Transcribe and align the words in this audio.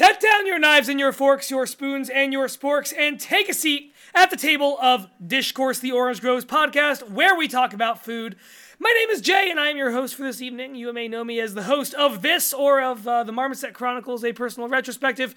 Set 0.00 0.18
down 0.18 0.46
your 0.46 0.58
knives 0.58 0.88
and 0.88 0.98
your 0.98 1.12
forks, 1.12 1.50
your 1.50 1.66
spoons 1.66 2.08
and 2.08 2.32
your 2.32 2.46
sporks, 2.46 2.90
and 2.96 3.20
take 3.20 3.50
a 3.50 3.52
seat 3.52 3.92
at 4.14 4.30
the 4.30 4.36
table 4.38 4.78
of 4.80 5.06
Discourse, 5.26 5.78
the 5.78 5.92
Orange 5.92 6.22
Groves 6.22 6.46
podcast, 6.46 7.10
where 7.10 7.36
we 7.36 7.46
talk 7.46 7.74
about 7.74 8.02
food. 8.02 8.36
My 8.82 8.94
name 8.98 9.10
is 9.10 9.20
Jay, 9.20 9.50
and 9.50 9.60
I 9.60 9.68
am 9.68 9.76
your 9.76 9.90
host 9.90 10.14
for 10.14 10.22
this 10.22 10.40
evening. 10.40 10.74
You 10.74 10.90
may 10.94 11.06
know 11.06 11.22
me 11.22 11.38
as 11.38 11.52
the 11.52 11.64
host 11.64 11.92
of 11.92 12.22
this 12.22 12.54
or 12.54 12.80
of 12.80 13.06
uh, 13.06 13.24
the 13.24 13.30
Marmoset 13.30 13.74
Chronicles, 13.74 14.24
a 14.24 14.32
personal 14.32 14.70
retrospective. 14.70 15.34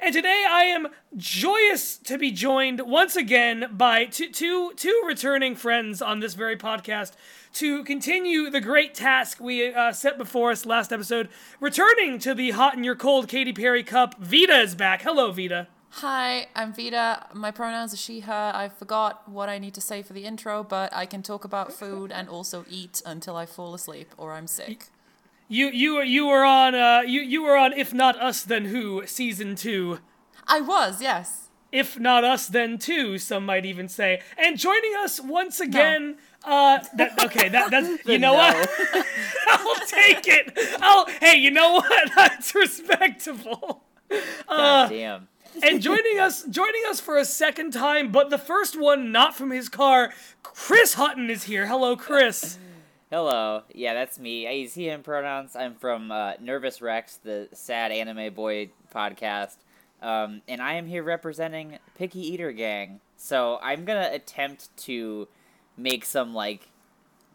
And 0.00 0.14
today 0.14 0.46
I 0.48 0.62
am 0.62 0.88
joyous 1.14 1.98
to 1.98 2.16
be 2.16 2.30
joined 2.30 2.80
once 2.80 3.14
again 3.14 3.68
by 3.70 4.06
two, 4.06 4.30
two, 4.30 4.72
two 4.76 5.02
returning 5.06 5.56
friends 5.56 6.00
on 6.00 6.20
this 6.20 6.32
very 6.32 6.56
podcast 6.56 7.12
to 7.56 7.84
continue 7.84 8.48
the 8.48 8.62
great 8.62 8.94
task 8.94 9.40
we 9.40 9.74
uh, 9.74 9.92
set 9.92 10.16
before 10.16 10.50
us 10.50 10.64
last 10.64 10.90
episode. 10.90 11.28
Returning 11.60 12.18
to 12.20 12.32
the 12.32 12.52
hot 12.52 12.76
and 12.76 12.84
your 12.86 12.96
cold 12.96 13.28
Katy 13.28 13.52
Perry 13.52 13.82
Cup, 13.82 14.18
Vita 14.18 14.58
is 14.60 14.74
back. 14.74 15.02
Hello, 15.02 15.32
Vita. 15.32 15.68
Hi, 16.00 16.48
I'm 16.54 16.74
Vita. 16.74 17.24
My 17.32 17.50
pronouns 17.50 17.94
are 17.94 17.96
she, 17.96 18.20
her. 18.20 18.52
I 18.54 18.68
forgot 18.68 19.26
what 19.26 19.48
I 19.48 19.58
need 19.58 19.72
to 19.72 19.80
say 19.80 20.02
for 20.02 20.12
the 20.12 20.26
intro, 20.26 20.62
but 20.62 20.94
I 20.94 21.06
can 21.06 21.22
talk 21.22 21.42
about 21.42 21.72
food 21.72 22.12
and 22.12 22.28
also 22.28 22.66
eat 22.68 23.00
until 23.06 23.34
I 23.34 23.46
fall 23.46 23.72
asleep 23.72 24.14
or 24.18 24.34
I'm 24.34 24.46
sick. 24.46 24.88
You 25.48 25.68
you 25.68 26.02
you 26.02 26.26
were 26.26 26.44
on 26.44 26.74
uh 26.74 27.00
you 27.06 27.22
you 27.22 27.42
were 27.42 27.56
on 27.56 27.72
if 27.72 27.94
not 27.94 28.20
us 28.20 28.44
then 28.44 28.66
who 28.66 29.06
season 29.06 29.54
2. 29.56 29.98
I 30.46 30.60
was, 30.60 31.00
yes. 31.00 31.48
If 31.72 31.98
not 31.98 32.24
us 32.24 32.46
then 32.46 32.76
two, 32.76 33.16
some 33.16 33.46
might 33.46 33.64
even 33.64 33.88
say. 33.88 34.20
And 34.36 34.58
joining 34.58 34.94
us 34.96 35.18
once 35.18 35.60
again 35.60 36.18
uh 36.44 36.80
that 36.96 37.24
okay, 37.24 37.48
that 37.48 37.70
that's 37.70 38.06
you 38.06 38.18
know 38.18 38.34
no. 38.34 38.38
what? 38.38 38.68
I'll 39.48 39.86
take 39.86 40.28
it. 40.28 40.52
Oh, 40.82 41.06
hey, 41.22 41.38
you 41.38 41.50
know 41.50 41.72
what? 41.72 42.10
That's 42.16 42.54
respectable. 42.54 43.84
God 44.46 44.90
damn. 44.90 45.28
and 45.62 45.80
joining 45.80 46.18
us 46.18 46.44
joining 46.44 46.82
us 46.88 47.00
for 47.00 47.16
a 47.16 47.24
second 47.24 47.72
time, 47.72 48.12
but 48.12 48.30
the 48.30 48.38
first 48.38 48.78
one 48.78 49.12
not 49.12 49.36
from 49.36 49.50
his 49.50 49.68
car, 49.68 50.12
Chris 50.42 50.94
Hutton 50.94 51.30
is 51.30 51.44
here. 51.44 51.66
Hello, 51.66 51.96
Chris. 51.96 52.58
Hello. 53.10 53.62
Yeah, 53.72 53.94
that's 53.94 54.18
me. 54.18 54.48
I 54.48 54.52
use 54.52 54.74
he, 54.74 54.88
him 54.88 55.02
pronouns. 55.02 55.54
I'm 55.54 55.76
from 55.76 56.10
uh, 56.10 56.32
Nervous 56.40 56.82
Rex, 56.82 57.18
the 57.18 57.48
sad 57.52 57.92
anime 57.92 58.34
boy 58.34 58.70
podcast. 58.92 59.56
Um, 60.02 60.42
and 60.48 60.60
I 60.60 60.74
am 60.74 60.86
here 60.86 61.02
representing 61.02 61.78
Picky 61.96 62.20
Eater 62.20 62.50
Gang. 62.50 63.00
So 63.16 63.58
I'm 63.62 63.84
going 63.84 64.02
to 64.02 64.12
attempt 64.12 64.76
to 64.78 65.28
make 65.76 66.04
some, 66.04 66.34
like, 66.34 66.68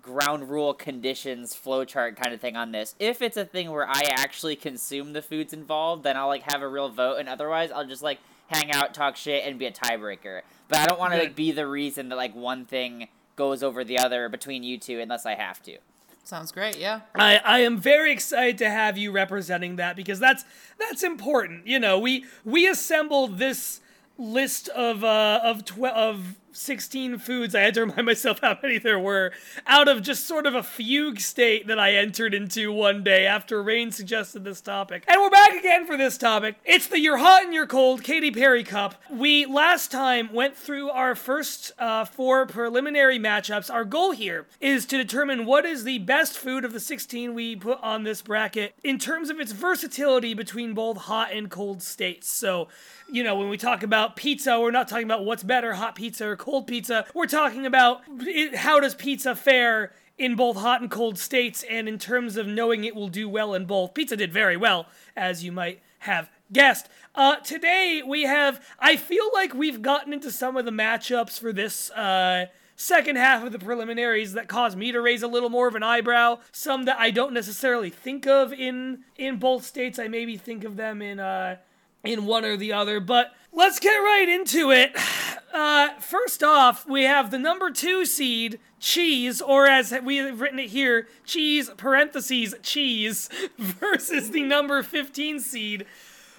ground 0.02 0.50
rule 0.50 0.74
conditions 0.74 1.56
flowchart 1.56 2.16
kind 2.16 2.34
of 2.34 2.42
thing 2.42 2.56
on 2.56 2.72
this. 2.72 2.96
If 3.00 3.22
it's 3.22 3.38
a 3.38 3.46
thing 3.46 3.72
where 3.72 3.88
I 3.88 4.02
actually 4.12 4.56
consume 4.56 5.14
the 5.14 5.22
foods 5.22 5.54
involved, 5.54 6.04
then 6.04 6.18
I'll, 6.18 6.28
like, 6.28 6.52
have 6.52 6.62
a 6.62 6.68
real 6.68 6.90
vote. 6.90 7.18
And 7.20 7.30
otherwise, 7.30 7.72
I'll 7.72 7.88
just, 7.88 8.02
like, 8.02 8.20
hang 8.48 8.72
out, 8.72 8.94
talk 8.94 9.16
shit, 9.16 9.46
and 9.46 9.60
be 9.60 9.66
a 9.66 9.72
tiebreaker. 9.72 10.42
But 10.67 10.80
I 10.80 10.86
don't 10.86 11.00
want 11.00 11.14
to, 11.14 11.20
like, 11.20 11.36
be 11.36 11.52
the 11.52 11.67
reason 11.67 12.10
that, 12.10 12.16
like, 12.16 12.36
one 12.36 12.66
thing 12.66 13.08
goes 13.36 13.64
over 13.64 13.84
the 13.84 13.98
other 13.98 14.30
between 14.30 14.64
you 14.64 14.78
two 14.78 15.00
unless 15.00 15.26
I 15.26 15.36
have 15.36 15.61
to. 15.64 15.78
Sounds 16.23 16.52
great, 16.52 16.78
yeah. 16.78 17.02
I, 17.16 17.38
I 17.38 17.60
am 17.60 17.78
very 17.78 18.11
excited 18.11 18.58
to 18.60 18.70
have 18.70 18.98
you 18.98 19.11
representing 19.11 19.78
that 19.78 19.95
because 19.95 20.20
that's 20.20 20.45
that's 20.78 21.02
important. 21.02 21.66
You 21.66 21.80
know, 21.80 21.98
we 21.98 22.26
we 22.45 22.67
assembled 22.67 23.40
this 23.40 23.82
list 24.17 24.70
of 24.70 25.04
uh 25.04 25.40
of 25.44 25.66
tw- 25.66 25.86
of 25.86 26.36
16 26.54 27.17
foods. 27.20 27.56
I 27.56 27.62
had 27.62 27.73
to 27.76 27.82
remind 27.82 28.06
myself 28.06 28.39
how 28.42 28.58
many 28.62 28.78
there 28.78 29.00
were 29.00 29.32
out 29.66 29.88
of 29.88 30.02
just 30.02 30.26
sort 30.26 30.45
of 30.45 30.56
a 30.56 30.64
fugue 30.64 31.20
state 31.20 31.67
that 31.67 31.80
I 31.80 31.95
entered 31.95 32.34
into 32.34 32.72
one 32.72 33.04
day 33.04 33.26
after 33.26 33.62
Rain 33.62 33.92
suggested 33.92 34.44
this 34.44 34.61
topic. 34.61 35.04
And 35.08 35.22
we're 35.22 35.30
back 35.30 35.54
again 35.54 35.86
for 35.86 35.98
this 35.98 36.17
topic. 36.17 36.56
It's 36.66 36.88
the 36.88 37.00
You're 37.00 37.17
Hot 37.17 37.44
and 37.44 37.54
You're 37.54 37.67
Cold 37.67 38.04
Katy 38.04 38.32
Perry 38.32 38.64
Cup. 38.64 38.95
We 39.10 39.45
last 39.45 39.92
time 39.92 40.32
went 40.34 40.56
through 40.58 40.90
our 40.90 41.16
first 41.16 41.72
uh, 41.80 42.06
four 42.06 42.45
preliminary 42.45 43.20
matchups. 43.20 43.73
Our 43.73 43.86
goal 43.86 44.11
here 44.11 44.48
is 44.60 44.86
to 44.88 44.98
determine 44.98 45.45
what 45.45 45.66
is 45.66 45.84
the 45.84 46.00
best 46.00 46.38
food 46.38 46.66
of 46.66 46.73
the 46.73 46.80
16 46.80 47.34
we 47.34 47.56
put 47.56 47.82
on 47.82 48.04
this 48.04 48.22
bracket 48.22 48.76
in 48.84 48.98
terms 48.98 49.30
of 49.30 49.40
its 49.40 49.52
versatility 49.52 50.34
between 50.34 50.73
both 50.73 50.98
hot 50.98 51.32
and 51.32 51.50
cold 51.50 51.82
states. 51.82 52.30
So, 52.30 52.67
you 53.11 53.23
know, 53.23 53.36
when 53.36 53.50
we 53.50 53.58
talk 53.58 53.84
about 53.84 54.16
pizza, 54.16 54.60
we're 54.60 54.72
not 54.72 54.88
talking 54.88 55.06
about 55.06 55.26
what's 55.26 55.44
better, 55.44 55.73
hot 55.73 55.95
pizza 55.95 56.28
or 56.28 56.36
cold 56.42 56.68
pizza. 56.68 57.06
We're 57.14 57.28
talking 57.28 57.66
about 57.66 58.02
it, 58.20 58.56
how 58.56 58.80
does 58.80 58.96
pizza 58.96 59.36
fare 59.36 59.94
in 60.18 60.36
both 60.36 60.58
hot 60.58 60.82
and 60.82 60.92
cold 60.92 61.18
states, 61.18 61.64
and 61.70 61.88
in 61.88 61.98
terms 61.98 62.36
of 62.36 62.48
knowing 62.48 62.84
it 62.84 62.96
will 62.96 63.08
do 63.08 63.30
well 63.30 63.54
in 63.54 63.66
both. 63.66 63.94
Pizza 63.94 64.18
did 64.18 64.34
very 64.34 64.58
well, 64.58 64.88
as 65.16 65.44
you 65.44 65.52
might 65.52 65.82
have 66.00 66.30
guessed. 66.52 66.90
Uh, 67.16 67.38
today 67.38 68.02
we 68.06 68.24
have. 68.24 68.64
I 68.80 68.98
feel 68.98 69.30
like 69.34 69.54
we've 69.54 69.82
gotten 69.82 70.14
into 70.14 70.32
some 70.32 70.58
of 70.58 70.66
the 70.66 70.72
matchups 70.72 71.40
for 71.40 71.54
this. 71.54 71.90
Uh, 71.92 72.48
second 72.76 73.16
half 73.16 73.44
of 73.44 73.52
the 73.52 73.60
preliminaries 73.60 74.34
that 74.34 74.48
caused 74.48 74.76
me 74.76 74.92
to 74.92 75.00
raise 75.00 75.22
a 75.22 75.28
little 75.28 75.50
more 75.50 75.68
of 75.68 75.76
an 75.76 75.84
eyebrow 75.84 76.40
some 76.52 76.86
that 76.86 76.98
i 76.98 77.12
don't 77.12 77.32
necessarily 77.32 77.92
think 77.92 78.26
of 78.26 78.52
in 78.52 79.04
in 79.18 79.38
both 79.38 79.64
states 79.64 80.00
i 80.00 80.08
maybe 80.08 80.36
think 80.36 80.64
of 80.64 80.78
them 80.78 81.00
in 81.00 81.20
uh 81.20 81.56
in 82.04 82.26
one 82.26 82.45
or 82.45 82.58
the 82.58 82.73
other, 82.73 83.00
but 83.00 83.34
let's 83.52 83.80
get 83.80 83.95
right 83.98 84.28
into 84.30 84.72
it. 84.72 84.95
Uh, 85.54 86.00
first 86.00 86.42
off, 86.44 86.88
we 86.88 87.04
have 87.04 87.30
the 87.30 87.38
number 87.38 87.70
two 87.72 88.06
seed, 88.06 88.58
cheese, 88.80 89.42
or 89.42 89.67
as 89.67 89.94
we 90.02 90.16
have 90.16 90.40
written 90.40 90.60
it 90.60 90.70
here, 90.70 91.10
cheese, 91.26 91.70
parentheses, 91.76 92.56
cheese, 92.64 93.28
versus 93.58 94.32
the 94.32 94.44
number 94.44 94.82
15 94.82 95.42
seed, 95.42 95.86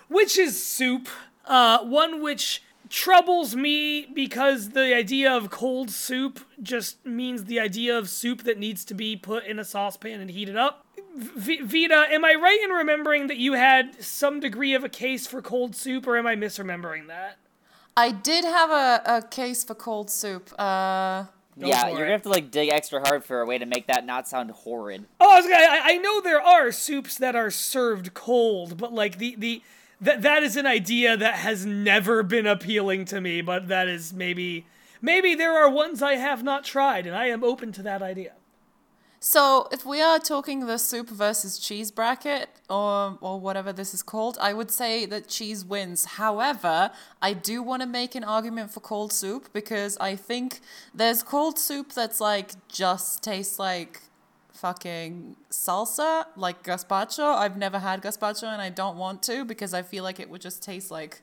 which 0.08 0.38
is 0.38 0.64
soup. 0.64 1.10
Uh, 1.44 1.84
one 1.84 2.22
which 2.22 2.62
troubles 2.88 3.54
me 3.54 4.06
because 4.06 4.70
the 4.70 4.94
idea 4.94 5.30
of 5.30 5.50
cold 5.50 5.90
soup 5.90 6.40
just 6.62 7.04
means 7.04 7.44
the 7.44 7.60
idea 7.60 7.96
of 7.96 8.08
soup 8.08 8.44
that 8.44 8.58
needs 8.58 8.82
to 8.84 8.94
be 8.94 9.14
put 9.14 9.44
in 9.44 9.58
a 9.58 9.64
saucepan 9.64 10.22
and 10.22 10.30
heated 10.30 10.56
up. 10.56 10.81
V- 11.14 11.62
Vita, 11.62 12.06
am 12.10 12.24
I 12.24 12.34
right 12.34 12.60
in 12.64 12.70
remembering 12.70 13.26
that 13.26 13.36
you 13.36 13.52
had 13.52 14.02
some 14.02 14.40
degree 14.40 14.74
of 14.74 14.84
a 14.84 14.88
case 14.88 15.26
for 15.26 15.42
cold 15.42 15.76
soup, 15.76 16.06
or 16.06 16.16
am 16.16 16.26
I 16.26 16.36
misremembering 16.36 17.06
that? 17.08 17.36
I 17.96 18.10
did 18.10 18.44
have 18.44 18.70
a, 18.70 19.02
a 19.04 19.22
case 19.22 19.64
for 19.64 19.74
cold 19.74 20.10
soup. 20.10 20.50
Uh, 20.58 21.24
Go 21.58 21.66
yeah, 21.66 21.88
you're 21.88 21.96
it. 21.96 22.00
gonna 22.00 22.12
have 22.12 22.22
to 22.22 22.30
like 22.30 22.50
dig 22.50 22.70
extra 22.70 23.00
hard 23.00 23.24
for 23.24 23.42
a 23.42 23.46
way 23.46 23.58
to 23.58 23.66
make 23.66 23.86
that 23.88 24.06
not 24.06 24.26
sound 24.26 24.50
horrid. 24.50 25.04
Oh, 25.20 25.32
I, 25.32 25.36
was 25.36 25.44
gonna, 25.44 25.64
I, 25.64 25.80
I 25.84 25.96
know 25.98 26.22
there 26.22 26.40
are 26.40 26.72
soups 26.72 27.18
that 27.18 27.36
are 27.36 27.50
served 27.50 28.14
cold, 28.14 28.78
but 28.78 28.94
like 28.94 29.18
the 29.18 29.34
the 29.36 29.62
that 30.00 30.22
that 30.22 30.42
is 30.42 30.56
an 30.56 30.66
idea 30.66 31.14
that 31.14 31.34
has 31.34 31.66
never 31.66 32.22
been 32.22 32.46
appealing 32.46 33.04
to 33.06 33.20
me. 33.20 33.42
But 33.42 33.68
that 33.68 33.86
is 33.86 34.14
maybe 34.14 34.64
maybe 35.02 35.34
there 35.34 35.52
are 35.52 35.68
ones 35.68 36.02
I 36.02 36.14
have 36.14 36.42
not 36.42 36.64
tried, 36.64 37.06
and 37.06 37.14
I 37.14 37.26
am 37.26 37.44
open 37.44 37.70
to 37.72 37.82
that 37.82 38.00
idea. 38.00 38.32
So 39.24 39.68
if 39.70 39.86
we 39.86 40.02
are 40.02 40.18
talking 40.18 40.66
the 40.66 40.78
soup 40.78 41.08
versus 41.08 41.56
cheese 41.56 41.92
bracket, 41.92 42.48
or 42.68 43.16
or 43.20 43.38
whatever 43.38 43.72
this 43.72 43.94
is 43.94 44.02
called, 44.02 44.36
I 44.40 44.52
would 44.52 44.72
say 44.72 45.06
that 45.06 45.28
cheese 45.28 45.64
wins. 45.64 46.04
However, 46.04 46.90
I 47.22 47.32
do 47.32 47.62
want 47.62 47.82
to 47.82 47.86
make 47.86 48.16
an 48.16 48.24
argument 48.24 48.72
for 48.72 48.80
cold 48.80 49.12
soup 49.12 49.48
because 49.52 49.96
I 49.98 50.16
think 50.16 50.58
there's 50.92 51.22
cold 51.22 51.56
soup 51.56 51.92
that's 51.92 52.20
like 52.20 52.50
just 52.66 53.22
tastes 53.22 53.60
like 53.60 54.00
fucking 54.52 55.36
salsa, 55.50 56.24
like 56.34 56.64
gazpacho. 56.64 57.36
I've 57.36 57.56
never 57.56 57.78
had 57.78 58.02
gazpacho 58.02 58.48
and 58.52 58.60
I 58.60 58.70
don't 58.70 58.96
want 58.96 59.22
to 59.24 59.44
because 59.44 59.72
I 59.72 59.82
feel 59.82 60.02
like 60.02 60.18
it 60.18 60.30
would 60.30 60.40
just 60.40 60.64
taste 60.64 60.90
like 60.90 61.22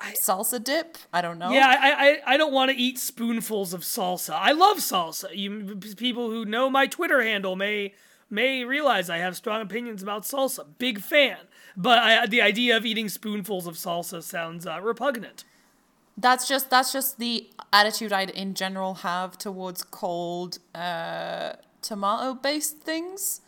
salsa 0.00 0.62
dip. 0.62 0.98
I 1.12 1.20
don't 1.20 1.38
know. 1.38 1.50
Yeah, 1.50 1.66
I 1.66 2.08
I, 2.08 2.34
I 2.34 2.36
don't 2.36 2.52
want 2.52 2.70
to 2.70 2.76
eat 2.76 2.98
spoonfuls 2.98 3.72
of 3.72 3.82
salsa. 3.82 4.34
I 4.34 4.52
love 4.52 4.78
salsa. 4.78 5.34
You 5.34 5.76
people 5.96 6.30
who 6.30 6.44
know 6.44 6.68
my 6.70 6.86
Twitter 6.86 7.22
handle 7.22 7.56
may 7.56 7.94
may 8.28 8.64
realize 8.64 9.08
I 9.08 9.18
have 9.18 9.36
strong 9.36 9.62
opinions 9.62 10.02
about 10.02 10.22
salsa. 10.22 10.66
Big 10.78 11.00
fan. 11.00 11.38
But 11.76 11.98
I, 11.98 12.26
the 12.26 12.40
idea 12.40 12.76
of 12.76 12.86
eating 12.86 13.08
spoonfuls 13.08 13.66
of 13.66 13.74
salsa 13.74 14.22
sounds 14.22 14.66
uh, 14.66 14.80
repugnant. 14.80 15.44
That's 16.16 16.48
just 16.48 16.70
that's 16.70 16.92
just 16.92 17.18
the 17.18 17.50
attitude 17.72 18.12
I 18.12 18.24
in 18.24 18.54
general 18.54 18.94
have 18.94 19.36
towards 19.36 19.82
cold 19.82 20.58
uh, 20.74 21.52
tomato 21.82 22.34
based 22.34 22.78
things. 22.78 23.40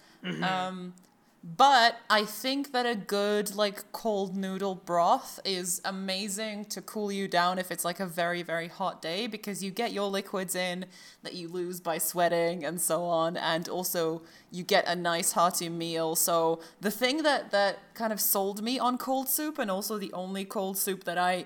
Um, 0.42 0.94
but 1.42 2.00
I 2.10 2.24
think 2.24 2.72
that 2.72 2.84
a 2.84 2.96
good 2.96 3.54
like 3.54 3.92
cold 3.92 4.36
noodle 4.36 4.74
broth 4.74 5.38
is 5.44 5.80
amazing 5.84 6.64
to 6.66 6.82
cool 6.82 7.12
you 7.12 7.28
down 7.28 7.58
if 7.58 7.70
it's 7.70 7.84
like 7.84 8.00
a 8.00 8.06
very 8.06 8.42
very 8.42 8.68
hot 8.68 9.00
day 9.00 9.26
because 9.28 9.62
you 9.62 9.70
get 9.70 9.92
your 9.92 10.08
liquids 10.10 10.54
in 10.56 10.86
that 11.22 11.34
you 11.34 11.48
lose 11.48 11.80
by 11.80 11.98
sweating 11.98 12.64
and 12.64 12.80
so 12.80 13.04
on 13.04 13.36
and 13.36 13.68
also 13.68 14.22
you 14.50 14.64
get 14.64 14.86
a 14.88 14.96
nice 14.96 15.32
hearty 15.32 15.68
meal. 15.68 16.16
So 16.16 16.60
the 16.80 16.90
thing 16.90 17.22
that 17.22 17.50
that 17.52 17.94
kind 17.94 18.12
of 18.12 18.20
sold 18.20 18.62
me 18.62 18.78
on 18.78 18.98
cold 18.98 19.28
soup 19.28 19.58
and 19.58 19.70
also 19.70 19.96
the 19.96 20.12
only 20.12 20.44
cold 20.44 20.76
soup 20.76 21.04
that 21.04 21.18
I 21.18 21.44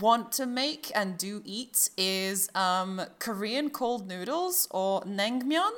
want 0.00 0.32
to 0.32 0.46
make 0.46 0.90
and 0.94 1.18
do 1.18 1.42
eat 1.44 1.90
is 1.96 2.48
um, 2.54 3.02
Korean 3.18 3.70
cold 3.70 4.06
noodles 4.06 4.68
or 4.70 5.02
naengmyeon, 5.02 5.72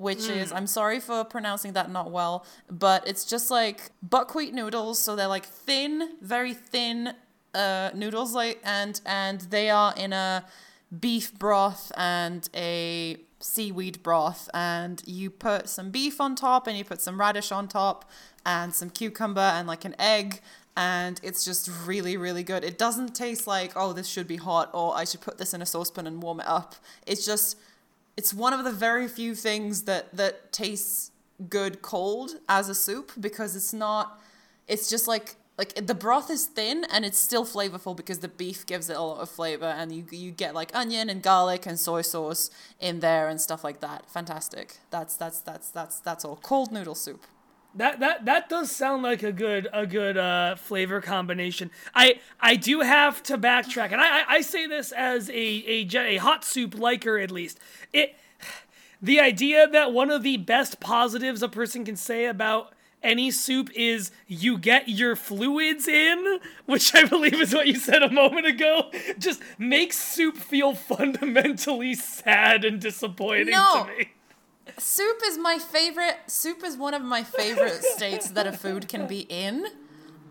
which 0.00 0.28
is 0.28 0.50
I'm 0.50 0.66
sorry 0.66 0.98
for 0.98 1.24
pronouncing 1.24 1.74
that 1.74 1.90
not 1.90 2.10
well, 2.10 2.46
but 2.70 3.06
it's 3.06 3.24
just 3.24 3.50
like 3.50 3.90
buckwheat 4.02 4.54
noodles. 4.54 4.98
So 4.98 5.14
they're 5.14 5.28
like 5.28 5.44
thin, 5.44 6.16
very 6.22 6.54
thin 6.54 7.14
uh, 7.54 7.90
noodles, 7.94 8.34
like 8.34 8.60
and 8.64 9.00
and 9.04 9.40
they 9.42 9.68
are 9.70 9.94
in 9.96 10.12
a 10.12 10.44
beef 10.98 11.32
broth 11.38 11.92
and 11.96 12.48
a 12.54 13.18
seaweed 13.40 14.02
broth, 14.02 14.48
and 14.54 15.02
you 15.06 15.30
put 15.30 15.68
some 15.68 15.90
beef 15.90 16.20
on 16.20 16.34
top, 16.34 16.66
and 16.66 16.76
you 16.78 16.84
put 16.84 17.00
some 17.00 17.20
radish 17.20 17.52
on 17.52 17.68
top, 17.68 18.10
and 18.46 18.74
some 18.74 18.90
cucumber 18.90 19.40
and 19.40 19.68
like 19.68 19.84
an 19.84 19.94
egg. 19.98 20.40
And 20.76 21.20
it's 21.22 21.44
just 21.44 21.68
really, 21.84 22.16
really 22.16 22.42
good. 22.42 22.64
It 22.64 22.78
doesn't 22.78 23.14
taste 23.14 23.46
like, 23.46 23.72
oh, 23.76 23.92
this 23.92 24.06
should 24.06 24.26
be 24.26 24.36
hot, 24.36 24.70
or 24.72 24.96
I 24.96 25.04
should 25.04 25.20
put 25.20 25.36
this 25.36 25.52
in 25.52 25.60
a 25.60 25.66
saucepan 25.66 26.06
and 26.06 26.22
warm 26.22 26.40
it 26.40 26.46
up. 26.46 26.74
It's 27.06 27.26
just 27.26 27.58
it's 28.16 28.34
one 28.34 28.52
of 28.52 28.64
the 28.64 28.72
very 28.72 29.08
few 29.08 29.34
things 29.34 29.82
that 29.84 30.14
that 30.16 30.52
tastes 30.52 31.10
good 31.48 31.80
cold 31.80 32.32
as 32.48 32.68
a 32.68 32.74
soup 32.74 33.12
because 33.18 33.56
it's 33.56 33.72
not 33.72 34.20
it's 34.68 34.90
just 34.90 35.08
like 35.08 35.36
like 35.56 35.74
the 35.86 35.94
broth 35.94 36.30
is 36.30 36.46
thin 36.46 36.86
and 36.90 37.04
it's 37.04 37.18
still 37.18 37.44
flavorful 37.44 37.94
because 37.94 38.20
the 38.20 38.28
beef 38.28 38.64
gives 38.64 38.88
it 38.88 38.96
a 38.96 39.00
lot 39.00 39.20
of 39.20 39.28
flavor 39.28 39.66
and 39.66 39.92
you 39.92 40.04
you 40.10 40.30
get 40.30 40.54
like 40.54 40.74
onion 40.74 41.10
and 41.10 41.22
garlic 41.22 41.66
and 41.66 41.78
soy 41.78 42.00
sauce 42.00 42.50
in 42.78 43.00
there 43.00 43.28
and 43.28 43.40
stuff 43.40 43.62
like 43.62 43.80
that. 43.80 44.08
Fantastic. 44.10 44.78
That's 44.90 45.16
that's 45.16 45.40
that's 45.40 45.70
that's 45.70 46.00
that's 46.00 46.24
all. 46.24 46.36
Cold 46.36 46.72
noodle 46.72 46.94
soup 46.94 47.26
That 47.74 48.00
that 48.00 48.24
that 48.24 48.48
does 48.48 48.70
sound 48.70 49.02
like 49.02 49.22
a 49.22 49.32
good 49.32 49.68
a 49.72 49.86
good 49.86 50.16
uh, 50.16 50.56
flavor 50.56 51.00
combination. 51.00 51.70
I 51.94 52.18
I 52.40 52.56
do 52.56 52.80
have 52.80 53.22
to 53.24 53.38
backtrack, 53.38 53.92
and 53.92 54.00
I 54.00 54.20
I, 54.20 54.24
I 54.28 54.40
say 54.40 54.66
this 54.66 54.90
as 54.92 55.28
a, 55.30 55.32
a 55.34 55.88
a 55.96 56.16
hot 56.16 56.44
soup 56.44 56.76
liker 56.76 57.18
at 57.18 57.30
least. 57.30 57.60
It 57.92 58.16
the 59.00 59.20
idea 59.20 59.68
that 59.68 59.92
one 59.92 60.10
of 60.10 60.22
the 60.22 60.36
best 60.36 60.80
positives 60.80 61.42
a 61.42 61.48
person 61.48 61.84
can 61.84 61.96
say 61.96 62.26
about 62.26 62.72
any 63.02 63.30
soup 63.30 63.70
is 63.74 64.10
you 64.26 64.58
get 64.58 64.88
your 64.88 65.16
fluids 65.16 65.88
in, 65.88 66.38
which 66.66 66.94
I 66.94 67.04
believe 67.04 67.40
is 67.40 67.54
what 67.54 67.66
you 67.66 67.76
said 67.76 68.02
a 68.02 68.10
moment 68.10 68.46
ago, 68.46 68.90
just 69.18 69.40
makes 69.58 69.96
soup 69.96 70.36
feel 70.36 70.74
fundamentally 70.74 71.94
sad 71.94 72.62
and 72.64 72.78
disappointing 72.78 73.50
No. 73.54 73.86
to 73.86 73.96
me. 73.96 74.10
Soup 74.78 75.18
is 75.26 75.38
my 75.38 75.58
favorite 75.58 76.16
soup 76.26 76.62
is 76.64 76.76
one 76.76 76.94
of 76.94 77.02
my 77.02 77.22
favorite 77.22 77.82
states 77.96 78.30
that 78.30 78.46
a 78.46 78.52
food 78.52 78.88
can 78.88 79.06
be 79.06 79.20
in. 79.20 79.64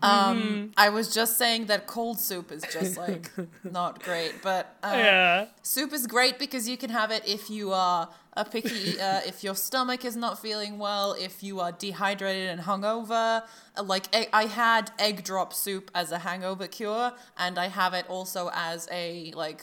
Um 0.02 0.72
i 0.78 0.88
was 0.88 1.12
just 1.12 1.36
saying 1.36 1.66
that 1.66 1.86
cold 1.86 2.18
soup 2.18 2.50
is 2.50 2.62
just 2.64 2.96
like 2.96 3.30
not 3.64 4.02
great 4.02 4.40
but 4.40 4.78
uh, 4.82 4.94
Yeah. 4.96 5.46
soup 5.62 5.92
is 5.92 6.06
great 6.06 6.38
because 6.38 6.66
you 6.70 6.78
can 6.78 6.88
have 6.88 7.10
it 7.10 7.22
if 7.28 7.50
you 7.50 7.72
are 7.72 8.08
a 8.32 8.44
picky 8.46 8.98
uh, 8.98 9.20
if 9.26 9.44
your 9.44 9.54
stomach 9.54 10.02
is 10.06 10.16
not 10.16 10.40
feeling 10.40 10.78
well 10.78 11.12
if 11.12 11.42
you 11.42 11.60
are 11.60 11.72
dehydrated 11.72 12.48
and 12.48 12.62
hungover. 12.62 13.42
Uh, 13.76 13.82
like 13.82 14.06
i 14.32 14.44
had 14.46 14.90
egg 14.98 15.22
drop 15.22 15.52
soup 15.52 15.90
as 15.94 16.12
a 16.12 16.18
hangover 16.20 16.66
cure 16.66 17.12
and 17.36 17.58
i 17.58 17.68
have 17.68 17.92
it 17.92 18.06
also 18.08 18.48
as 18.54 18.88
a 18.90 19.32
like 19.36 19.62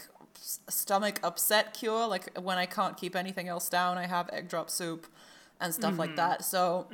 stomach 0.70 1.20
upset 1.24 1.74
cure 1.74 2.08
like 2.08 2.38
when 2.40 2.58
i 2.58 2.66
can't 2.66 2.96
keep 2.98 3.16
anything 3.16 3.48
else 3.48 3.68
down 3.70 3.98
i 3.98 4.06
have 4.08 4.30
egg 4.32 4.48
drop 4.48 4.70
soup 4.70 5.08
and 5.60 5.74
stuff 5.74 5.98
like 5.98 6.16
that 6.16 6.46
so 6.46 6.88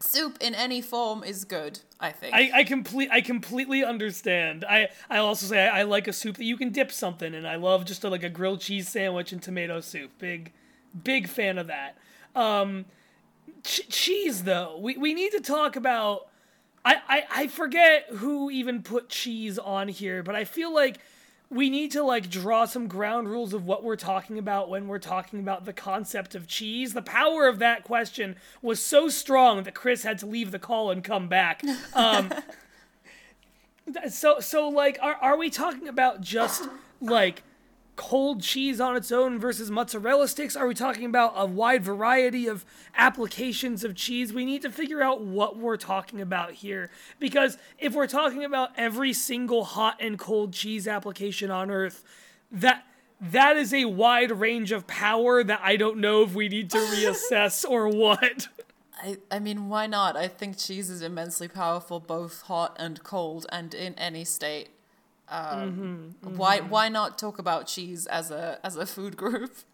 soup 0.00 0.36
in 0.40 0.54
any 0.54 0.80
form 0.82 1.24
is 1.24 1.44
good 1.44 1.80
i 1.98 2.12
think 2.12 2.34
I, 2.34 2.50
I 2.54 2.64
complete 2.64 3.08
I 3.10 3.22
completely 3.22 3.82
understand. 3.82 4.64
I 4.68 4.88
I 5.08 5.16
also 5.18 5.46
say 5.46 5.66
I, 5.66 5.80
I 5.80 5.82
like 5.84 6.06
a 6.06 6.12
soup 6.12 6.36
that 6.36 6.44
you 6.44 6.56
can 6.58 6.70
dip 6.70 6.92
something 6.92 7.32
in. 7.32 7.46
I 7.46 7.56
love 7.56 7.86
just 7.86 8.04
a, 8.04 8.10
like 8.10 8.22
a 8.22 8.28
grilled 8.28 8.60
cheese 8.60 8.88
sandwich 8.88 9.32
and 9.32 9.42
tomato 9.42 9.80
soup. 9.80 10.10
Big 10.18 10.52
big 11.02 11.28
fan 11.28 11.56
of 11.56 11.68
that. 11.68 11.96
Um, 12.34 12.84
ch- 13.62 13.88
cheese 13.88 14.44
though, 14.44 14.78
we 14.78 14.96
we 14.98 15.14
need 15.14 15.32
to 15.32 15.40
talk 15.40 15.74
about. 15.76 16.28
I, 16.84 16.96
I 17.08 17.24
I 17.42 17.46
forget 17.46 18.06
who 18.10 18.50
even 18.50 18.82
put 18.82 19.08
cheese 19.08 19.58
on 19.58 19.88
here, 19.88 20.22
but 20.22 20.34
I 20.36 20.44
feel 20.44 20.72
like 20.72 20.98
we 21.48 21.70
need 21.70 21.92
to 21.92 22.02
like 22.02 22.28
draw 22.28 22.64
some 22.64 22.88
ground 22.88 23.28
rules 23.28 23.54
of 23.54 23.64
what 23.64 23.84
we're 23.84 23.96
talking 23.96 24.38
about 24.38 24.68
when 24.68 24.88
we're 24.88 24.98
talking 24.98 25.38
about 25.38 25.64
the 25.64 25.72
concept 25.72 26.34
of 26.34 26.46
cheese. 26.48 26.92
The 26.92 27.02
power 27.02 27.46
of 27.46 27.58
that 27.60 27.84
question 27.84 28.36
was 28.62 28.84
so 28.84 29.08
strong 29.08 29.62
that 29.62 29.74
Chris 29.74 30.02
had 30.02 30.18
to 30.18 30.26
leave 30.26 30.50
the 30.50 30.58
call 30.58 30.90
and 30.90 31.02
come 31.02 31.28
back. 31.28 31.62
Um, 31.94 32.32
so 34.10 34.40
so 34.40 34.68
like 34.68 34.98
are 35.00 35.14
are 35.14 35.36
we 35.36 35.48
talking 35.48 35.88
about 35.88 36.20
just 36.20 36.68
like 37.00 37.42
cold 37.96 38.42
cheese 38.42 38.80
on 38.80 38.96
its 38.96 39.10
own 39.10 39.38
versus 39.38 39.70
mozzarella 39.70 40.28
sticks? 40.28 40.54
Are 40.54 40.66
we 40.66 40.74
talking 40.74 41.06
about 41.06 41.32
a 41.34 41.46
wide 41.46 41.82
variety 41.82 42.46
of 42.46 42.64
applications 42.94 43.82
of 43.82 43.94
cheese? 43.94 44.32
We 44.32 44.44
need 44.44 44.62
to 44.62 44.70
figure 44.70 45.02
out 45.02 45.22
what 45.22 45.56
we're 45.56 45.76
talking 45.76 46.20
about 46.20 46.52
here 46.52 46.90
because 47.18 47.58
if 47.78 47.94
we're 47.94 48.06
talking 48.06 48.44
about 48.44 48.70
every 48.76 49.12
single 49.12 49.64
hot 49.64 49.96
and 49.98 50.18
cold 50.18 50.52
cheese 50.52 50.86
application 50.86 51.50
on 51.50 51.70
earth, 51.70 52.04
that 52.52 52.84
that 53.20 53.56
is 53.56 53.72
a 53.72 53.86
wide 53.86 54.30
range 54.30 54.72
of 54.72 54.86
power 54.86 55.42
that 55.42 55.60
I 55.62 55.76
don't 55.76 55.98
know 55.98 56.22
if 56.22 56.34
we 56.34 56.48
need 56.48 56.70
to 56.70 56.78
reassess 56.78 57.68
or 57.68 57.88
what. 57.88 58.48
I, 58.98 59.18
I 59.30 59.38
mean, 59.38 59.68
why 59.68 59.86
not? 59.86 60.16
I 60.16 60.28
think 60.28 60.58
cheese 60.58 60.88
is 60.90 61.02
immensely 61.02 61.48
powerful, 61.48 62.00
both 62.00 62.42
hot 62.42 62.76
and 62.78 63.02
cold, 63.02 63.46
and 63.50 63.74
in 63.74 63.94
any 63.94 64.24
state. 64.24 64.70
Um, 65.28 66.14
Why 66.22 66.60
why 66.60 66.88
not 66.88 67.18
talk 67.18 67.38
about 67.38 67.66
cheese 67.66 68.06
as 68.06 68.30
a 68.30 68.58
as 68.64 68.76
a 68.76 68.86
food 68.86 69.16
group? 69.16 69.54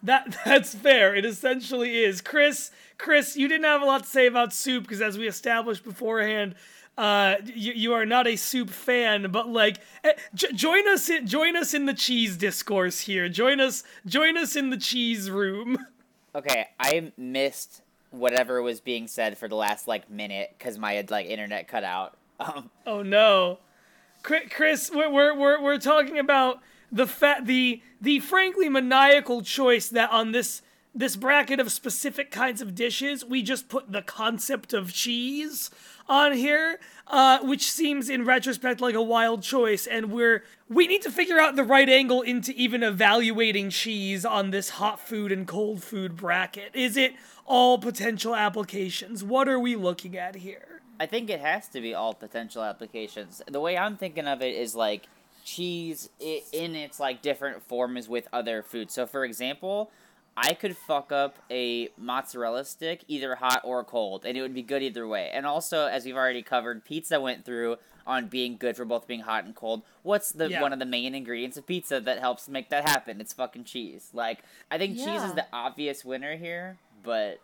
That 0.00 0.38
that's 0.44 0.74
fair. 0.76 1.14
It 1.16 1.24
essentially 1.24 1.98
is. 2.04 2.20
Chris, 2.20 2.70
Chris, 2.98 3.36
you 3.36 3.48
didn't 3.48 3.64
have 3.64 3.82
a 3.82 3.84
lot 3.84 4.04
to 4.04 4.08
say 4.08 4.26
about 4.28 4.52
soup 4.52 4.84
because, 4.84 5.00
as 5.00 5.18
we 5.18 5.26
established 5.26 5.82
beforehand, 5.82 6.54
uh, 6.96 7.34
you, 7.44 7.72
you 7.72 7.92
are 7.94 8.06
not 8.06 8.28
a 8.28 8.36
soup 8.36 8.70
fan. 8.70 9.32
But 9.32 9.48
like, 9.48 9.78
eh, 10.04 10.12
j- 10.34 10.52
join 10.52 10.86
us 10.88 11.08
in 11.08 11.26
join 11.26 11.56
us 11.56 11.74
in 11.74 11.86
the 11.86 11.94
cheese 11.94 12.36
discourse 12.36 13.00
here. 13.00 13.28
Join 13.28 13.58
us 13.58 13.82
join 14.06 14.36
us 14.36 14.54
in 14.54 14.70
the 14.70 14.76
cheese 14.76 15.30
room. 15.30 15.78
Okay, 16.34 16.66
I 16.78 17.10
missed 17.16 17.82
whatever 18.10 18.62
was 18.62 18.80
being 18.80 19.08
said 19.08 19.36
for 19.38 19.48
the 19.48 19.56
last 19.56 19.88
like 19.88 20.08
minute 20.10 20.54
because 20.56 20.78
my 20.78 21.04
like 21.10 21.26
internet 21.26 21.66
cut 21.66 21.82
out. 21.84 22.16
Um, 22.40 22.70
Oh 22.86 23.02
no, 23.02 23.58
Chri- 23.58 23.58
Chris, 24.28 24.90
we're 24.92 25.10
we're 25.34 25.62
we're, 25.62 25.78
talking 25.78 26.18
about 26.18 26.60
the 26.92 27.06
fa- 27.06 27.40
the 27.42 27.80
the 27.98 28.20
frankly 28.20 28.68
maniacal 28.68 29.40
choice 29.40 29.88
that 29.88 30.10
on 30.10 30.32
this 30.32 30.60
this 30.94 31.16
bracket 31.16 31.60
of 31.60 31.72
specific 31.72 32.30
kinds 32.30 32.60
of 32.60 32.74
dishes, 32.74 33.24
we 33.24 33.42
just 33.42 33.70
put 33.70 33.90
the 33.90 34.02
concept 34.02 34.74
of 34.74 34.92
cheese 34.92 35.70
on 36.08 36.32
here, 36.34 36.78
uh, 37.06 37.38
which 37.40 37.70
seems 37.70 38.10
in 38.10 38.24
retrospect 38.26 38.82
like 38.82 38.94
a 38.94 39.02
wild 39.02 39.42
choice, 39.42 39.86
and 39.86 40.12
we're 40.12 40.44
we 40.68 40.86
need 40.86 41.00
to 41.00 41.10
figure 41.10 41.40
out 41.40 41.56
the 41.56 41.64
right 41.64 41.88
angle 41.88 42.20
into 42.20 42.52
even 42.52 42.82
evaluating 42.82 43.70
cheese 43.70 44.26
on 44.26 44.50
this 44.50 44.70
hot 44.70 45.00
food 45.00 45.32
and 45.32 45.46
cold 45.48 45.82
food 45.82 46.16
bracket. 46.16 46.70
Is 46.74 46.98
it 46.98 47.14
all 47.46 47.78
potential 47.78 48.36
applications? 48.36 49.24
What 49.24 49.48
are 49.48 49.58
we 49.58 49.74
looking 49.74 50.18
at 50.18 50.34
here? 50.36 50.77
I 51.00 51.06
think 51.06 51.30
it 51.30 51.40
has 51.40 51.68
to 51.68 51.80
be 51.80 51.94
all 51.94 52.14
potential 52.14 52.62
applications. 52.62 53.42
The 53.50 53.60
way 53.60 53.76
I'm 53.78 53.96
thinking 53.96 54.26
of 54.26 54.42
it 54.42 54.54
is 54.54 54.74
like 54.74 55.04
cheese 55.44 56.10
in 56.20 56.74
its 56.74 56.98
like 57.00 57.22
different 57.22 57.62
forms 57.62 58.08
with 58.08 58.28
other 58.32 58.62
foods. 58.62 58.94
So 58.94 59.06
for 59.06 59.24
example, 59.24 59.90
I 60.36 60.54
could 60.54 60.76
fuck 60.76 61.10
up 61.10 61.36
a 61.50 61.88
mozzarella 61.96 62.64
stick 62.64 63.04
either 63.08 63.36
hot 63.36 63.60
or 63.64 63.82
cold 63.84 64.24
and 64.24 64.36
it 64.36 64.42
would 64.42 64.54
be 64.54 64.62
good 64.62 64.82
either 64.82 65.06
way. 65.06 65.30
And 65.32 65.46
also 65.46 65.86
as 65.86 66.04
we've 66.04 66.16
already 66.16 66.42
covered, 66.42 66.84
pizza 66.84 67.20
went 67.20 67.44
through 67.44 67.76
on 68.06 68.26
being 68.26 68.56
good 68.56 68.76
for 68.76 68.84
both 68.84 69.06
being 69.06 69.20
hot 69.20 69.44
and 69.44 69.54
cold. 69.54 69.82
What's 70.02 70.32
the 70.32 70.48
Yeah. 70.50 70.62
one 70.62 70.72
of 70.72 70.78
the 70.78 70.86
main 70.86 71.14
ingredients 71.14 71.56
of 71.56 71.66
pizza 71.66 72.00
that 72.00 72.18
helps 72.20 72.48
make 72.48 72.70
that 72.70 72.88
happen? 72.88 73.20
It's 73.20 73.32
fucking 73.32 73.64
cheese. 73.64 74.10
Like 74.12 74.40
I 74.70 74.78
think 74.78 74.96
cheese 74.96 75.22
is 75.22 75.34
the 75.34 75.46
obvious 75.52 76.04
winner 76.04 76.36
here, 76.36 76.78
but 77.02 77.38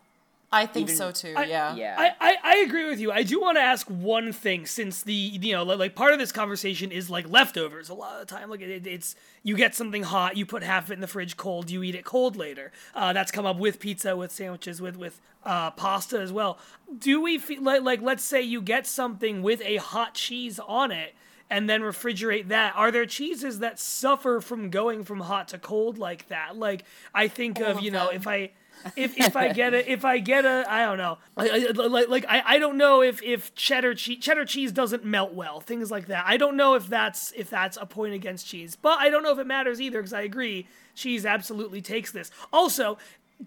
I 0.54 0.66
think 0.66 0.88
Even- 0.88 0.96
so 0.96 1.10
too. 1.10 1.34
I- 1.36 1.44
yeah. 1.46 1.74
yeah. 1.74 1.96
I, 1.98 2.30
I, 2.30 2.36
I 2.42 2.56
agree 2.58 2.88
with 2.88 3.00
you. 3.00 3.10
I 3.10 3.24
do 3.24 3.40
want 3.40 3.56
to 3.56 3.60
ask 3.60 3.86
one 3.88 4.32
thing 4.32 4.66
since 4.66 5.02
the 5.02 5.12
you 5.12 5.52
know 5.52 5.64
like, 5.64 5.78
like 5.78 5.94
part 5.94 6.12
of 6.12 6.18
this 6.18 6.32
conversation 6.32 6.92
is 6.92 7.10
like 7.10 7.28
leftovers 7.28 7.88
a 7.88 7.94
lot 7.94 8.14
of 8.14 8.20
the 8.20 8.34
time. 8.34 8.48
Like 8.48 8.60
it, 8.60 8.86
it's 8.86 9.16
you 9.42 9.56
get 9.56 9.74
something 9.74 10.04
hot, 10.04 10.36
you 10.36 10.46
put 10.46 10.62
half 10.62 10.84
of 10.84 10.90
it 10.92 10.94
in 10.94 11.00
the 11.00 11.06
fridge 11.06 11.36
cold, 11.36 11.70
you 11.70 11.82
eat 11.82 11.94
it 11.94 12.04
cold 12.04 12.36
later. 12.36 12.72
Uh, 12.94 13.12
that's 13.12 13.30
come 13.30 13.44
up 13.44 13.58
with 13.58 13.80
pizza, 13.80 14.16
with 14.16 14.32
sandwiches, 14.32 14.80
with 14.80 14.96
with 14.96 15.20
uh, 15.44 15.72
pasta 15.72 16.18
as 16.20 16.32
well. 16.32 16.58
Do 16.96 17.20
we 17.20 17.38
feel 17.38 17.62
like 17.62 17.82
like 17.82 18.00
let's 18.00 18.24
say 18.24 18.40
you 18.40 18.62
get 18.62 18.86
something 18.86 19.42
with 19.42 19.60
a 19.62 19.76
hot 19.76 20.14
cheese 20.14 20.58
on 20.60 20.92
it 20.92 21.14
and 21.50 21.68
then 21.68 21.82
refrigerate 21.82 22.48
that? 22.48 22.74
Are 22.76 22.90
there 22.90 23.06
cheeses 23.06 23.58
that 23.58 23.78
suffer 23.78 24.40
from 24.40 24.70
going 24.70 25.04
from 25.04 25.20
hot 25.20 25.48
to 25.48 25.58
cold 25.58 25.98
like 25.98 26.28
that? 26.28 26.56
Like 26.56 26.84
I 27.14 27.28
think 27.28 27.60
of 27.60 27.78
of 27.78 27.82
you 27.82 27.90
know 27.90 28.08
if 28.08 28.26
I 28.26 28.50
if 28.96 29.18
if 29.18 29.36
I 29.36 29.52
get 29.52 29.74
a 29.74 29.90
if 29.90 30.04
I 30.04 30.18
get 30.18 30.44
a 30.44 30.64
I 30.68 30.84
don't 30.84 30.98
know 30.98 31.18
I, 31.36 31.68
I, 31.68 31.86
like 31.86 32.08
like 32.08 32.26
I, 32.28 32.42
I 32.44 32.58
don't 32.58 32.76
know 32.76 33.02
if 33.02 33.22
if 33.22 33.54
cheddar 33.54 33.94
cheese 33.94 34.18
cheddar 34.22 34.44
cheese 34.44 34.72
doesn't 34.72 35.04
melt 35.04 35.34
well 35.34 35.60
things 35.60 35.90
like 35.90 36.06
that 36.06 36.24
I 36.26 36.36
don't 36.36 36.56
know 36.56 36.74
if 36.74 36.88
that's 36.88 37.32
if 37.32 37.50
that's 37.50 37.76
a 37.80 37.86
point 37.86 38.14
against 38.14 38.46
cheese 38.46 38.76
but 38.76 38.98
I 38.98 39.10
don't 39.10 39.22
know 39.22 39.32
if 39.32 39.38
it 39.38 39.46
matters 39.46 39.80
either 39.80 39.98
because 39.98 40.12
I 40.12 40.22
agree 40.22 40.66
cheese 40.94 41.24
absolutely 41.26 41.80
takes 41.80 42.10
this 42.10 42.30
also 42.52 42.98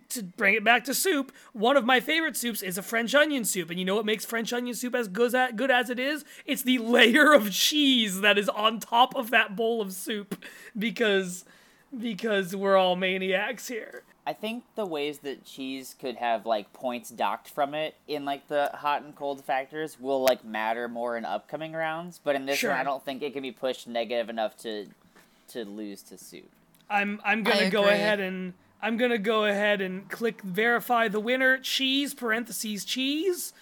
to 0.10 0.24
bring 0.24 0.54
it 0.54 0.64
back 0.64 0.84
to 0.86 0.94
soup, 0.94 1.32
one 1.54 1.78
of 1.78 1.86
my 1.86 2.00
favorite 2.00 2.36
soups 2.36 2.62
is 2.62 2.78
a 2.78 2.84
French 2.84 3.16
onion 3.16 3.46
soup. 3.46 3.70
And 3.70 3.80
you 3.80 3.86
know 3.86 3.96
what 3.96 4.06
makes 4.06 4.26
French 4.26 4.52
onion 4.54 4.76
soup 4.76 4.96
as 4.96 5.08
good 5.08 5.34
as, 5.34 5.54
good 5.54 5.72
as 5.72 5.90
it 5.90 6.00
is? 6.00 6.26
It's 6.46 6.62
the 6.62 6.78
layer 6.78 7.34
of 7.34 7.52
cheese 7.52 8.22
that 8.22 8.38
is 8.38 8.50
on 8.50 8.80
top 8.80 9.16
of 9.16 9.32
that 9.32 9.56
bowl 9.56 9.82
of 9.82 9.94
soup 9.94 10.44
because 10.78 11.46
because 11.98 12.56
we're 12.56 12.76
all 12.76 12.96
maniacs 12.96 13.68
here. 13.68 14.04
I 14.28 14.34
think 14.34 14.66
the 14.76 14.86
ways 14.86 15.20
that 15.20 15.46
cheese 15.46 15.96
could 15.98 16.18
have 16.18 16.46
like 16.46 16.74
points 16.74 17.10
docked 17.10 17.50
from 17.50 17.74
it 17.74 17.96
in 18.10 18.26
like 18.26 18.50
the 18.50 18.70
hot 18.74 19.02
and 19.02 19.16
cold 19.16 19.42
factors 19.46 19.98
will 20.02 20.22
like 20.22 20.44
matter 20.44 20.90
more 20.90 21.16
in 21.16 21.24
upcoming 21.24 21.72
rounds, 21.72 22.20
but 22.22 22.36
in 22.36 22.46
this 22.46 22.60
Sure. 22.60 22.72
one 22.72 22.80
I 22.80 22.84
don't 22.84 23.06
think 23.06 23.22
it 23.24 23.32
can 23.32 23.42
be 23.42 23.54
pushed 23.54 23.88
negative 23.88 24.30
enough 24.30 24.58
to 24.64 24.88
to 25.54 25.64
lose 25.64 26.02
to 26.04 26.18
soup. 26.18 26.50
I'm 26.90 27.22
I'm 27.24 27.42
gonna 27.42 27.70
go 27.70 27.86
ahead 27.86 28.20
and 28.20 28.52
I'm 28.82 28.98
gonna 28.98 29.18
go 29.18 29.46
ahead 29.46 29.80
and 29.80 30.10
click 30.10 30.42
verify 30.42 31.08
the 31.08 31.22
winner. 31.22 31.58
Cheese 31.58 32.14
parentheses 32.14 32.84
cheese, 32.84 33.54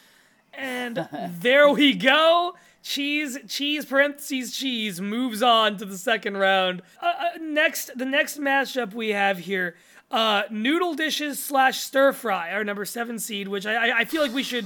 and 0.52 1.08
there 1.42 1.70
we 1.70 1.94
go. 1.94 2.56
Cheese 2.82 3.38
cheese 3.48 3.86
parentheses 3.86 4.56
cheese 4.58 5.00
moves 5.00 5.44
on 5.44 5.78
to 5.78 5.86
the 5.86 5.98
second 5.98 6.38
round. 6.38 6.82
Uh, 7.02 7.06
uh, 7.20 7.30
next, 7.40 7.96
the 7.98 8.06
next 8.06 8.40
matchup 8.40 8.94
we 8.94 9.10
have 9.10 9.40
here, 9.40 9.76
uh, 10.12 10.44
noodle 10.50 10.94
dishes 10.94 11.44
slash 11.44 11.80
stir 11.80 12.14
fry, 12.14 12.52
our 12.52 12.64
number 12.64 12.86
seven 12.86 13.20
seed, 13.20 13.48
which 13.48 13.66
I 13.66 13.90
I, 13.90 13.98
I 14.00 14.06
feel 14.06 14.22
like 14.22 14.34
we 14.34 14.44
should 14.44 14.66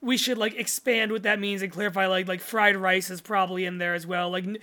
we 0.00 0.16
should 0.16 0.38
like 0.38 0.54
expand 0.56 1.12
what 1.12 1.22
that 1.24 1.38
means 1.38 1.62
and 1.62 1.70
clarify 1.70 2.06
like 2.06 2.26
like 2.26 2.40
fried 2.40 2.76
rice 2.76 3.10
is 3.10 3.20
probably 3.20 3.64
in 3.64 3.78
there 3.78 3.94
as 3.94 4.06
well. 4.06 4.30
Like 4.30 4.44
n- 4.44 4.58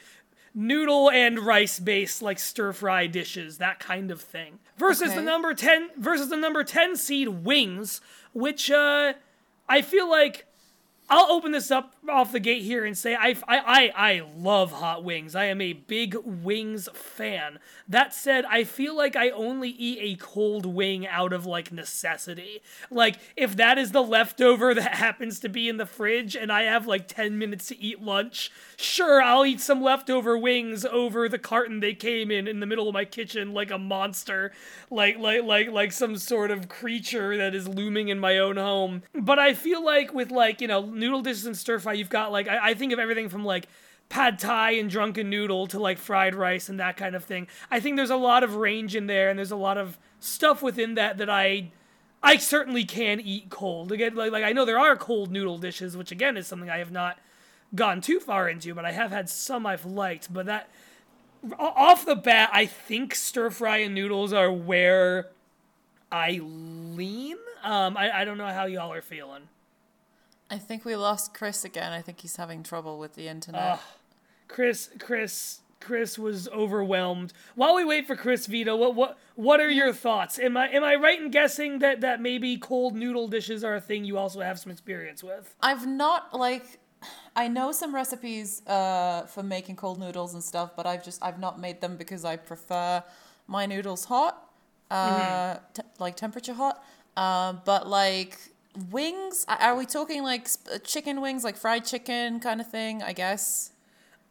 noodle 0.56 1.12
and 1.12 1.38
rice 1.40 1.80
based 1.80 2.24
like 2.24 2.40
stir 2.40 2.74
fry 2.74 3.06
dishes 3.06 3.60
that 3.60 3.80
kind 3.80 4.10
of 4.10 4.20
thing. 4.20 4.58
Versus 4.78 5.14
the 5.14 5.22
number 5.22 5.54
10 5.54 5.92
versus 5.98 6.30
the 6.30 6.38
number 6.38 6.64
10 6.64 6.96
seed 6.96 7.28
wings 7.28 8.02
which 8.34 8.70
uh 8.72 9.14
i 9.70 9.82
feel 9.82 10.10
like 10.10 10.47
I'll 11.10 11.32
open 11.32 11.54
this 11.54 11.72
up 11.72 11.94
off 12.10 12.34
the 12.34 12.40
gate 12.40 12.64
here 12.64 12.84
and 12.84 12.98
say 12.98 13.16
I, 13.16 13.30
I, 13.48 13.58
I, 13.58 13.92
I 13.96 14.22
love 14.36 14.74
hot 14.74 15.06
wings. 15.06 15.36
I 15.36 15.46
am 15.46 15.62
a 15.62 15.72
big 15.72 16.16
wings 16.26 16.90
fan. 16.94 17.60
That 17.88 18.14
said, 18.14 18.44
I 18.46 18.66
feel 18.66 18.96
like 18.96 19.16
I 19.16 19.30
only 19.30 19.70
eat 19.70 20.00
a 20.02 20.22
cold 20.22 20.66
wing 20.66 21.08
out 21.08 21.32
of 21.32 21.46
like 21.46 21.72
necessity. 21.72 22.62
Like, 22.92 23.20
if 23.38 23.56
that 23.56 23.78
is 23.78 23.94
the 23.94 24.04
leftover 24.04 24.74
that 24.76 24.96
happens 24.96 25.40
to 25.40 25.50
be 25.50 25.70
in 25.70 25.78
the 25.78 25.86
fridge 25.86 26.36
and 26.36 26.52
I 26.52 26.64
have 26.64 26.88
like 26.88 27.08
10 27.08 27.38
minutes 27.38 27.68
to 27.68 27.82
eat 27.82 28.02
lunch, 28.02 28.52
sure, 28.76 29.22
I'll 29.22 29.46
eat 29.46 29.62
some 29.62 29.82
leftover 29.82 30.38
wings 30.38 30.84
over 30.84 31.30
the 31.30 31.40
carton 31.40 31.80
they 31.80 31.94
came 31.94 32.32
in 32.32 32.50
in 32.50 32.60
the 32.60 32.66
middle 32.66 32.90
of 32.90 32.94
my 32.94 33.06
kitchen 33.06 33.54
like 33.54 33.72
a 33.72 33.78
monster, 33.78 34.52
like, 34.92 35.18
like, 35.18 35.44
like, 35.44 35.70
like 35.72 35.94
some 35.94 36.18
sort 36.18 36.52
of 36.52 36.68
creature 36.68 37.38
that 37.38 37.56
is 37.56 37.66
looming 37.66 38.10
in 38.10 38.20
my 38.20 38.38
own 38.38 38.58
home. 38.58 39.04
But 39.14 39.40
I 39.40 39.54
feel 39.54 39.84
like 39.84 40.14
with 40.14 40.32
like, 40.32 40.60
you 40.60 40.68
know, 40.68 40.97
noodle 40.98 41.22
dishes 41.22 41.46
and 41.46 41.58
stir 41.58 41.80
fry, 41.80 41.94
you've 41.94 42.10
got 42.10 42.32
like 42.32 42.48
I, 42.48 42.70
I 42.70 42.74
think 42.74 42.94
of 42.94 43.00
everything 43.00 43.30
from 43.30 43.46
like 43.46 43.68
pad 44.10 44.39
thai 44.39 44.72
and 44.72 44.89
drunken 44.89 45.30
noodle 45.30 45.68
to 45.68 45.80
like 45.80 45.98
fried 45.98 46.34
rice 46.34 46.70
and 46.70 46.80
that 46.80 46.98
kind 46.98 47.16
of 47.16 47.24
thing. 47.24 47.48
I 47.70 47.80
think 47.80 47.96
there's 47.98 48.10
a 48.10 48.16
lot 48.16 48.44
of 48.44 48.56
range 48.56 48.96
in 48.96 49.08
there 49.08 49.30
and 49.30 49.38
there's 49.38 49.51
a 49.51 49.58
lot 49.58 49.77
of 49.77 49.98
stuff 50.20 50.62
within 50.62 50.96
that 50.96 51.18
that 51.18 51.30
I 51.30 51.72
I 52.24 52.38
certainly 52.38 52.84
can 52.84 53.20
eat 53.20 53.50
cold. 53.50 53.92
Again, 53.92 54.16
like, 54.16 54.32
like 54.32 54.44
I 54.44 54.51
know 54.51 54.66
there 54.66 54.80
are 54.80 54.96
cold 54.96 55.32
noodle 55.32 55.58
dishes, 55.58 55.96
which 55.96 56.12
again 56.12 56.38
is 56.38 56.48
something 56.48 56.70
I 56.70 56.77
have 56.77 56.92
not 56.92 57.20
gone 57.75 58.01
too 58.01 58.20
far 58.20 58.50
into, 58.50 58.74
but 58.74 58.86
I 58.86 58.92
have 58.92 59.12
had 59.12 59.30
some 59.30 59.66
I've 59.66 59.86
liked. 59.86 60.34
But 60.34 60.46
that 60.48 60.70
off 61.60 62.06
the 62.06 62.16
bat, 62.16 62.50
I 62.51 62.66
think 62.66 63.13
stir 63.13 63.50
fry 63.50 63.77
and 63.77 63.94
noodles 63.94 64.34
are 64.34 64.51
where 64.51 65.30
I 66.12 66.39
lean. 66.42 67.38
Um, 67.63 67.98
I, 67.98 68.22
I 68.22 68.25
don't 68.25 68.38
know 68.38 68.48
how 68.48 68.66
y'all 68.66 68.94
are 68.94 69.01
feeling. 69.01 69.44
I 70.50 70.58
think 70.58 70.86
we 70.86 70.96
lost 70.96 71.34
Chris 71.34 71.66
again. 71.66 71.92
I 71.92 72.01
think 72.01 72.22
he's 72.22 72.36
having 72.38 72.63
trouble 72.63 73.00
with 73.00 73.16
the 73.16 73.27
internet. 73.27 73.80
Chris, 74.48 74.89
Chris, 75.00 75.60
Chris 75.80 76.18
was 76.18 76.48
overwhelmed. 76.50 77.34
While 77.56 77.75
we 77.75 77.84
wait 77.84 78.08
for 78.08 78.16
Chris 78.16 78.46
Vita, 78.48 78.75
what 78.75 78.96
what 78.96 79.18
what 79.36 79.60
are 79.60 79.70
your 79.70 79.94
thoughts? 79.94 80.39
Am 80.39 80.56
I 80.58 80.70
am 80.70 80.84
I 80.84 80.96
right 80.96 81.20
in 81.20 81.32
guessing 81.32 81.80
that 81.80 82.01
that 82.01 82.22
maybe 82.22 82.58
cold 82.58 82.96
noodle 82.96 83.27
dishes 83.27 83.63
are 83.63 83.75
a 83.75 83.82
thing 83.82 84.06
you 84.06 84.18
also 84.18 84.39
have 84.42 84.58
some 84.60 84.72
experience 84.72 85.24
with? 85.24 85.54
I've 85.62 85.86
not 85.86 86.34
like 86.34 86.80
I 87.36 87.48
know 87.48 87.72
some 87.72 87.94
recipes 87.94 88.66
uh, 88.66 89.24
for 89.27 89.44
making 89.44 89.75
cold 89.75 90.00
noodles 90.00 90.34
and 90.34 90.44
stuff, 90.44 90.72
but 90.75 90.86
I've 90.86 91.04
just 91.04 91.22
I've 91.24 91.39
not 91.39 91.60
made 91.60 91.82
them 91.82 91.98
because 91.98 92.25
I 92.25 92.38
prefer 92.38 93.04
my 93.48 93.66
noodles 93.66 94.06
hot, 94.06 94.50
uh, 94.89 95.58
te- 95.74 95.84
like 96.00 96.16
temperature 96.16 96.54
hot. 96.54 96.84
Uh, 97.16 97.54
but 97.66 97.88
like 97.88 98.38
wings, 98.92 99.46
are 99.48 99.76
we 99.76 99.86
talking 99.86 100.24
like 100.24 100.48
chicken 100.84 101.22
wings, 101.22 101.44
like 101.44 101.58
fried 101.58 101.86
chicken 101.86 102.40
kind 102.40 102.62
of 102.62 102.70
thing? 102.70 103.02
I 103.04 103.14
guess. 103.14 103.72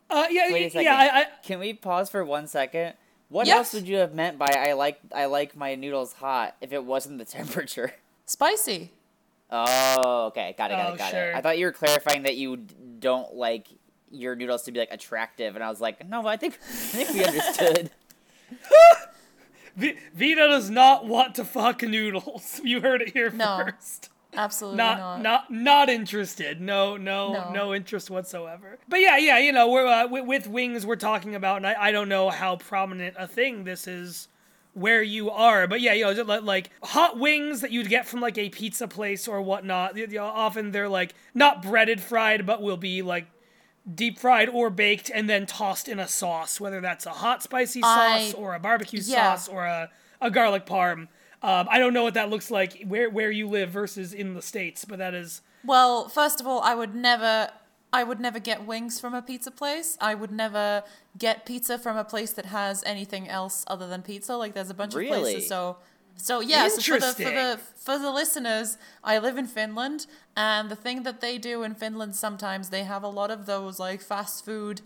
Uh, 0.08 0.26
yeah, 0.30 0.52
Wait 0.52 0.66
a 0.66 0.70
second. 0.70 0.84
yeah. 0.84 0.96
I, 0.96 1.20
I, 1.20 1.26
Can 1.42 1.58
we 1.58 1.72
pause 1.74 2.08
for 2.10 2.24
one 2.24 2.46
second? 2.46 2.94
What 3.28 3.48
Yes. 3.48 3.56
else 3.56 3.74
would 3.74 3.88
you 3.88 3.96
have 3.96 4.14
meant 4.14 4.38
by 4.38 4.46
I 4.56 4.74
like 4.74 5.00
I 5.14 5.24
like 5.26 5.56
my 5.56 5.74
noodles 5.74 6.12
hot 6.12 6.54
if 6.60 6.72
it 6.72 6.84
wasn't 6.84 7.18
the 7.18 7.24
temperature? 7.38 7.92
Spicy. 8.24 8.90
Oh, 9.50 10.26
okay, 10.28 10.54
got 10.58 10.70
it, 10.70 10.74
got 10.74 10.90
Oh, 10.90 10.94
it, 10.94 10.98
got 10.98 11.10
sure. 11.10 11.30
it. 11.30 11.36
I 11.36 11.40
thought 11.40 11.58
you 11.58 11.66
were 11.66 11.72
clarifying 11.72 12.22
that 12.24 12.36
you 12.36 12.56
don't 12.98 13.34
like 13.34 13.68
your 14.10 14.34
noodles 14.36 14.62
to 14.64 14.72
be 14.72 14.78
like 14.80 14.90
attractive, 14.92 15.54
and 15.56 15.62
I 15.64 15.68
was 15.70 15.80
like, 15.80 16.08
no, 16.08 16.26
I 16.26 16.36
think 16.36 16.58
I 16.62 16.66
think 16.66 17.10
we 17.10 17.24
understood. 17.24 17.90
V- 19.76 19.96
Vita 20.14 20.46
does 20.48 20.70
not 20.70 21.06
want 21.06 21.34
to 21.34 21.44
fuck 21.44 21.82
noodles. 21.82 22.60
You 22.64 22.80
heard 22.80 23.02
it 23.02 23.12
here 23.12 23.30
No. 23.30 23.64
first. 23.66 24.08
Absolutely 24.34 24.76
Not, 24.78 24.98
not. 24.98 25.22
not, 25.22 25.50
not 25.50 25.88
interested. 25.88 26.60
No, 26.60 26.96
no, 26.96 27.32
no, 27.32 27.52
No. 27.52 27.74
interest 27.74 28.10
whatsoever. 28.10 28.78
But 28.88 29.00
yeah, 29.00 29.16
yeah, 29.16 29.38
you 29.38 29.52
know, 29.52 29.68
we're 29.70 29.86
uh, 29.86 30.06
with, 30.08 30.26
with 30.26 30.46
wings 30.46 30.84
we're 30.84 30.96
talking 30.96 31.34
about, 31.34 31.58
and 31.58 31.66
I, 31.66 31.74
I 31.78 31.92
don't 31.92 32.08
know 32.08 32.30
how 32.30 32.56
prominent 32.56 33.16
a 33.18 33.26
thing 33.26 33.64
this 33.64 33.86
is 33.86 34.28
where 34.74 35.02
you 35.02 35.30
are, 35.30 35.66
but 35.66 35.80
yeah, 35.80 35.94
you 35.94 36.04
know, 36.12 36.22
like 36.42 36.70
hot 36.82 37.18
wings 37.18 37.62
that 37.62 37.70
you'd 37.70 37.88
get 37.88 38.06
from 38.06 38.20
like 38.20 38.36
a 38.36 38.50
pizza 38.50 38.86
place 38.86 39.26
or 39.26 39.40
whatnot. 39.40 39.96
You 39.96 40.06
know, 40.08 40.24
often 40.24 40.70
they're 40.70 40.88
like 40.88 41.14
not 41.32 41.62
breaded 41.62 42.00
fried, 42.02 42.44
but 42.44 42.60
will 42.60 42.76
be 42.76 43.00
like 43.00 43.26
deep 43.94 44.18
fried 44.18 44.50
or 44.50 44.68
baked 44.68 45.10
and 45.14 45.30
then 45.30 45.46
tossed 45.46 45.88
in 45.88 45.98
a 45.98 46.06
sauce, 46.08 46.60
whether 46.60 46.82
that's 46.82 47.06
a 47.06 47.10
hot 47.10 47.42
spicy 47.42 47.80
sauce 47.80 48.34
I- 48.34 48.36
or 48.36 48.54
a 48.54 48.60
barbecue 48.60 49.00
yeah. 49.02 49.34
sauce 49.34 49.48
or 49.48 49.64
a, 49.64 49.88
a 50.20 50.30
garlic 50.30 50.66
parm. 50.66 51.08
Um, 51.42 51.68
I 51.70 51.78
don't 51.78 51.92
know 51.92 52.02
what 52.02 52.14
that 52.14 52.30
looks 52.30 52.50
like 52.50 52.82
where 52.86 53.10
where 53.10 53.30
you 53.30 53.48
live 53.48 53.70
versus 53.70 54.12
in 54.12 54.34
the 54.34 54.42
states, 54.42 54.84
but 54.84 54.98
that 54.98 55.14
is 55.14 55.42
Well, 55.64 56.08
first 56.08 56.40
of 56.40 56.46
all, 56.46 56.60
I 56.60 56.74
would 56.74 56.94
never 56.94 57.50
I 57.92 58.02
would 58.04 58.20
never 58.20 58.38
get 58.38 58.66
wings 58.66 59.00
from 59.00 59.14
a 59.14 59.22
pizza 59.22 59.50
place. 59.50 59.96
I 60.00 60.14
would 60.14 60.30
never 60.30 60.82
get 61.18 61.46
pizza 61.46 61.78
from 61.78 61.96
a 61.96 62.04
place 62.04 62.32
that 62.32 62.46
has 62.46 62.82
anything 62.84 63.28
else 63.28 63.64
other 63.68 63.86
than 63.86 64.02
pizza. 64.02 64.36
Like 64.36 64.54
there's 64.54 64.70
a 64.70 64.74
bunch 64.74 64.94
of 64.94 65.06
places. 65.06 65.48
So 65.48 65.78
so 66.16 66.40
yeah, 66.40 66.68
so 66.68 66.80
for 66.80 67.00
the 67.00 67.12
for 67.12 67.30
the 67.30 67.60
for 67.76 67.98
the 67.98 68.10
listeners, 68.10 68.78
I 69.04 69.18
live 69.18 69.36
in 69.36 69.46
Finland 69.46 70.06
and 70.36 70.70
the 70.70 70.76
thing 70.76 71.02
that 71.02 71.20
they 71.20 71.38
do 71.38 71.62
in 71.62 71.74
Finland 71.74 72.16
sometimes 72.16 72.70
they 72.70 72.84
have 72.84 73.02
a 73.02 73.08
lot 73.08 73.30
of 73.30 73.46
those 73.46 73.78
like 73.78 74.00
fast 74.00 74.44
food 74.44 74.80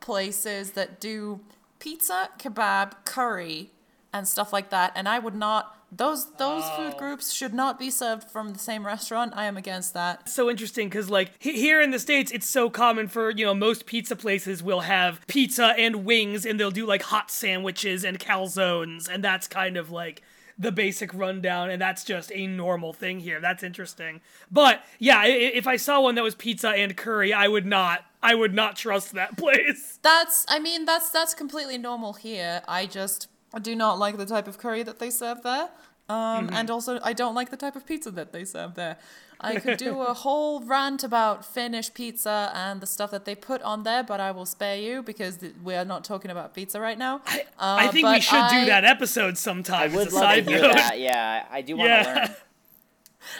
places 0.00 0.72
that 0.72 1.00
do 1.00 1.40
pizza, 1.78 2.30
kebab, 2.38 3.04
curry, 3.04 3.70
and 4.14 4.26
stuff 4.26 4.50
like 4.52 4.70
that. 4.70 4.92
And 4.94 5.06
I 5.08 5.18
would 5.18 5.34
not 5.34 5.76
those 5.92 6.32
those 6.36 6.64
food 6.70 6.96
groups 6.96 7.32
should 7.32 7.54
not 7.54 7.78
be 7.78 7.88
served 7.90 8.28
from 8.30 8.52
the 8.52 8.58
same 8.58 8.84
restaurant. 8.86 9.32
I 9.36 9.44
am 9.44 9.56
against 9.56 9.92
that. 9.94 10.28
so 10.28 10.48
interesting 10.50 10.88
because 10.88 11.08
like 11.10 11.30
he- 11.38 11.60
here 11.60 11.80
in 11.80 11.90
the 11.90 11.98
states 11.98 12.32
it's 12.32 12.48
so 12.48 12.70
common 12.70 13.06
for 13.08 13.30
you 13.30 13.44
know 13.44 13.54
most 13.54 13.86
pizza 13.86 14.16
places 14.16 14.62
will 14.62 14.80
have 14.80 15.20
pizza 15.28 15.66
and 15.78 16.04
wings 16.04 16.44
and 16.46 16.58
they'll 16.58 16.70
do 16.72 16.86
like 16.86 17.02
hot 17.02 17.30
sandwiches 17.30 18.02
and 18.04 18.18
calzones 18.18 19.08
and 19.08 19.22
that's 19.22 19.46
kind 19.46 19.76
of 19.76 19.90
like 19.90 20.22
the 20.58 20.72
basic 20.72 21.12
rundown 21.14 21.70
and 21.70 21.80
that's 21.82 22.02
just 22.04 22.30
a 22.32 22.46
normal 22.46 22.92
thing 22.92 23.20
here 23.20 23.40
that's 23.40 23.62
interesting 23.64 24.20
but 24.50 24.82
yeah 25.00 25.24
if 25.26 25.66
i 25.66 25.76
saw 25.76 26.00
one 26.00 26.14
that 26.14 26.22
was 26.22 26.34
pizza 26.36 26.70
and 26.70 26.96
curry 26.96 27.32
i 27.32 27.46
would 27.48 27.66
not 27.66 28.04
i 28.22 28.34
would 28.34 28.54
not 28.54 28.76
trust 28.76 29.12
that 29.14 29.36
place 29.44 29.98
That's 30.02 30.44
I 30.48 30.58
mean 30.60 30.84
that's 30.84 31.10
that's 31.10 31.34
completely 31.34 31.78
normal 31.78 32.12
here. 32.14 32.62
I 32.68 32.86
just 32.86 33.28
do 33.60 33.74
not 33.76 33.98
like 33.98 34.16
the 34.16 34.26
type 34.26 34.48
of 34.48 34.58
curry 34.58 34.82
that 34.82 34.98
they 34.98 35.10
serve 35.10 35.42
there. 35.42 35.68
Um, 36.08 36.50
and 36.52 36.70
also 36.70 37.00
I 37.02 37.14
don't 37.14 37.34
like 37.34 37.50
the 37.50 37.56
type 37.56 37.76
of 37.76 37.86
pizza 37.86 38.10
that 38.10 38.32
they 38.32 38.44
serve 38.44 38.74
there. 38.74 38.98
I 39.40 39.56
could 39.64 39.78
do 39.78 40.00
a 40.02 40.12
whole 40.12 40.60
rant 40.60 41.02
about 41.02 41.44
Finnish 41.46 41.92
pizza 41.94 42.52
and 42.54 42.80
the 42.80 42.86
stuff 42.86 43.10
that 43.10 43.24
they 43.24 43.34
put 43.34 43.62
on 43.62 43.82
there, 43.84 44.02
but 44.02 44.20
I 44.20 44.30
will 44.30 44.44
spare 44.46 44.76
you 44.76 45.02
because 45.02 45.38
th- 45.38 45.54
we 45.62 45.74
are 45.74 45.84
not 45.84 46.04
talking 46.04 46.30
about 46.30 46.54
pizza 46.54 46.78
right 46.80 46.98
now. 46.98 47.22
i 47.58 47.86
Uh, 47.86 47.92
think 47.92 48.06
we 48.06 48.20
should 48.20 48.38
I- 48.38 48.60
do 48.60 48.66
that 48.66 48.84
episode 48.84 49.38
sometime 49.38 49.90
I 49.92 49.96
would 49.96 50.12
love 50.12 50.22
to 50.22 50.28
side 50.28 50.46
hear 50.46 50.60
note 50.60 50.74
that. 50.74 51.00
Yeah, 51.00 51.46
I 51.50 51.62
do 51.62 51.76
want 51.76 51.88
to 51.88 51.94
Yeah. 51.94 52.14
learn. 52.14 52.36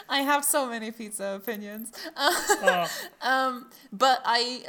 I 0.09 0.21
have 0.21 0.43
so 0.45 0.67
many 0.69 0.91
pizza 0.91 1.35
opinions. 1.41 1.91
Oh, 2.15 2.87
Um, 3.21 3.69
but 3.91 4.21
I 4.25 4.61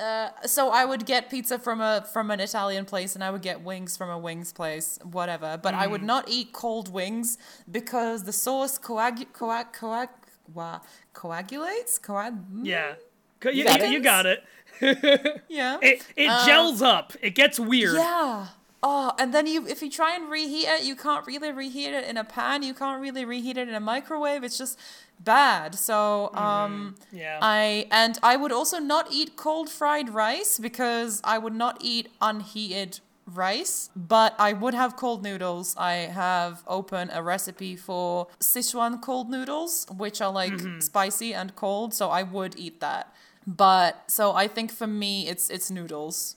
uh, 0.42 0.46
so 0.46 0.70
I 0.70 0.84
would 0.84 1.04
get 1.06 1.30
pizza 1.30 1.58
from 1.58 1.80
a 1.80 2.06
from 2.12 2.30
an 2.30 2.40
Italian 2.40 2.84
place, 2.84 3.14
and 3.14 3.22
I 3.24 3.30
would 3.30 3.42
get 3.42 3.60
wings 3.62 3.96
from 3.96 4.10
a 4.10 4.18
wings 4.18 4.52
place, 4.52 4.98
whatever. 5.02 5.58
But 5.62 5.74
I 5.74 5.86
would 5.86 6.02
Mm. 6.02 6.04
not 6.14 6.28
eat 6.28 6.52
cold 6.52 6.92
wings 6.92 7.38
because 7.70 8.24
the 8.24 8.32
sauce 8.32 8.78
coag 8.78 9.26
coag 9.32 9.72
coag 9.72 10.08
wa- 10.54 10.80
coagulates 11.14 11.98
coag. 11.98 12.38
yeah. 12.62 12.94
Co- 13.40 13.50
You, 13.50 13.64
got 13.64 13.80
you- 13.80 13.86
it. 13.86 13.92
you 13.92 14.00
got 14.00 14.26
it. 14.26 14.44
yeah. 15.48 15.78
It 15.82 16.02
it 16.16 16.28
Uh, 16.28 16.46
gels 16.46 16.82
up. 16.82 17.12
It 17.22 17.34
gets 17.34 17.58
weird. 17.58 17.94
Yeah. 17.96 18.46
Oh, 18.82 19.12
and 19.18 19.32
then 19.34 19.46
you 19.46 19.66
if 19.66 19.82
you 19.82 19.90
try 19.90 20.14
and 20.14 20.30
reheat 20.30 20.68
it, 20.68 20.82
you 20.84 20.94
can't 20.96 21.26
really 21.26 21.50
reheat 21.50 21.92
it 21.92 22.04
in 22.08 22.16
a 22.16 22.24
pan. 22.24 22.62
You 22.62 22.74
can't 22.74 23.00
really 23.00 23.24
reheat 23.24 23.56
it 23.56 23.68
in 23.68 23.74
a 23.74 23.80
microwave. 23.80 24.44
It's 24.44 24.58
just 24.58 24.78
bad. 25.20 25.74
So, 25.74 26.30
mm-hmm. 26.34 26.38
um 26.38 26.94
Yeah. 27.12 27.38
I 27.42 27.86
and 27.90 28.18
I 28.22 28.36
would 28.36 28.52
also 28.52 28.78
not 28.78 29.08
eat 29.10 29.36
cold 29.36 29.68
fried 29.68 30.08
rice 30.10 30.58
because 30.58 31.20
I 31.24 31.38
would 31.38 31.54
not 31.54 31.78
eat 31.80 32.08
unheated 32.20 33.00
rice, 33.26 33.90
but 33.96 34.34
I 34.38 34.52
would 34.52 34.74
have 34.74 34.96
cold 34.96 35.22
noodles. 35.22 35.74
I 35.76 35.94
have 35.94 36.62
open 36.66 37.10
a 37.12 37.22
recipe 37.22 37.76
for 37.76 38.28
Sichuan 38.40 39.02
cold 39.02 39.28
noodles, 39.30 39.86
which 39.96 40.20
are 40.20 40.32
like 40.32 40.52
mm-hmm. 40.52 40.80
spicy 40.80 41.34
and 41.34 41.54
cold, 41.56 41.92
so 41.92 42.08
I 42.10 42.22
would 42.22 42.58
eat 42.58 42.80
that. 42.80 43.12
But 43.46 44.10
so 44.10 44.32
I 44.32 44.48
think 44.48 44.72
for 44.72 44.86
me 44.86 45.28
it's 45.28 45.50
it's 45.50 45.70
noodles 45.70 46.36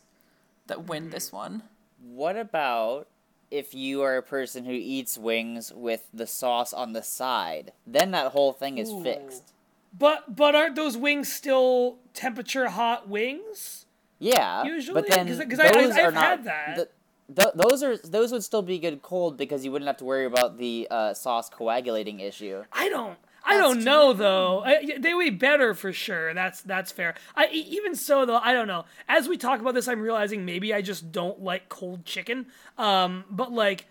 that 0.67 0.88
win 0.88 1.03
mm-hmm. 1.03 1.12
this 1.12 1.31
one. 1.31 1.63
What 2.01 2.38
about 2.38 3.07
if 3.51 3.74
you 3.74 4.01
are 4.01 4.18
a 4.18 4.22
person 4.24 4.65
who 4.65 4.72
eats 4.74 5.18
wings 5.18 5.72
with 5.74 6.08
the 6.13 6.27
sauce 6.27 6.74
on 6.74 6.94
the 6.94 7.03
side? 7.03 7.72
Then 7.88 8.12
that 8.12 8.32
whole 8.32 8.53
thing 8.53 8.77
is 8.77 8.89
Ooh. 8.89 9.03
fixed. 9.03 9.53
But 9.98 10.36
but 10.36 10.56
aren't 10.56 10.75
those 10.75 10.96
wings 10.98 11.32
still 11.32 11.98
temperature 12.13 12.70
hot 12.70 13.08
wings? 13.10 13.86
Yeah, 14.20 14.63
Usually? 14.65 15.01
but 15.01 15.10
then 15.10 15.27
'Cause- 15.27 15.46
'cause 15.50 15.60
I- 15.60 15.68
I- 15.68 15.72
those 15.88 15.98
are 15.98 16.12
not. 16.12 16.24
had 16.24 16.44
that. 16.44 16.75
th- 16.75 16.88
th- 17.36 17.53
those 17.56 17.82
are 17.84 17.98
those 17.98 18.32
would 18.32 18.44
still 18.44 18.62
be 18.62 18.77
good 18.79 19.01
cold 19.01 19.38
because 19.38 19.63
you 19.65 19.72
wouldn't 19.72 19.88
have 19.88 19.98
to 19.98 20.06
worry 20.06 20.25
about 20.25 20.58
the 20.58 20.88
uh, 20.91 21.13
sauce 21.13 21.50
coagulating 21.50 22.20
issue. 22.20 22.63
I 22.74 22.89
don't. 22.89 23.18
I 23.50 23.58
That's 23.58 23.68
don't 23.68 23.75
true. 23.77 23.86
know 23.86 24.13
though. 24.13 24.63
I, 24.63 24.98
they 25.00 25.13
would 25.15 25.24
be 25.24 25.29
better 25.32 25.74
for 25.74 25.91
sure. 25.91 26.36
That's 26.36 26.62
that's 26.62 26.91
fair. 26.91 27.15
I 27.36 27.48
even 27.48 27.96
so 27.96 28.25
though. 28.25 28.38
I 28.38 28.53
don't 28.53 28.68
know. 28.68 28.86
As 29.08 29.27
we 29.27 29.38
talk 29.38 29.60
about 29.60 29.74
this, 29.74 29.88
I'm 29.88 30.01
realizing 30.01 30.46
maybe 30.46 30.72
I 30.72 30.84
just 30.84 31.12
don't 31.12 31.41
like 31.41 31.68
cold 31.68 32.06
chicken. 32.06 32.46
Um, 32.77 33.25
but 33.27 33.51
like, 33.51 33.88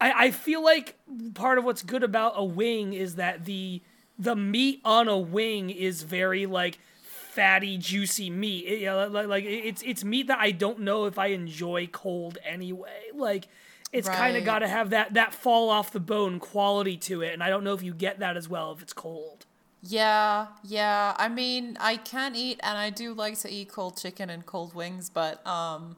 I 0.00 0.26
I 0.26 0.30
feel 0.30 0.64
like 0.64 0.96
part 1.34 1.58
of 1.58 1.64
what's 1.64 1.82
good 1.82 2.02
about 2.02 2.32
a 2.36 2.44
wing 2.44 2.94
is 2.94 3.16
that 3.16 3.44
the 3.44 3.82
the 4.18 4.34
meat 4.34 4.80
on 4.82 5.08
a 5.08 5.18
wing 5.18 5.68
is 5.68 6.02
very 6.02 6.46
like 6.46 6.78
fatty, 7.02 7.76
juicy 7.76 8.30
meat. 8.30 8.64
It, 8.66 8.78
you 8.80 8.86
know, 8.86 9.08
like, 9.08 9.26
like 9.26 9.44
it's 9.44 9.82
it's 9.82 10.04
meat 10.04 10.28
that 10.28 10.38
I 10.38 10.52
don't 10.52 10.80
know 10.80 11.04
if 11.04 11.18
I 11.18 11.26
enjoy 11.26 11.86
cold 11.88 12.38
anyway. 12.42 13.10
Like 13.14 13.46
it's 13.92 14.08
kind 14.08 14.36
of 14.36 14.44
got 14.44 14.60
to 14.60 14.68
have 14.68 14.90
that 14.90 15.14
that 15.14 15.34
fall 15.34 15.70
off 15.70 15.92
the 15.92 16.00
bone 16.00 16.38
quality 16.38 16.96
to 16.98 17.22
it, 17.22 17.32
and 17.32 17.42
I 17.42 17.48
don't 17.48 17.64
know 17.64 17.74
if 17.74 17.82
you 17.82 17.94
get 17.94 18.18
that 18.18 18.36
as 18.36 18.48
well 18.48 18.72
if 18.72 18.82
it's 18.82 18.92
cold. 18.92 19.46
Yeah, 19.82 20.48
yeah. 20.64 21.14
I 21.16 21.28
mean, 21.28 21.76
I 21.80 21.96
can 21.96 22.34
eat 22.34 22.58
and 22.62 22.76
I 22.76 22.90
do 22.90 23.14
like 23.14 23.38
to 23.40 23.50
eat 23.50 23.68
cold 23.68 23.96
chicken 23.96 24.30
and 24.30 24.44
cold 24.44 24.74
wings, 24.74 25.10
but 25.10 25.46
um 25.46 25.96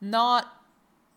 not 0.00 0.62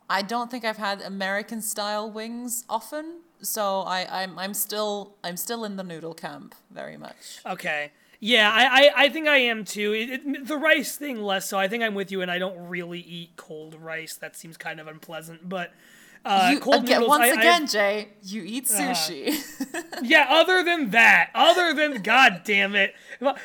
I 0.09 0.21
don't 0.21 0.51
think 0.51 0.63
I've 0.63 0.77
had 0.77 1.01
American 1.01 1.61
style 1.61 2.09
wings 2.09 2.63
often. 2.69 3.21
So 3.41 3.81
I 3.81 4.23
I'm 4.23 4.39
I'm 4.39 4.53
still 4.53 5.15
I'm 5.23 5.37
still 5.37 5.65
in 5.65 5.75
the 5.75 5.83
noodle 5.83 6.13
camp 6.13 6.55
very 6.71 6.97
much. 6.97 7.39
Okay. 7.45 7.91
Yeah, 8.21 8.49
I, 8.51 8.63
I, 8.63 8.91
I 9.03 9.09
think 9.09 9.27
I 9.27 9.37
am 9.37 9.65
too. 9.65 9.93
It, 9.93 10.09
it, 10.09 10.47
the 10.47 10.57
rice 10.57 10.95
thing 10.95 11.21
less 11.21 11.49
so. 11.49 11.59
I 11.59 11.67
think 11.67 11.83
I'm 11.83 11.93
with 11.93 12.11
you, 12.11 12.21
and 12.21 12.31
I 12.31 12.39
don't 12.39 12.69
really 12.69 13.01
eat 13.01 13.31
cold 13.35 13.75
rice. 13.75 14.15
That 14.15 14.37
seems 14.37 14.55
kind 14.57 14.79
of 14.79 14.87
unpleasant. 14.87 15.47
But 15.47 15.73
uh, 16.25 16.49
you 16.51 16.59
cold 16.59 16.83
again, 16.83 17.01
noodles, 17.01 17.09
once 17.09 17.23
I- 17.23 17.27
I- 17.37 17.39
again, 17.39 17.67
Jay, 17.67 18.07
you 18.23 18.43
eat 18.43 18.65
sushi. 18.65 19.39
yeah. 20.01 20.25
Other 20.29 20.63
than 20.63 20.89
that, 20.89 21.29
other 21.35 21.73
than 21.73 22.01
God 22.01 22.41
damn 22.43 22.75
it, 22.75 22.93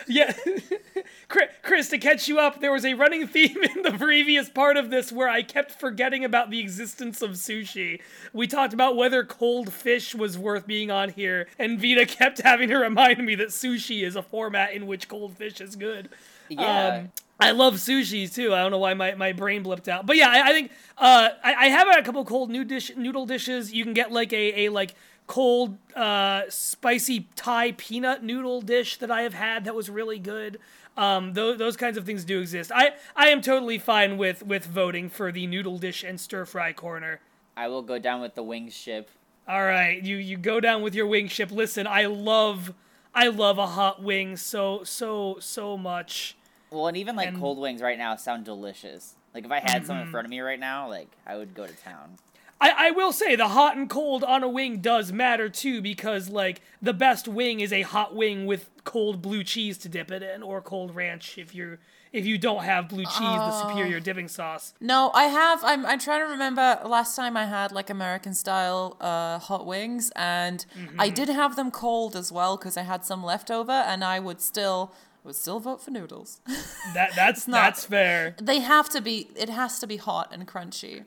yeah. 0.09 0.33
Chris- 1.29 1.51
Chris, 1.63 1.89
to 1.91 1.99
catch 1.99 2.27
you 2.29 2.39
up, 2.39 2.61
there 2.61 2.73
was 2.73 2.85
a 2.85 2.95
running 2.95 3.27
theme 3.27 3.57
in 3.77 3.83
the 3.83 3.93
previous 3.93 4.49
part 4.49 4.77
of 4.77 4.91
this 4.91 5.13
where 5.13 5.29
I 5.29 5.43
kept 5.43 5.73
forgetting 5.73 6.25
about 6.25 6.51
the 6.51 6.59
existence 6.61 7.23
of 7.23 7.33
sushi. 7.33 8.01
We 8.33 8.47
talked 8.47 8.73
about 8.75 8.97
whether 8.97 9.25
cold 9.25 9.73
fish 9.73 10.15
was 10.15 10.37
worth 10.39 10.67
being 10.67 10.91
on 10.91 11.11
here, 11.11 11.47
and 11.59 11.81
Vita 11.81 12.07
kept 12.07 12.41
having 12.41 12.69
to 12.71 12.77
remind 12.77 13.25
me 13.25 13.35
that 13.37 13.49
sushi 13.49 14.03
is 14.03 14.17
a 14.17 14.23
format 14.23 14.73
in 14.73 14.87
which 14.87 15.09
cold 15.09 15.37
fish 15.37 15.61
is 15.61 15.77
good. 15.77 16.09
Yeah. 16.49 16.89
Um, 17.03 17.13
I 17.41 17.53
love 17.53 17.75
sushi 17.75 18.33
too. 18.33 18.55
I 18.55 18.63
don't 18.63 18.71
know 18.71 18.79
why 18.79 18.95
my, 18.95 19.15
my 19.15 19.33
brain 19.33 19.65
blipped 19.65 19.89
out, 19.89 20.07
but 20.07 20.17
yeah, 20.17 20.29
I, 20.29 20.51
I 20.51 20.53
think 20.53 20.71
uh, 20.99 21.31
I, 21.43 21.55
I 21.55 21.67
have 21.69 21.89
had 21.89 21.99
a 21.99 22.03
couple 22.03 22.25
cold 22.25 22.51
new 22.51 22.65
dish 22.65 22.93
noodle 22.97 23.27
dishes. 23.27 23.73
You 23.73 23.85
can 23.85 23.95
get 23.95 24.13
like 24.13 24.33
a, 24.33 24.67
a 24.67 24.69
like 24.69 24.95
cold 25.27 25.79
uh, 25.95 26.43
spicy 26.49 27.29
Thai 27.37 27.73
peanut 27.73 28.23
noodle 28.23 28.61
dish 28.61 28.97
that 28.99 29.11
I 29.11 29.23
have 29.23 29.35
had 29.35 29.65
that 29.65 29.75
was 29.75 29.89
really 29.89 30.19
good. 30.19 30.59
Um, 30.97 31.35
those, 31.35 31.57
those 31.57 31.77
kinds 31.77 31.97
of 31.97 32.05
things 32.05 32.25
do 32.25 32.41
exist. 32.41 32.73
I, 32.75 32.95
I 33.17 33.29
am 33.29 33.41
totally 33.41 33.79
fine 33.79 34.19
with 34.19 34.43
with 34.43 34.67
voting 34.67 35.09
for 35.09 35.33
the 35.33 35.47
noodle 35.47 35.79
dish 35.79 36.03
and 36.03 36.21
stir 36.21 36.45
fry 36.45 36.73
corner. 36.73 37.21
I 37.57 37.69
will 37.69 37.83
go 37.83 37.99
down 37.99 38.21
with 38.21 38.35
the 38.35 38.43
wings 38.43 38.75
ship. 38.75 39.09
All 39.49 39.65
right, 39.65 40.03
you 40.03 40.17
you 40.17 40.37
go 40.37 40.61
down 40.61 40.83
with 40.83 40.95
your 40.95 41.07
wing 41.07 41.29
ship. 41.29 41.51
Listen, 41.51 41.87
I 41.87 42.07
love 42.07 42.75
I 43.15 43.29
love 43.29 43.59
a 43.59 43.69
hot 43.69 44.03
wing 44.03 44.37
so 44.37 44.85
so 44.85 45.37
so 45.41 45.77
much. 45.77 46.37
Well, 46.71 46.87
and 46.89 46.97
even 46.97 47.17
like 47.17 47.29
And- 47.29 47.39
cold 47.41 47.59
wings 47.59 47.83
right 47.83 47.99
now 47.99 48.17
sound 48.17 48.45
delicious. 48.45 49.15
Like 49.35 49.45
if 49.45 49.51
I 49.53 49.61
had 49.61 49.87
some 49.87 49.97
Mm-hmm. 49.97 50.07
in 50.07 50.11
front 50.11 50.25
of 50.27 50.31
me 50.31 50.41
right 50.41 50.59
now, 50.61 50.89
like 50.89 51.09
I 51.27 51.37
would 51.37 51.55
go 51.55 51.67
to 51.67 51.73
town. 51.75 52.17
I, 52.63 52.89
I 52.89 52.91
will 52.91 53.13
say 53.13 53.37
the 53.37 53.49
hot 53.49 53.77
and 53.77 53.89
cold 53.89 54.23
on 54.23 54.43
a 54.43 54.49
wing 54.49 54.81
does 54.81 55.13
matter 55.13 55.49
too 55.49 55.81
because 55.81 56.29
like 56.29 56.61
the 56.83 56.93
best 56.93 57.27
wing 57.27 57.61
is 57.61 57.73
a 57.73 57.83
hot 57.83 58.15
wing 58.15 58.45
with 58.45 58.69
cold 58.85 59.23
blue 59.23 59.43
cheese 59.45 59.79
to 59.79 59.89
dip 59.89 60.11
it 60.11 60.23
in 60.23 60.43
or 60.43 60.61
cold 60.61 60.95
ranch 60.95 61.39
if 61.39 61.55
you're 61.55 61.79
if 62.13 62.27
you 62.27 62.37
don't 62.37 62.65
have 62.65 62.89
blue 62.89 63.05
cheese 63.05 63.19
the 63.21 63.69
superior 63.69 63.99
dipping 64.01 64.27
sauce. 64.29 64.75
No, 64.81 65.13
I 65.15 65.25
have. 65.25 65.61
I'm. 65.63 65.87
I'm 65.87 66.01
trying 66.01 66.21
to 66.27 66.27
remember 66.33 66.81
last 66.85 67.15
time 67.15 67.37
I 67.37 67.45
had 67.47 67.71
like 67.71 67.89
American 67.89 68.35
style 68.35 68.97
uh, 69.01 69.39
hot 69.39 69.65
wings, 69.65 70.11
and 70.17 70.67
I 70.99 71.09
did 71.09 71.29
have 71.29 71.55
them 71.55 71.71
cold 71.71 72.17
as 72.17 72.33
well 72.33 72.57
because 72.57 72.77
I 72.77 72.83
had 72.83 73.05
some 73.05 73.23
left 73.23 73.49
over, 73.49 73.71
and 73.71 74.03
I 74.03 74.19
would 74.19 74.41
still 74.41 74.93
would 75.25 75.35
still 75.37 75.61
vote 75.61 75.83
for 75.83 75.91
noodles. 75.91 76.41
That 76.95 77.11
that's 77.15 77.47
not- 77.47 77.63
that's 77.63 77.85
fair. 77.85 78.35
they 78.41 78.61
have 78.61 78.89
to 78.91 79.01
be. 79.01 79.29
It 79.37 79.49
has 79.51 79.79
to 79.81 79.87
be 79.87 79.97
hot 79.99 80.31
and 80.33 80.47
crunchy. 80.49 81.05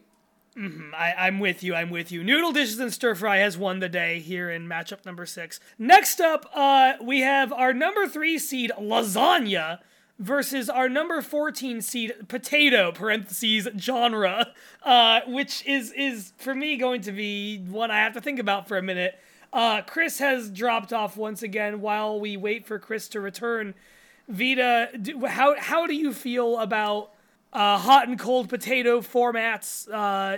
I, 0.56 1.16
I'm 1.18 1.40
with 1.40 1.64
you. 1.64 1.74
I'm 1.74 1.90
with 1.90 2.12
you. 2.12 2.24
Noodle 2.24 2.52
dishes 2.52 2.80
and 2.80 2.94
stir 2.94 3.16
fry 3.16 3.38
has 3.38 3.58
won 3.58 3.80
the 3.80 3.90
day 3.90 4.20
here 4.20 4.52
in 4.52 4.68
matchup 4.68 5.04
number 5.04 5.26
six. 5.26 5.60
Next 5.80 6.22
up, 6.22 6.46
uh, 6.54 6.94
we 7.02 7.22
have 7.22 7.52
our 7.52 7.74
number 7.74 8.08
three 8.08 8.38
seed 8.38 8.72
lasagna 8.80 9.80
versus 10.20 10.70
our 10.70 10.88
number 10.88 11.24
14 11.24 11.82
seed 11.82 12.14
potato 12.28 12.92
parentheses 12.92 13.68
genre 13.80 14.54
uh, 14.84 15.22
which 15.26 15.66
is 15.66 15.92
is 15.94 16.34
for 16.38 16.54
me 16.54 16.78
going 16.78 17.02
to 17.02 17.12
be 17.12 17.58
one 17.68 17.90
i 17.90 17.98
have 17.98 18.14
to 18.14 18.22
think 18.22 18.38
about 18.38 18.68
for 18.68 18.78
a 18.78 18.82
minute 18.82 19.20
uh, 19.54 19.82
chris 19.82 20.20
has 20.20 20.52
dropped 20.52 20.94
off 20.94 21.18
once 21.18 21.42
again 21.42 21.82
while 21.82 22.20
we 22.20 22.38
wait 22.38 22.68
for 22.68 22.78
chris 22.78 23.08
to 23.08 23.20
return 23.20 23.74
vita 24.28 24.90
do, 25.02 25.26
how, 25.26 25.56
how 25.60 25.88
do 25.88 25.94
you 25.94 26.14
feel 26.14 26.58
about 26.60 27.12
uh, 27.52 27.78
hot 27.78 28.08
and 28.08 28.18
cold 28.18 28.50
potato 28.50 29.02
formats 29.02 29.88
uh, 29.92 30.38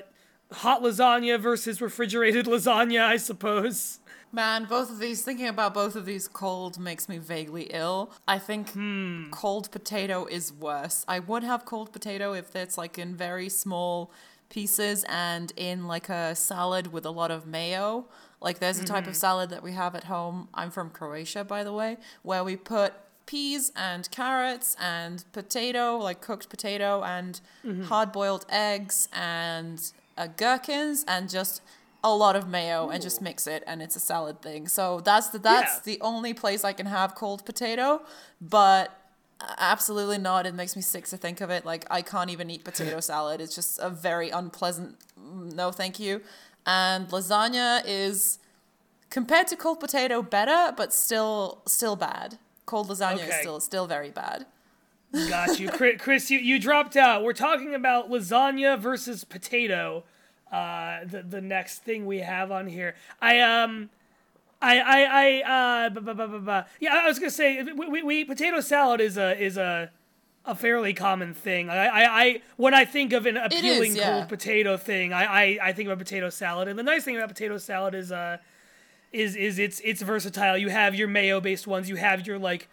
hot 0.52 0.82
lasagna 0.82 1.40
versus 1.40 1.82
refrigerated 1.82 2.46
lasagna 2.54 3.04
i 3.04 3.18
suppose 3.18 4.00
Man, 4.36 4.66
both 4.66 4.92
of 4.92 5.00
these. 5.00 5.22
Thinking 5.22 5.48
about 5.48 5.74
both 5.74 5.96
of 5.96 6.06
these 6.06 6.28
cold 6.28 6.78
makes 6.78 7.08
me 7.08 7.20
vaguely 7.20 7.70
ill. 7.72 8.12
I 8.28 8.38
think 8.38 8.74
cold 9.32 9.72
potato 9.72 10.26
is 10.26 10.52
worse. 10.52 11.06
I 11.08 11.20
would 11.20 11.46
have 11.46 11.64
cold 11.64 11.94
potato 11.94 12.34
if 12.34 12.54
it's 12.54 12.78
like 12.78 12.98
in 12.98 13.16
very 13.16 13.48
small 13.48 14.12
pieces 14.50 15.06
and 15.08 15.54
in 15.56 15.88
like 15.88 16.10
a 16.10 16.36
salad 16.36 16.92
with 16.92 17.06
a 17.06 17.12
lot 17.12 17.32
of 17.32 17.48
mayo. 17.48 18.08
Like 18.42 18.60
there's 18.60 18.78
a 18.78 18.84
type 18.84 19.08
of 19.08 19.16
salad 19.16 19.52
that 19.52 19.64
we 19.64 19.72
have 19.72 19.96
at 19.96 20.04
home. 20.04 20.50
I'm 20.54 20.70
from 20.70 20.90
Croatia, 20.90 21.46
by 21.46 21.64
the 21.64 21.72
way, 21.72 21.96
where 22.22 22.44
we 22.44 22.58
put 22.58 22.94
peas 23.26 23.72
and 23.76 24.10
carrots 24.12 24.76
and 24.80 25.24
potato, 25.34 25.98
like 25.98 26.22
cooked 26.22 26.50
potato, 26.50 27.04
and 27.04 27.42
hard 27.86 28.12
boiled 28.12 28.46
eggs 28.50 29.08
and 29.14 29.92
uh, 30.18 30.28
gherkins 30.28 31.04
and 31.08 31.30
just 31.30 31.62
a 32.04 32.14
lot 32.16 32.36
of 32.36 32.48
mayo 32.48 32.90
and 32.90 33.02
just 33.02 33.20
mix 33.22 33.48
it 33.48 33.64
and 33.66 33.82
it's 33.82 33.96
a 33.96 34.00
salad 34.00 34.40
thing. 34.42 34.68
So 34.68 35.00
that's 35.00 35.30
the 35.30 35.40
that's 35.40 35.78
Yeah. 35.78 35.82
the 35.86 36.02
only 36.02 36.34
place 36.34 36.64
I 36.64 36.72
can 36.74 36.86
have 36.86 37.16
cold 37.16 37.44
potato, 37.46 38.02
but 38.40 38.92
absolutely 39.58 40.18
not. 40.20 40.46
It 40.46 40.54
makes 40.54 40.76
me 40.76 40.82
sick 40.82 41.06
to 41.08 41.18
think 41.18 41.42
of 41.42 41.50
it. 41.50 41.66
Like 41.66 41.86
I 41.90 42.02
can't 42.04 42.30
even 42.30 42.50
eat 42.50 42.64
potato 42.64 43.00
salad. 43.12 43.42
It's 43.42 43.56
just 43.56 43.80
a 43.80 43.90
very 43.90 44.30
unpleasant 44.30 44.98
mm, 45.20 45.52
no 45.54 45.72
thank 45.72 46.00
you. 46.00 46.22
And 46.66 47.08
lasagna 47.10 47.82
is 47.86 48.40
Compared 49.12 49.48
to 49.48 49.56
cold 49.56 49.80
potato, 49.80 50.22
better, 50.22 50.74
but 50.76 50.92
still 50.92 51.62
still 51.68 51.96
bad. 51.96 52.38
Cold 52.66 52.88
lasagna 52.90 53.28
is 53.28 53.36
still 53.36 53.60
still 53.60 53.88
very 53.88 54.10
bad. 54.10 54.46
Got 55.30 55.60
you, 55.60 55.70
Chris. 56.00 56.30
You, 56.30 56.40
you 56.40 56.60
dropped 56.60 56.96
out. 56.96 57.24
We're 57.24 57.34
talking 57.34 57.74
about 57.74 58.10
lasagna 58.10 58.80
versus 58.80 59.24
potato. 59.24 60.04
Uh, 60.52 61.06
the 61.06 61.24
the 61.24 61.42
next 61.42 61.84
thing 61.84 62.06
we 62.06 62.20
have 62.20 62.52
on 62.52 62.68
here. 62.68 62.96
I 63.22 63.40
um, 63.42 63.90
I 64.62 64.80
I 64.80 65.04
I 65.04 65.86
uh, 65.86 65.90
bu- 65.90 66.02
bu- 66.02 66.40
bu- 66.40 66.62
yeah. 66.80 66.96
I 66.96 67.08
was 67.08 67.20
gonna 67.20 67.32
say 67.32 67.62
we, 67.64 67.88
we, 67.88 68.04
we 68.04 68.26
potato 68.26 68.60
salad 68.62 69.02
is 69.02 69.18
a 69.18 69.40
is 69.42 69.58
a 69.58 69.92
a 70.46 70.56
fairly 70.56 70.94
common 70.94 71.34
thing. 71.34 71.70
I, 71.70 71.88
I, 71.88 72.24
I 72.24 72.42
when 72.58 72.74
I 72.74 72.86
think 72.86 73.14
of 73.14 73.26
an 73.26 73.38
appealing 73.38 73.96
yeah. 73.96 74.12
cold 74.12 74.30
potato 74.30 74.78
thing, 74.78 75.12
I, 75.12 75.26
I, 75.26 75.60
I 75.64 75.74
think 75.74 75.90
of 75.90 75.94
a 75.94 75.98
potato 75.98 76.30
salad. 76.30 76.68
And 76.68 76.78
the 76.78 76.84
nice 76.84 77.04
thing 77.04 77.16
about 77.16 77.30
potato 77.30 77.58
salad 77.58 77.96
is 77.96 78.12
uh 78.12 78.38
is 79.16 79.36
is 79.36 79.58
it's 79.60 79.80
it's 79.84 80.02
versatile. 80.02 80.58
You 80.58 80.70
have 80.70 80.94
your 80.96 81.08
mayo 81.08 81.40
based 81.42 81.66
ones, 81.68 81.90
you 81.90 81.96
have 81.96 82.28
your 82.28 82.38
like 82.38 82.68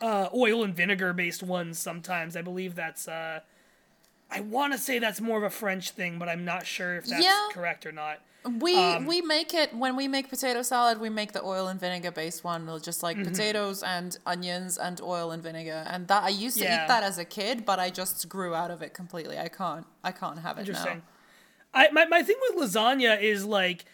uh, 0.00 0.28
oil 0.34 0.62
and 0.64 0.74
vinegar 0.74 1.12
based 1.12 1.42
ones 1.42 1.78
sometimes. 1.78 2.36
I 2.36 2.42
believe 2.42 2.74
that's 2.74 3.08
uh 3.08 3.40
I 4.30 4.40
want 4.40 4.72
to 4.72 4.78
say 4.78 4.98
that's 5.00 5.20
more 5.20 5.38
of 5.38 5.44
a 5.44 5.50
French 5.50 5.90
thing, 5.90 6.18
but 6.18 6.28
I'm 6.28 6.44
not 6.44 6.64
sure 6.66 6.94
if 6.96 7.06
that's 7.06 7.24
Yeah. 7.24 7.48
correct 7.52 7.84
or 7.84 7.92
not. 7.92 8.20
We 8.58 8.74
Um, 8.78 9.04
we 9.06 9.20
make 9.20 9.52
it 9.52 9.74
when 9.74 9.96
we 9.96 10.08
make 10.08 10.30
potato 10.30 10.62
salad. 10.62 10.98
We 11.00 11.10
make 11.10 11.32
the 11.32 11.42
oil 11.44 11.66
and 11.68 11.78
vinegar 11.80 12.10
based 12.10 12.42
one. 12.44 12.64
We'll 12.66 12.78
just 12.78 13.02
Mm-hmm. 13.02 13.20
like 13.22 13.28
potatoes 13.30 13.82
and 13.82 14.16
onions 14.24 14.78
and 14.78 15.00
oil 15.00 15.30
and 15.32 15.42
vinegar. 15.42 15.84
And 15.86 16.08
that 16.08 16.22
I 16.22 16.28
used 16.46 16.56
to 16.58 16.64
Yeah. 16.64 16.84
eat 16.84 16.88
that 16.88 17.02
as 17.02 17.18
a 17.18 17.24
kid, 17.24 17.66
but 17.66 17.78
I 17.78 17.90
just 17.90 18.28
grew 18.28 18.54
out 18.54 18.70
of 18.70 18.80
it 18.82 18.94
completely. 18.94 19.38
I 19.38 19.48
can't 19.48 19.86
I 20.04 20.12
can't 20.12 20.38
have 20.38 20.56
it 20.58 20.60
Interesting. 20.62 20.98
now. 21.74 21.80
I 21.80 21.90
my, 21.90 22.04
my 22.06 22.22
thing 22.22 22.36
with 22.48 22.54
lasagna 22.62 23.20
is 23.20 23.44
like 23.44 23.84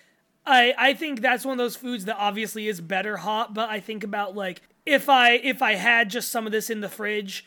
I 0.46 0.74
I 0.78 0.94
think 0.94 1.20
that's 1.20 1.44
one 1.44 1.52
of 1.52 1.58
those 1.58 1.76
foods 1.76 2.04
that 2.04 2.16
obviously 2.18 2.68
is 2.68 2.80
better 2.80 3.18
hot, 3.18 3.52
but 3.52 3.68
I 3.68 3.80
think 3.80 4.04
about 4.04 4.36
like 4.36 4.62
if 4.84 5.08
I 5.08 5.32
if 5.32 5.60
I 5.62 5.74
had 5.74 6.08
just 6.10 6.30
some 6.30 6.46
of 6.46 6.52
this 6.52 6.70
in 6.70 6.80
the 6.80 6.88
fridge, 6.88 7.46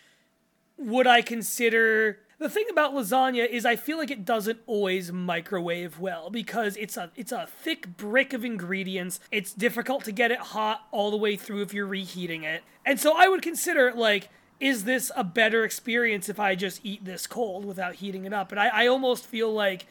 would 0.78 1.08
I 1.08 1.22
consider 1.22 2.20
the 2.40 2.50
thing 2.50 2.66
about 2.70 2.94
lasagna 2.94 3.48
is 3.48 3.66
I 3.66 3.76
feel 3.76 3.98
like 3.98 4.12
it 4.12 4.24
doesn't 4.24 4.60
always 4.66 5.12
microwave 5.12 6.00
well 6.00 6.30
because 6.30 6.78
it's 6.78 6.98
a 6.98 7.12
it's 7.16 7.32
a 7.32 7.48
thick 7.48 7.98
brick 7.98 8.34
of 8.34 8.46
ingredients. 8.46 9.20
It's 9.32 9.54
difficult 9.54 10.04
to 10.06 10.12
get 10.12 10.32
it 10.32 10.40
hot 10.40 10.88
all 10.92 11.12
the 11.12 11.18
way 11.18 11.36
through 11.36 11.62
if 11.62 11.74
you're 11.74 11.86
reheating 11.86 12.44
it. 12.44 12.64
And 12.86 13.00
so 13.00 13.14
I 13.16 13.28
would 13.28 13.42
consider 13.42 13.92
like 13.94 14.30
is 14.60 14.84
this 14.84 15.10
a 15.16 15.24
better 15.24 15.64
experience 15.64 16.28
if 16.28 16.38
I 16.38 16.56
just 16.56 16.82
eat 16.84 17.06
this 17.06 17.28
cold 17.28 17.64
without 17.64 17.96
heating 17.96 18.26
it 18.26 18.34
up? 18.34 18.52
And 18.52 18.60
I, 18.60 18.68
I 18.68 18.88
almost 18.88 19.26
feel 19.26 19.54
like 19.54 19.88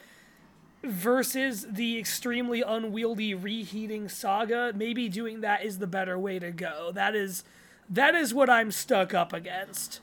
versus 0.83 1.65
the 1.69 1.97
extremely 1.97 2.61
unwieldy 2.61 3.33
reheating 3.33 4.09
saga, 4.09 4.73
maybe 4.75 5.09
doing 5.09 5.41
that 5.41 5.63
is 5.63 5.79
the 5.79 5.87
better 5.87 6.17
way 6.17 6.39
to 6.39 6.51
go. 6.51 6.91
That 6.93 7.15
is 7.15 7.43
that 7.89 8.15
is 8.15 8.33
what 8.33 8.49
I'm 8.49 8.71
stuck 8.71 9.13
up 9.13 9.33
against. 9.33 10.01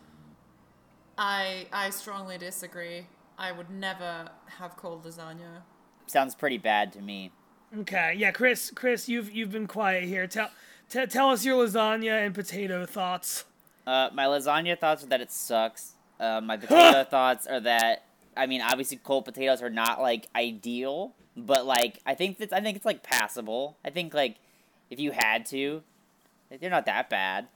I 1.16 1.66
I 1.72 1.90
strongly 1.90 2.38
disagree. 2.38 3.06
I 3.38 3.52
would 3.52 3.70
never 3.70 4.30
have 4.58 4.76
cold 4.76 5.04
lasagna. 5.04 5.62
Sounds 6.06 6.34
pretty 6.34 6.58
bad 6.58 6.92
to 6.94 7.02
me. 7.02 7.32
Okay, 7.78 8.14
yeah, 8.16 8.30
Chris, 8.30 8.70
Chris, 8.74 9.08
you've 9.08 9.32
you've 9.32 9.50
been 9.50 9.66
quiet 9.66 10.04
here. 10.04 10.26
Tell 10.26 10.50
t- 10.88 11.06
tell 11.06 11.30
us 11.30 11.44
your 11.44 11.64
lasagna 11.64 12.24
and 12.24 12.34
potato 12.34 12.86
thoughts. 12.86 13.44
Uh, 13.86 14.10
my 14.12 14.24
lasagna 14.24 14.78
thoughts 14.78 15.04
are 15.04 15.08
that 15.08 15.20
it 15.20 15.30
sucks. 15.30 15.94
Uh, 16.18 16.40
my 16.40 16.56
potato 16.56 17.04
thoughts 17.10 17.46
are 17.46 17.60
that 17.60 18.05
I 18.36 18.46
mean, 18.46 18.60
obviously, 18.60 18.98
cold 18.98 19.24
potatoes 19.24 19.62
are 19.62 19.70
not 19.70 20.00
like 20.00 20.28
ideal, 20.34 21.14
but 21.36 21.66
like 21.66 22.00
I 22.04 22.14
think 22.14 22.38
that's 22.38 22.52
I 22.52 22.60
think 22.60 22.76
it's 22.76 22.86
like 22.86 23.02
passable. 23.02 23.76
I 23.84 23.90
think 23.90 24.14
like 24.14 24.36
if 24.90 25.00
you 25.00 25.12
had 25.12 25.46
to, 25.46 25.82
they're 26.60 26.70
not 26.70 26.86
that 26.86 27.10
bad. 27.10 27.48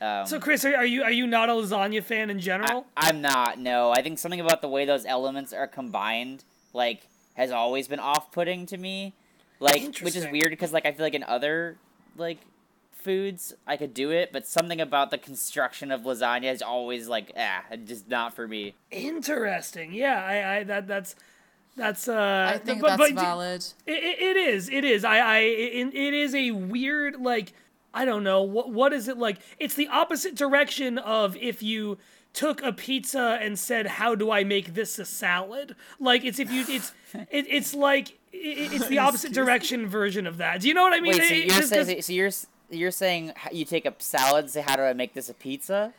Um, 0.00 0.26
So, 0.26 0.40
Chris, 0.40 0.64
are, 0.64 0.74
are 0.74 0.86
you 0.86 1.02
are 1.02 1.12
you 1.12 1.26
not 1.26 1.48
a 1.48 1.52
lasagna 1.52 2.02
fan 2.02 2.30
in 2.30 2.40
general? 2.40 2.86
I'm 2.96 3.20
not. 3.20 3.58
No, 3.58 3.90
I 3.90 4.02
think 4.02 4.18
something 4.18 4.40
about 4.40 4.62
the 4.62 4.68
way 4.68 4.86
those 4.86 5.04
elements 5.04 5.52
are 5.52 5.66
combined, 5.66 6.44
like, 6.72 7.02
has 7.34 7.50
always 7.50 7.86
been 7.86 8.00
off-putting 8.00 8.66
to 8.66 8.78
me. 8.78 9.12
Like, 9.58 9.98
which 9.98 10.16
is 10.16 10.26
weird 10.28 10.50
because, 10.50 10.72
like, 10.72 10.86
I 10.86 10.92
feel 10.92 11.04
like 11.04 11.14
in 11.14 11.22
other 11.22 11.76
like 12.16 12.38
foods 13.00 13.54
I 13.66 13.76
could 13.76 13.94
do 13.94 14.10
it, 14.10 14.32
but 14.32 14.46
something 14.46 14.80
about 14.80 15.10
the 15.10 15.18
construction 15.18 15.90
of 15.90 16.02
lasagna 16.02 16.52
is 16.52 16.62
always 16.62 17.08
like, 17.08 17.32
ah, 17.36 17.62
just 17.84 18.08
not 18.08 18.34
for 18.34 18.46
me. 18.46 18.74
Interesting. 18.90 19.92
Yeah, 19.92 20.22
I, 20.24 20.56
I 20.58 20.64
that 20.64 20.86
that's 20.86 21.14
that's 21.76 22.08
uh. 22.08 22.50
I 22.54 22.58
think 22.58 22.80
but, 22.80 22.96
that's 22.98 23.12
but 23.12 23.20
valid. 23.20 23.64
It, 23.86 23.92
it, 24.02 24.20
it 24.20 24.36
is. 24.36 24.68
It 24.68 24.84
is. 24.84 25.04
I. 25.04 25.18
I. 25.18 25.38
It, 25.38 25.94
it 25.94 26.14
is 26.14 26.34
a 26.34 26.50
weird 26.50 27.20
like. 27.20 27.52
I 27.94 28.04
don't 28.04 28.22
know 28.24 28.42
what. 28.42 28.70
What 28.70 28.92
is 28.92 29.08
it 29.08 29.18
like? 29.18 29.38
It's 29.58 29.74
the 29.74 29.88
opposite 29.88 30.34
direction 30.34 30.98
of 30.98 31.36
if 31.36 31.62
you 31.62 31.98
took 32.32 32.62
a 32.62 32.72
pizza 32.72 33.38
and 33.40 33.58
said, 33.58 33.86
"How 33.86 34.14
do 34.14 34.30
I 34.30 34.44
make 34.44 34.74
this 34.74 34.98
a 34.98 35.04
salad?" 35.04 35.74
Like 35.98 36.24
it's 36.24 36.38
if 36.38 36.50
you. 36.50 36.64
It's. 36.68 36.92
It, 37.32 37.46
it's 37.48 37.74
like. 37.74 38.10
It, 38.32 38.72
it's 38.72 38.86
the 38.86 38.98
opposite 38.98 39.32
direction 39.32 39.88
version 39.88 40.28
of 40.28 40.36
that. 40.36 40.60
Do 40.60 40.68
you 40.68 40.74
know 40.74 40.82
what 40.84 40.92
I 40.92 41.00
mean? 41.00 41.12
Wait, 41.14 41.22
so 41.24 41.34
It- 41.34 41.38
you're 41.38 41.46
just 41.56 41.72
'cause- 41.72 41.86
saying 41.86 42.02
so 42.02 42.12
you're 42.12 42.26
s- 42.28 42.46
you're 42.70 42.90
saying 42.90 43.32
you 43.52 43.64
take 43.64 43.84
a 43.86 43.94
salad 43.98 44.44
and 44.44 44.50
say, 44.50 44.60
how 44.62 44.76
do 44.76 44.82
I 44.82 44.92
make 44.92 45.14
this 45.14 45.28
a 45.28 45.34
pizza? 45.34 45.92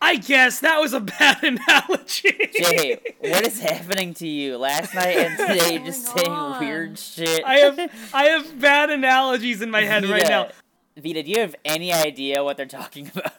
I 0.00 0.16
guess 0.16 0.60
that 0.60 0.78
was 0.80 0.92
a 0.92 1.00
bad 1.18 1.42
analogy. 1.42 2.32
Jay, 2.56 2.98
what 3.18 3.46
is 3.46 3.60
happening 3.72 4.14
to 4.14 4.26
you? 4.28 4.56
Last 4.56 4.94
night 4.94 5.16
and 5.16 5.36
today, 5.58 5.74
you're 5.74 5.84
just 5.84 6.06
saying 6.06 6.28
on? 6.30 6.60
weird 6.60 6.98
shit. 6.98 7.44
I 7.44 7.56
have 7.58 7.78
I 8.14 8.24
have 8.26 8.60
bad 8.60 8.90
analogies 8.90 9.60
in 9.60 9.70
my 9.70 9.82
head 9.82 10.04
right 10.06 10.28
now. 10.28 10.50
Vita, 10.96 11.22
do 11.22 11.30
you 11.30 11.40
have 11.40 11.54
any 11.64 11.92
idea 11.92 12.42
what 12.44 12.56
they're 12.56 12.66
talking 12.66 13.10
about? 13.14 13.32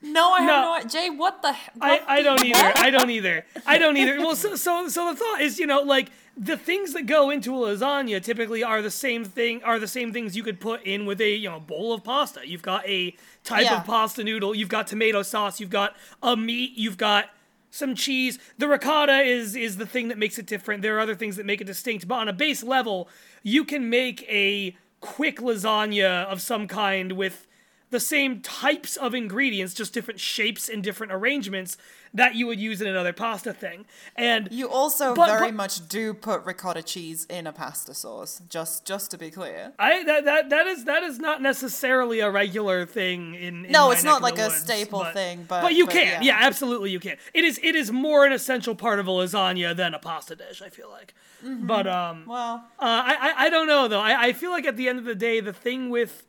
No, 0.00 0.30
I 0.32 0.40
have 0.42 0.46
No. 0.48 0.60
no. 0.62 0.72
idea. 0.74 0.88
Jay, 0.88 1.10
what 1.10 1.42
the? 1.42 1.52
he- 1.52 1.60
I, 1.80 2.00
I 2.06 2.22
don't 2.22 2.44
either. 2.44 2.72
I 2.76 2.90
don't 2.90 3.10
either. 3.10 3.44
I 3.66 3.78
don't 3.78 3.96
either. 3.96 4.18
Well, 4.18 4.36
so, 4.36 4.54
so 4.56 4.88
so 4.88 5.10
the 5.10 5.16
thought 5.16 5.40
is, 5.40 5.58
you 5.58 5.66
know, 5.66 5.82
like 5.82 6.10
the 6.40 6.56
things 6.56 6.92
that 6.92 7.06
go 7.06 7.30
into 7.30 7.52
a 7.64 7.68
lasagna 7.68 8.22
typically 8.22 8.62
are 8.62 8.80
the 8.80 8.90
same 8.90 9.24
thing 9.24 9.62
are 9.64 9.78
the 9.78 9.88
same 9.88 10.12
things 10.12 10.36
you 10.36 10.42
could 10.42 10.60
put 10.60 10.82
in 10.84 11.04
with 11.04 11.20
a 11.20 11.30
you 11.30 11.50
know 11.50 11.58
bowl 11.60 11.92
of 11.92 12.04
pasta. 12.04 12.46
You've 12.46 12.62
got 12.62 12.86
a 12.88 13.14
type 13.44 13.64
Yeah. 13.64 13.80
of 13.80 13.86
pasta 13.86 14.22
noodle. 14.22 14.54
You've 14.54 14.68
got 14.68 14.86
tomato 14.86 15.22
sauce. 15.22 15.58
You've 15.60 15.70
got 15.70 15.96
a 16.22 16.36
meat. 16.36 16.72
You've 16.76 16.96
got 16.98 17.30
some 17.70 17.94
cheese. 17.94 18.38
The 18.56 18.68
ricotta 18.68 19.20
is 19.22 19.56
is 19.56 19.76
the 19.76 19.86
thing 19.86 20.08
that 20.08 20.18
makes 20.18 20.38
it 20.38 20.46
different. 20.46 20.82
There 20.82 20.96
are 20.96 21.00
other 21.00 21.14
things 21.16 21.36
that 21.36 21.44
make 21.46 21.60
it 21.60 21.66
distinct, 21.66 22.06
but 22.06 22.16
on 22.16 22.28
a 22.28 22.32
base 22.32 22.62
level, 22.62 23.08
you 23.42 23.64
can 23.64 23.90
make 23.90 24.22
a 24.28 24.76
quick 25.00 25.38
lasagna 25.40 26.24
of 26.26 26.40
some 26.40 26.66
kind 26.68 27.12
with 27.12 27.46
the 27.90 28.00
same 28.00 28.40
types 28.42 28.96
of 28.96 29.14
ingredients, 29.14 29.72
just 29.74 29.92
different 29.94 30.20
shapes 30.20 30.68
and 30.68 30.82
different 30.82 31.12
arrangements 31.12 31.76
that 32.14 32.34
you 32.34 32.46
would 32.46 32.58
use 32.58 32.80
in 32.80 32.86
another 32.88 33.12
pasta 33.12 33.52
thing. 33.52 33.84
And 34.16 34.48
You 34.50 34.68
also 34.70 35.14
But- 35.14 35.26
very 35.28 35.48
but- 35.48 35.54
much 35.54 35.88
do 35.88 36.14
put 36.14 36.44
ricotta 36.44 36.82
cheese 36.82 37.26
in 37.30 37.46
a 37.46 37.52
pasta 37.52 37.92
sauce. 37.94 38.40
Just 38.48 38.84
just 38.86 39.10
to 39.10 39.18
be 39.18 39.30
clear. 39.30 39.72
I 39.78 40.02
that, 40.04 40.24
that 40.24 40.50
that 40.50 40.66
is 40.66 40.84
that 40.86 41.02
is 41.02 41.18
not 41.18 41.40
necessarily 41.42 42.20
a 42.20 42.30
regular 42.30 42.86
thing 42.86 43.34
in, 43.34 43.64
in 43.66 43.72
No, 43.72 43.90
it's 43.90 44.04
not 44.04 44.22
like 44.22 44.36
the 44.36 44.46
a 44.46 44.50
staple 44.50 45.00
but, 45.00 45.14
thing, 45.14 45.44
but- 45.48 45.62
but 45.62 45.74
you 45.74 45.86
can, 45.86 46.22
yeah. 46.22 46.38
yeah. 46.40 46.46
absolutely 46.46 46.90
you 46.90 47.00
can. 47.00 47.16
It 47.34 47.44
is 47.44 47.58
it 47.62 47.74
is 47.74 47.90
more 47.92 48.24
an 48.24 48.32
essential 48.32 48.74
part 48.74 48.98
of 49.00 49.06
a 49.06 49.10
lasagna 49.10 49.76
than 49.76 49.92
a 49.94 49.98
pasta 49.98 50.34
dish. 50.36 50.62
I 50.62 50.68
feel 50.70 50.90
like, 50.90 51.14
Mm-hmm. 51.44 51.66
but 51.66 51.86
um, 51.86 52.24
Well, 52.26 52.64
Uh, 52.78 52.84
I, 52.84 53.16
I 53.20 53.46
I 53.46 53.50
don't 53.50 53.66
know 53.68 53.86
though. 53.88 54.00
I, 54.00 54.28
I 54.28 54.32
feel 54.32 54.50
like 54.50 54.66
at 54.66 54.76
the 54.76 54.88
end 54.88 54.98
of 54.98 55.04
the 55.04 55.14
day, 55.14 55.40
the 55.40 55.52
thing 55.52 55.88
with 55.90 56.24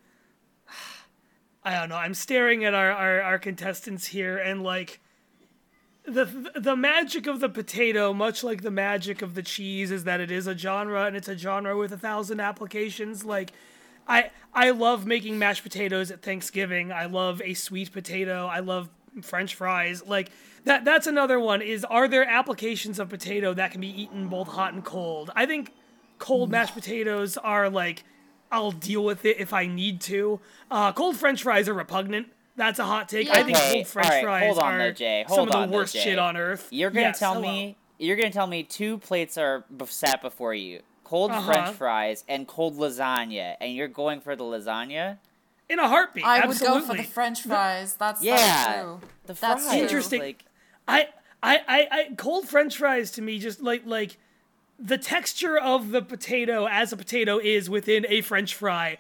I 1.69 1.79
don't 1.81 1.89
know. 1.89 1.97
I'm 1.97 2.15
staring 2.15 2.65
at 2.65 2.73
our, 2.73 2.91
our, 2.91 3.21
our 3.21 3.37
contestants 3.37 4.07
here, 4.07 4.39
and 4.39 4.63
like 4.63 4.99
the 6.03 6.51
the 6.55 6.75
magic 6.75 7.27
of 7.27 7.41
the 7.41 7.47
potato, 7.49 8.11
much 8.11 8.43
like 8.43 8.63
the 8.63 8.71
magic 8.71 9.21
of 9.21 9.35
the 9.35 9.43
cheese, 9.43 9.91
is 9.91 10.03
that 10.05 10.19
it 10.19 10.31
is 10.31 10.47
a 10.47 10.57
genre, 10.57 11.05
and 11.05 11.15
it's 11.15 11.27
a 11.27 11.37
genre 11.37 11.77
with 11.77 11.91
a 11.91 11.97
thousand 11.97 12.39
applications. 12.39 13.23
Like 13.23 13.51
I 14.07 14.31
I 14.51 14.71
love 14.71 15.05
making 15.05 15.37
mashed 15.37 15.61
potatoes 15.61 16.09
at 16.09 16.23
Thanksgiving. 16.23 16.91
I 16.91 17.05
love 17.05 17.39
a 17.43 17.53
sweet 17.53 17.93
potato. 17.93 18.47
I 18.47 18.61
love 18.61 18.89
French 19.21 19.53
fries. 19.53 20.03
Like 20.03 20.31
that 20.63 20.85
that's 20.85 21.05
another 21.05 21.39
one. 21.39 21.61
Is 21.61 21.85
are 21.85 22.07
there 22.07 22.25
applications 22.25 22.97
of 22.97 23.09
potato 23.09 23.53
that 23.53 23.73
can 23.73 23.81
be 23.81 24.01
eaten 24.01 24.27
both 24.27 24.47
hot 24.47 24.73
and 24.73 24.83
cold? 24.83 25.29
I 25.35 25.45
think 25.45 25.71
cold 26.17 26.49
mm. 26.49 26.53
mashed 26.53 26.73
potatoes 26.73 27.37
are 27.37 27.69
like 27.69 28.05
I'll 28.51 28.71
deal 28.71 29.03
with 29.03 29.25
it 29.25 29.37
if 29.39 29.53
I 29.53 29.65
need 29.67 30.01
to. 30.01 30.39
Uh, 30.71 30.91
cold 30.91 31.15
French 31.17 31.43
fries 31.43 31.69
are 31.69 31.73
repugnant. 31.73 32.27
That's 32.55 32.79
a 32.79 32.83
hot 32.85 33.07
take. 33.07 33.29
I 33.29 33.43
think 33.43 33.57
Okay, 33.57 33.73
cold 33.75 33.87
French 33.87 34.07
alright, 34.07 34.23
fries 34.23 34.45
hold 34.47 34.59
on 34.59 34.73
are 34.73 34.77
though, 34.79 34.91
Jay. 34.91 35.25
some 35.29 35.39
of 35.47 35.51
the 35.51 35.65
though, 35.65 35.71
worst 35.77 35.93
Jay. 35.93 36.01
shit 36.01 36.19
on 36.19 36.35
earth. 36.35 36.67
You're 36.71 36.89
gonna 36.89 37.07
Yes, 37.07 37.19
tell 37.19 37.35
hello. 37.35 37.47
me 37.47 37.77
you're 37.99 38.15
gonna 38.15 38.31
tell 38.31 38.47
me 38.47 38.63
two 38.63 38.97
plates 38.97 39.37
are 39.37 39.65
b- 39.75 39.85
sat 39.87 40.21
before 40.21 40.53
you. 40.53 40.81
Cold 41.03 41.31
Uh-huh. 41.31 41.45
French 41.51 41.75
fries 41.75 42.23
and 42.27 42.47
cold 42.47 42.77
lasagna, 42.77 43.55
and 43.61 43.73
you're 43.75 43.87
going 43.87 44.19
for 44.21 44.35
the 44.35 44.43
lasagna? 44.43 45.17
in 45.69 45.77
a 45.77 45.87
heartbeat. 45.87 46.25
I 46.25 46.47
would 46.47 46.59
go 46.59 46.81
for 46.81 46.95
the 46.95 47.03
French 47.03 47.43
fries. 47.43 47.93
That's 47.93 48.23
Yeah, 48.23 48.35
that's 48.37 48.81
true. 48.81 48.99
the 49.27 49.33
That's. 49.33 49.71
Interesting. 49.71 50.19
Like, 50.19 50.43
I, 50.87 51.09
I, 51.43 51.57
I, 51.67 51.87
I, 51.91 52.09
cold 52.17 52.47
French 52.49 52.77
fries 52.77 53.11
to 53.11 53.21
me 53.21 53.37
just 53.37 53.61
like 53.61 53.83
like 53.85 54.17
the 54.79 54.97
texture 54.97 55.57
of 55.57 55.91
the 55.91 56.01
potato 56.01 56.65
as 56.65 56.93
a 56.93 56.97
potato 56.97 57.37
is 57.37 57.69
within 57.69 58.05
a 58.09 58.21
French 58.21 58.55
fry. 58.55 58.97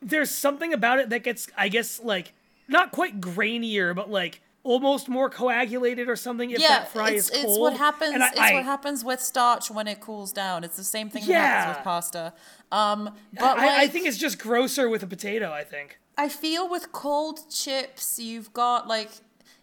there's 0.00 0.30
something 0.30 0.72
about 0.72 0.98
it 0.98 1.10
that 1.10 1.22
gets, 1.22 1.48
I 1.56 1.68
guess, 1.68 2.00
like 2.00 2.32
not 2.68 2.90
quite 2.90 3.20
grainier, 3.20 3.94
but 3.94 4.10
like 4.10 4.40
almost 4.64 5.08
more 5.08 5.28
coagulated 5.30 6.08
or 6.08 6.16
something 6.16 6.50
if 6.50 6.60
yeah, 6.60 6.68
that 6.80 6.92
fry 6.92 7.10
it's, 7.10 7.30
is 7.30 7.42
cold. 7.42 7.44
it's 7.44 7.58
what 7.58 7.76
happens. 7.76 8.14
I- 8.20 8.28
it's 8.30 8.38
I- 8.40 8.54
what 8.54 8.64
happens 8.64 9.04
with 9.04 9.20
starch 9.20 9.70
when 9.70 9.86
it 9.88 10.00
cools 10.00 10.32
down. 10.32 10.64
It's 10.64 10.76
the 10.76 10.84
same 10.84 11.08
thing 11.08 11.24
that 11.26 11.32
happens 11.34 11.76
with 11.76 11.84
pasta. 11.84 12.32
Um, 12.70 13.14
but 13.38 13.58
I, 13.58 13.82
I 13.82 13.86
think 13.88 14.06
it's 14.06 14.18
just 14.18 14.38
grosser 14.38 14.88
with 14.88 15.02
a 15.02 15.06
potato. 15.06 15.50
I 15.52 15.64
think. 15.64 15.98
I 16.16 16.28
feel 16.28 16.68
with 16.68 16.92
cold 16.92 17.40
chips, 17.50 18.18
you've 18.18 18.52
got 18.52 18.86
like, 18.86 19.10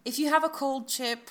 if 0.05 0.17
you 0.19 0.29
have 0.29 0.43
a 0.43 0.49
cold 0.49 0.87
chip, 0.87 1.29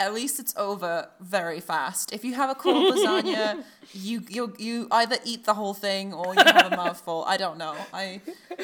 at 0.00 0.14
least 0.14 0.40
it's 0.40 0.54
over 0.56 1.08
very 1.20 1.60
fast. 1.60 2.12
If 2.12 2.24
you 2.24 2.34
have 2.34 2.50
a 2.50 2.54
cold 2.56 2.92
lasagna, 2.94 3.62
you 3.92 4.22
you 4.28 4.54
you 4.58 4.88
either 4.90 5.18
eat 5.24 5.44
the 5.44 5.54
whole 5.54 5.74
thing 5.74 6.12
or 6.12 6.34
you 6.34 6.42
have 6.42 6.72
a 6.72 6.76
mouthful. 6.76 7.24
I 7.26 7.36
don't 7.36 7.58
know. 7.58 7.74
I 7.92 8.20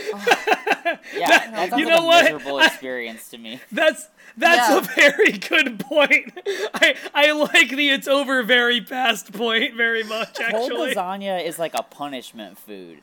Yeah, 1.14 1.50
that 1.50 1.70
sounds 1.70 1.80
you 1.80 1.86
like 1.88 2.00
a 2.00 2.04
what? 2.04 2.24
miserable 2.24 2.58
experience 2.68 3.28
to 3.30 3.38
me. 3.38 3.60
That's 3.72 4.08
that's 4.36 4.68
Yeah. 4.70 4.78
a 4.78 4.80
very 4.80 5.32
good 5.32 5.78
point. 5.80 6.32
I 6.74 6.94
I 7.14 7.32
like 7.32 7.70
the 7.70 7.88
it's 7.90 8.08
over 8.08 8.42
very 8.42 8.80
fast 8.84 9.32
point 9.32 9.74
very 9.74 10.02
much 10.04 10.40
Actually, 10.40 10.50
Cold 10.52 10.72
actually. 10.72 10.94
lasagna 10.94 11.44
is 11.44 11.58
like 11.58 11.74
a 11.74 11.82
punishment 11.82 12.58
food. 12.58 13.02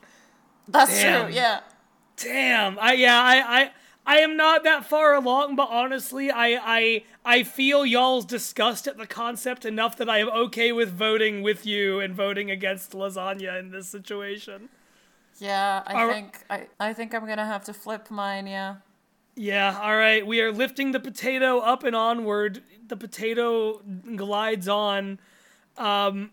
that's 0.68 0.92
Damn. 1.02 1.26
true. 1.28 1.36
Yeah. 1.36 1.60
Damn. 2.18 2.78
I 2.80 2.94
yeah, 2.94 3.20
I 3.22 3.62
I 3.62 3.72
I 4.06 4.18
am 4.18 4.36
not 4.36 4.64
that 4.64 4.86
far 4.86 5.14
along, 5.14 5.56
but 5.56 5.70
honestly, 5.70 6.30
I 6.30 6.60
I 6.62 7.04
I 7.24 7.44
feel 7.44 7.86
y'all's 7.86 8.26
disgust 8.26 8.88
at 8.88 8.98
the 8.98 9.08
concept 9.08 9.66
enough 9.66 9.96
that 9.98 10.10
I 10.10 10.20
am 10.20 10.30
okay 10.30 10.72
with 10.72 10.92
voting 10.92 11.42
with 11.42 11.66
you 11.66 12.00
and 12.00 12.14
voting 12.14 12.52
against 12.52 12.92
lasagna 12.92 13.60
in 13.60 13.72
this 13.72 13.88
situation. 13.88 14.70
Yeah, 15.40 15.84
I 15.86 15.94
Are- 15.94 16.12
think 16.14 16.40
I, 16.50 16.68
I 16.80 16.94
think 16.94 17.14
I'm 17.14 17.26
gonna 17.26 17.46
have 17.46 17.64
to 17.66 17.74
flip 17.74 18.12
mine. 18.12 18.48
Yeah. 18.48 18.76
Yeah, 19.36 19.80
all 19.82 19.96
right. 19.96 20.26
We 20.26 20.42
are 20.42 20.52
lifting 20.52 20.92
the 20.92 21.00
potato 21.00 21.58
up 21.58 21.84
and 21.84 21.96
onward. 21.96 22.62
The 22.88 22.96
potato 22.96 23.82
glides 24.16 24.68
on. 24.68 25.18
Um, 25.76 26.32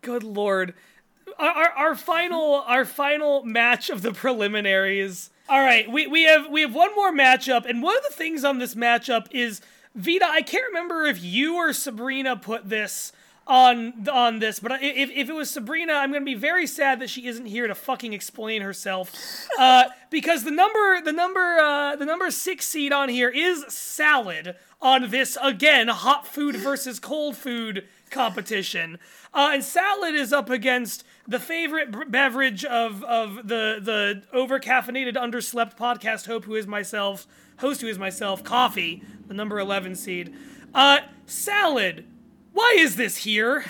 good 0.00 0.22
lord. 0.22 0.72
Our, 1.38 1.50
our, 1.50 1.68
our 1.70 1.94
final 1.94 2.64
our 2.66 2.84
final 2.86 3.42
match 3.44 3.90
of 3.90 4.00
the 4.02 4.12
preliminaries. 4.12 5.30
All 5.50 5.62
right, 5.62 5.90
we, 5.90 6.06
we 6.06 6.24
have 6.24 6.50
we 6.50 6.60
have 6.60 6.74
one 6.74 6.94
more 6.94 7.10
matchup, 7.10 7.64
and 7.64 7.82
one 7.82 7.96
of 7.96 8.02
the 8.02 8.14
things 8.14 8.44
on 8.44 8.58
this 8.58 8.74
matchup 8.74 9.28
is 9.30 9.62
Vita. 9.94 10.26
I 10.28 10.42
can't 10.42 10.66
remember 10.66 11.04
if 11.06 11.22
you 11.22 11.56
or 11.56 11.72
Sabrina 11.72 12.36
put 12.36 12.68
this 12.68 13.12
on 13.46 14.06
on 14.12 14.40
this, 14.40 14.60
but 14.60 14.82
if, 14.82 15.08
if 15.10 15.30
it 15.30 15.32
was 15.32 15.48
Sabrina, 15.48 15.94
I'm 15.94 16.12
gonna 16.12 16.22
be 16.22 16.34
very 16.34 16.66
sad 16.66 17.00
that 17.00 17.08
she 17.08 17.26
isn't 17.26 17.46
here 17.46 17.66
to 17.66 17.74
fucking 17.74 18.12
explain 18.12 18.60
herself, 18.60 19.10
uh, 19.58 19.84
because 20.10 20.44
the 20.44 20.50
number 20.50 21.00
the 21.00 21.12
number 21.12 21.58
uh, 21.58 21.96
the 21.96 22.04
number 22.04 22.30
six 22.30 22.66
seed 22.66 22.92
on 22.92 23.08
here 23.08 23.30
is 23.30 23.64
salad 23.68 24.54
on 24.82 25.08
this 25.08 25.38
again 25.42 25.88
hot 25.88 26.26
food 26.26 26.56
versus 26.56 27.00
cold 27.00 27.38
food 27.38 27.84
competition, 28.10 28.98
uh, 29.32 29.52
and 29.54 29.64
salad 29.64 30.14
is 30.14 30.30
up 30.30 30.50
against 30.50 31.04
the 31.28 31.38
favorite 31.38 31.90
b- 31.92 31.98
beverage 32.08 32.64
of 32.64 33.04
of 33.04 33.36
the 33.48 33.78
the 33.80 34.22
over 34.32 34.58
caffeinated 34.58 35.14
underslept 35.14 35.76
podcast 35.76 36.26
hope 36.26 36.46
who 36.46 36.54
is 36.54 36.66
myself 36.66 37.26
host 37.58 37.80
who 37.82 37.86
is 37.86 37.98
myself 37.98 38.42
coffee 38.42 39.02
the 39.26 39.34
number 39.34 39.58
11 39.60 39.94
seed 39.94 40.34
uh 40.74 41.00
salad 41.26 42.06
why 42.52 42.74
is 42.78 42.96
this 42.96 43.18
here? 43.18 43.64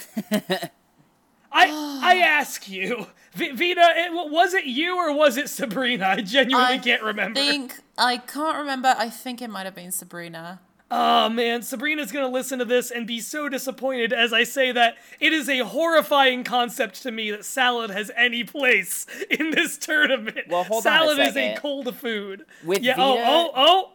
I 1.52 1.68
I 2.02 2.18
ask 2.24 2.68
you, 2.70 3.06
v- 3.34 3.50
Vita, 3.52 3.92
it, 3.96 4.12
was 4.30 4.54
it 4.54 4.64
you 4.64 4.96
or 4.96 5.12
was 5.14 5.36
it 5.36 5.50
Sabrina? 5.50 6.06
I 6.06 6.20
genuinely 6.22 6.74
I 6.74 6.78
can't 6.78 7.02
remember. 7.02 7.38
think 7.38 7.74
I 7.98 8.16
can't 8.16 8.56
remember. 8.56 8.94
I 8.96 9.10
think 9.10 9.42
it 9.42 9.50
might 9.50 9.64
have 9.66 9.74
been 9.74 9.92
Sabrina. 9.92 10.60
Oh 10.90 11.28
man, 11.28 11.60
Sabrina's 11.62 12.12
gonna 12.12 12.28
listen 12.28 12.58
to 12.60 12.64
this 12.64 12.90
and 12.90 13.06
be 13.06 13.20
so 13.20 13.48
disappointed 13.50 14.12
as 14.12 14.32
I 14.32 14.44
say 14.44 14.72
that 14.72 14.96
it 15.20 15.34
is 15.34 15.48
a 15.48 15.58
horrifying 15.58 16.44
concept 16.44 17.02
to 17.02 17.10
me 17.10 17.30
that 17.30 17.44
salad 17.44 17.90
has 17.90 18.10
any 18.16 18.42
place 18.44 19.06
in 19.30 19.50
this 19.50 19.76
tournament. 19.76 20.48
Well, 20.48 20.64
hold 20.64 20.86
on 20.86 20.92
a 20.92 20.96
salad 20.98 21.18
is 21.18 21.36
a 21.36 21.56
cold 21.58 21.94
food. 21.96 22.46
With 22.64 22.82
yeah. 22.82 22.94
Oh 22.96 23.14
Vita- 23.16 23.26
oh 23.28 23.50
oh. 23.54 23.90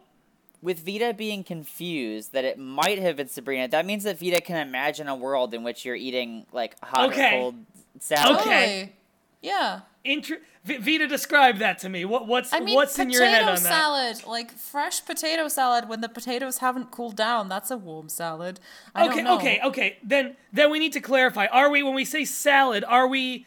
With 0.62 0.86
Vita 0.86 1.14
being 1.14 1.44
confused 1.44 2.32
that 2.32 2.46
it 2.46 2.58
might 2.58 2.98
have 3.00 3.18
been 3.18 3.28
Sabrina, 3.28 3.68
that 3.68 3.86
means 3.86 4.04
that 4.06 4.18
Vita 4.20 4.40
can 4.40 4.66
imagine 4.66 5.10
a 5.10 5.16
world 5.16 5.54
in 5.54 5.64
which 5.64 5.84
you're 5.84 5.96
eating 5.96 6.46
like 6.54 6.80
hot 6.82 7.10
Okay. 7.12 7.28
or 7.28 7.42
cold 7.42 7.56
salad. 8.00 8.40
Okay. 8.42 8.46
Totally. 8.76 8.96
Yeah. 9.42 9.80
V- 10.06 10.78
Vita, 10.78 11.08
describe 11.08 11.58
that 11.58 11.80
to 11.80 11.90
me. 11.90 12.06
What 12.06 12.28
what's 12.28 12.54
I 12.54 12.60
mean, 12.60 12.76
what's 12.76 12.98
in 12.98 13.10
your 13.10 13.26
head 13.26 13.42
on 13.42 13.48
that? 13.48 13.56
Potato 13.56 13.70
salad, 13.70 14.26
like 14.26 14.52
fresh 14.52 15.06
potato 15.06 15.48
salad 15.48 15.90
when 15.90 16.02
the 16.02 16.10
potatoes 16.10 16.60
haven't 16.60 16.92
cooled 16.92 17.16
down. 17.16 17.50
That's 17.50 17.70
a 17.72 17.78
warm 17.78 18.10
salad. 18.10 18.60
I 18.96 19.08
okay, 19.08 19.16
don't 19.16 19.24
know. 19.26 19.38
okay, 19.38 19.60
okay. 19.64 19.98
Then 20.04 20.36
then 20.52 20.72
we 20.72 20.80
need 20.80 20.94
to 20.94 21.02
clarify. 21.02 21.48
Are 21.48 21.70
we 21.70 21.84
when 21.84 21.94
we 21.94 22.06
say 22.06 22.24
salad, 22.26 22.84
are 22.86 23.08
we 23.08 23.46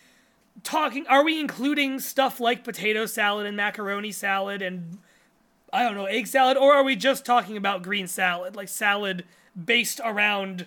talking 0.63 1.07
are 1.07 1.25
we 1.25 1.41
including 1.41 2.01
stuff 2.01 2.41
like 2.41 2.65
potato 2.65 3.07
salad 3.07 3.47
and 3.47 3.57
macaroni 3.57 4.13
salad 4.13 4.63
and 4.63 4.99
I 5.73 5.83
don't 5.83 5.95
know, 5.95 6.07
egg 6.07 6.27
salad 6.27 6.57
or 6.57 6.75
are 6.75 6.83
we 6.83 6.97
just 6.97 7.25
talking 7.25 7.57
about 7.57 7.83
green 7.83 8.07
salad, 8.07 8.57
like 8.57 8.69
salad 8.69 9.25
based 9.63 10.01
around 10.05 10.67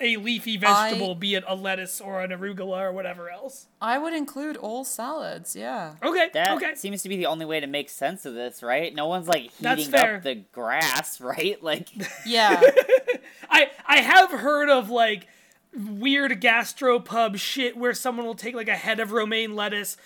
a 0.00 0.16
leafy 0.16 0.56
vegetable, 0.56 1.14
be 1.14 1.34
it 1.34 1.44
a 1.46 1.54
lettuce 1.54 2.00
or 2.00 2.20
an 2.22 2.30
arugula 2.30 2.80
or 2.80 2.92
whatever 2.92 3.30
else? 3.30 3.66
I 3.80 3.98
would 3.98 4.14
include 4.14 4.56
all 4.56 4.84
salads. 4.84 5.56
Yeah. 5.56 5.94
Okay, 6.02 6.30
That 6.34 6.56
okay. 6.56 6.74
seems 6.74 7.02
to 7.02 7.08
be 7.08 7.16
the 7.16 7.26
only 7.26 7.44
way 7.44 7.60
to 7.60 7.66
make 7.66 7.88
sense 7.90 8.24
of 8.24 8.34
this, 8.34 8.62
right? 8.62 8.94
No 8.94 9.06
one's 9.06 9.26
like 9.28 9.50
heating 9.52 9.94
up 9.94 10.22
the 10.22 10.36
grass, 10.52 11.20
right? 11.20 11.62
Like 11.62 11.88
Yeah. 12.24 12.60
I 13.50 13.70
I 13.86 13.98
have 13.98 14.30
heard 14.30 14.68
of 14.68 14.90
like 14.90 15.26
weird 15.74 16.40
gastropub 16.40 17.36
shit 17.38 17.76
where 17.76 17.94
someone 17.94 18.26
will 18.26 18.34
take 18.34 18.54
like 18.54 18.68
a 18.68 18.76
head 18.76 19.00
of 19.00 19.12
romaine 19.12 19.54
lettuce 19.54 19.96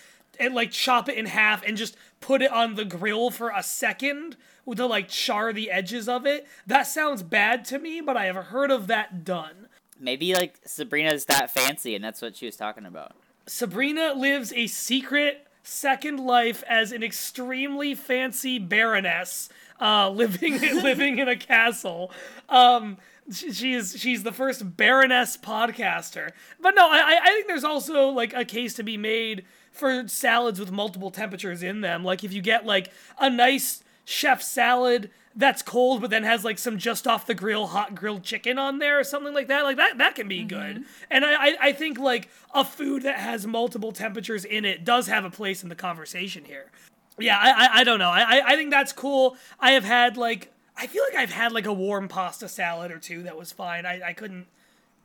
and 0.40 0.54
like 0.54 0.70
chop 0.70 1.08
it 1.08 1.16
in 1.16 1.26
half 1.26 1.62
and 1.62 1.76
just 1.76 1.96
put 2.20 2.42
it 2.42 2.50
on 2.50 2.74
the 2.74 2.84
grill 2.84 3.30
for 3.30 3.50
a 3.50 3.62
second 3.62 4.36
to 4.76 4.86
like 4.86 5.08
char 5.08 5.52
the 5.52 5.70
edges 5.70 6.08
of 6.08 6.24
it. 6.26 6.46
That 6.66 6.86
sounds 6.86 7.22
bad 7.22 7.64
to 7.66 7.78
me, 7.78 8.00
but 8.00 8.16
I 8.16 8.26
have 8.26 8.36
heard 8.36 8.70
of 8.70 8.86
that 8.86 9.24
done. 9.24 9.68
Maybe 10.02 10.34
like 10.34 10.58
Sabrina's 10.66 11.24
that 11.26 11.50
fancy, 11.50 11.94
and 11.94 12.04
that's 12.04 12.20
what 12.20 12.36
she 12.36 12.46
was 12.46 12.56
talking 12.56 12.84
about. 12.84 13.12
Sabrina 13.46 14.12
lives 14.14 14.52
a 14.52 14.66
secret 14.66 15.46
second 15.62 16.18
life 16.18 16.62
as 16.68 16.92
an 16.92 17.02
extremely 17.02 17.94
fancy 17.94 18.58
baroness, 18.58 19.48
uh, 19.80 20.10
living 20.14 20.60
living 20.82 21.18
in 21.18 21.28
a 21.28 21.36
castle. 21.36 22.10
Um, 22.48 22.98
she- 23.32 23.52
she's 23.52 23.96
she's 23.98 24.22
the 24.24 24.32
first 24.32 24.76
baroness 24.76 25.36
podcaster. 25.36 26.30
But 26.60 26.74
no, 26.74 26.88
I 26.90 27.18
I 27.22 27.26
think 27.30 27.46
there's 27.46 27.64
also 27.64 28.08
like 28.08 28.34
a 28.34 28.44
case 28.44 28.74
to 28.74 28.82
be 28.82 28.96
made 28.96 29.44
for 29.70 30.06
salads 30.08 30.60
with 30.60 30.70
multiple 30.70 31.10
temperatures 31.10 31.62
in 31.62 31.80
them. 31.80 32.04
Like 32.04 32.24
if 32.24 32.32
you 32.32 32.42
get 32.42 32.66
like 32.66 32.92
a 33.18 33.30
nice 33.30 33.82
chef 34.04 34.42
salad 34.42 35.10
that's 35.34 35.62
cold 35.62 36.00
but 36.00 36.10
then 36.10 36.24
has 36.24 36.44
like 36.44 36.58
some 36.58 36.78
just 36.78 37.06
off 37.06 37.26
the 37.26 37.34
grill 37.34 37.68
hot 37.68 37.94
grilled 37.94 38.22
chicken 38.22 38.58
on 38.58 38.78
there 38.78 38.98
or 38.98 39.04
something 39.04 39.32
like 39.32 39.48
that 39.48 39.62
like 39.62 39.76
that 39.76 39.98
that 39.98 40.14
can 40.14 40.28
be 40.28 40.40
mm-hmm. 40.40 40.48
good. 40.48 40.84
And 41.10 41.24
I, 41.24 41.48
I 41.48 41.56
i 41.60 41.72
think 41.72 41.98
like 41.98 42.28
a 42.54 42.64
food 42.64 43.02
that 43.02 43.18
has 43.18 43.46
multiple 43.46 43.92
temperatures 43.92 44.44
in 44.44 44.64
it 44.64 44.84
does 44.84 45.06
have 45.06 45.24
a 45.24 45.30
place 45.30 45.62
in 45.62 45.68
the 45.68 45.74
conversation 45.74 46.44
here. 46.44 46.70
Yeah 47.18 47.38
i 47.40 47.50
i, 47.50 47.80
I 47.80 47.84
don't 47.84 47.98
know. 47.98 48.10
I, 48.10 48.38
I 48.38 48.52
i 48.52 48.56
think 48.56 48.70
that's 48.70 48.92
cool. 48.92 49.36
I 49.58 49.72
have 49.72 49.84
had 49.84 50.16
like 50.16 50.52
i 50.76 50.86
feel 50.86 51.02
like 51.04 51.18
i've 51.18 51.32
had 51.32 51.52
like 51.52 51.66
a 51.66 51.72
warm 51.72 52.08
pasta 52.08 52.48
salad 52.48 52.90
or 52.90 52.98
two 52.98 53.22
that 53.22 53.36
was 53.36 53.52
fine. 53.52 53.86
I 53.86 54.00
i 54.08 54.12
couldn't 54.12 54.46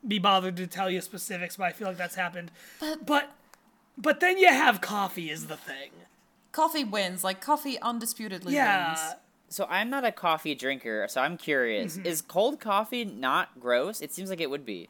be 0.08 0.20
bothered 0.20 0.58
to 0.58 0.68
tell 0.68 0.90
you 0.90 1.02
specifics 1.02 1.58
but 1.58 1.66
i 1.66 1.72
feel 1.72 1.88
like 1.88 1.98
that's 1.98 2.16
happened. 2.16 2.52
But- 2.80 3.06
but 3.06 3.32
but 3.98 4.20
then 4.20 4.38
you 4.38 4.48
have 4.48 4.80
coffee 4.80 5.32
is 5.32 5.48
the 5.48 5.58
thing. 5.58 5.90
Coffee 6.52 6.84
wins. 6.84 7.24
Like 7.24 7.42
coffee 7.42 7.80
undisputedly 7.82 8.54
yeah. 8.54 8.90
wins. 8.90 9.16
So 9.50 9.66
I'm 9.70 9.90
not 9.90 10.04
a 10.04 10.12
coffee 10.12 10.56
drinker, 10.56 11.08
so 11.10 11.22
I'm 11.22 11.38
curious: 11.38 11.98
mm-hmm. 11.98 12.06
is 12.06 12.22
cold 12.22 12.60
coffee 12.60 13.06
not 13.06 13.60
gross? 13.60 14.02
It 14.02 14.14
seems 14.14 14.30
like 14.30 14.42
it 14.42 14.50
would 14.50 14.66
be. 14.66 14.90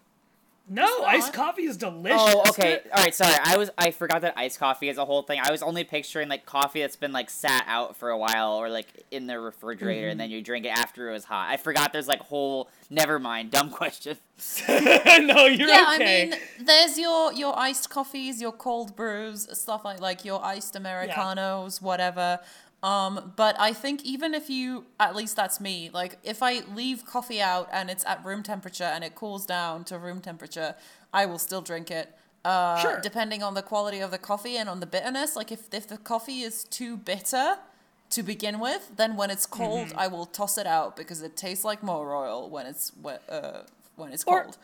No, 0.70 1.04
iced 1.06 1.32
coffee 1.32 1.64
is 1.64 1.78
delicious. 1.78 2.20
Oh, 2.20 2.44
okay. 2.50 2.82
All 2.94 3.02
right. 3.02 3.16
Sorry, 3.16 3.34
I 3.42 3.56
was 3.56 3.70
I 3.78 3.92
forgot 3.92 4.22
that 4.24 4.34
iced 4.36 4.60
coffee 4.60 4.90
is 4.90 4.98
a 4.98 5.06
whole 5.06 5.22
thing. 5.22 5.40
I 5.42 5.50
was 5.50 5.64
only 5.64 5.86
picturing 5.86 6.28
like 6.28 6.46
coffee 6.46 6.82
that's 6.82 6.98
been 6.98 7.14
like 7.14 7.30
sat 7.30 7.64
out 7.68 7.96
for 7.96 8.10
a 8.10 8.18
while 8.18 8.56
or 8.56 8.70
like 8.70 8.88
in 9.10 9.28
the 9.28 9.40
refrigerator, 9.40 10.10
and 10.10 10.20
mm-hmm. 10.20 10.30
then 10.30 10.30
you 10.30 10.42
drink 10.42 10.66
it 10.66 10.78
after 10.78 11.10
it 11.10 11.14
was 11.14 11.24
hot. 11.24 11.50
I 11.50 11.56
forgot 11.56 11.94
there's 11.94 12.10
like 12.10 12.20
whole. 12.20 12.70
Never 12.90 13.18
mind. 13.18 13.52
Dumb 13.52 13.70
question. 13.72 14.18
no, 14.68 15.46
you're 15.46 15.70
Yeah, 15.70 15.94
okay. 15.96 16.24
I 16.24 16.26
mean, 16.26 16.36
there's 16.60 16.98
your 17.00 17.32
your 17.32 17.58
iced 17.58 17.90
coffees, 17.90 18.42
your 18.42 18.52
cold 18.52 18.94
brews, 18.94 19.48
stuff 19.58 19.86
like 19.86 20.02
like 20.02 20.26
your 20.26 20.44
iced 20.44 20.76
americanos, 20.76 21.82
whatever. 21.82 22.42
Um, 22.84 23.34
but 23.36 23.60
I 23.60 23.74
think 23.74 24.04
even 24.06 24.34
if 24.34 24.50
you, 24.50 24.86
at 25.00 25.16
least 25.16 25.36
that's 25.36 25.60
me. 25.60 25.90
Like 25.94 26.20
if 26.24 26.44
I 26.44 26.62
leave 26.76 27.06
coffee 27.06 27.42
out 27.42 27.68
and 27.72 27.90
it's 27.90 28.06
at 28.06 28.24
room 28.24 28.44
temperature 28.44 28.84
and 28.84 29.04
it 29.04 29.16
cools 29.16 29.46
down 29.46 29.84
to 29.86 29.98
room 29.98 30.22
temperature, 30.22 30.76
I 31.14 31.26
will 31.26 31.40
still 31.40 31.62
drink 31.62 31.90
it. 31.92 32.14
uh, 32.46 32.80
Sure. 32.80 33.00
depending 33.02 33.42
on 33.44 33.56
the 33.56 33.62
quality 33.64 34.00
of 34.00 34.12
the 34.12 34.18
coffee 34.18 34.58
and 34.58 34.70
on 34.70 34.80
the 34.80 34.86
bitterness. 34.86 35.36
Like 35.36 35.52
if 35.52 35.74
if 35.74 35.88
the 35.88 35.98
coffee 35.98 36.42
is 36.44 36.64
too 36.66 36.96
bitter 36.96 37.58
to 38.12 38.24
begin 38.24 38.60
with, 38.60 38.92
then 38.96 39.18
when 39.18 39.30
it's 39.32 39.46
cold, 39.46 39.88
Mm-hmm. 39.90 40.00
I 40.00 40.08
will 40.08 40.26
toss 40.28 40.58
it 40.58 40.68
out 40.68 40.96
because 40.96 41.22
it 41.24 41.36
tastes 41.36 41.66
like 41.66 41.82
more 41.84 42.16
oil 42.16 42.50
when 42.50 42.66
it's 42.68 42.92
uh, 43.28 43.64
when 43.96 44.14
it's 44.14 44.24
Or- 44.26 44.44
cold. 44.44 44.58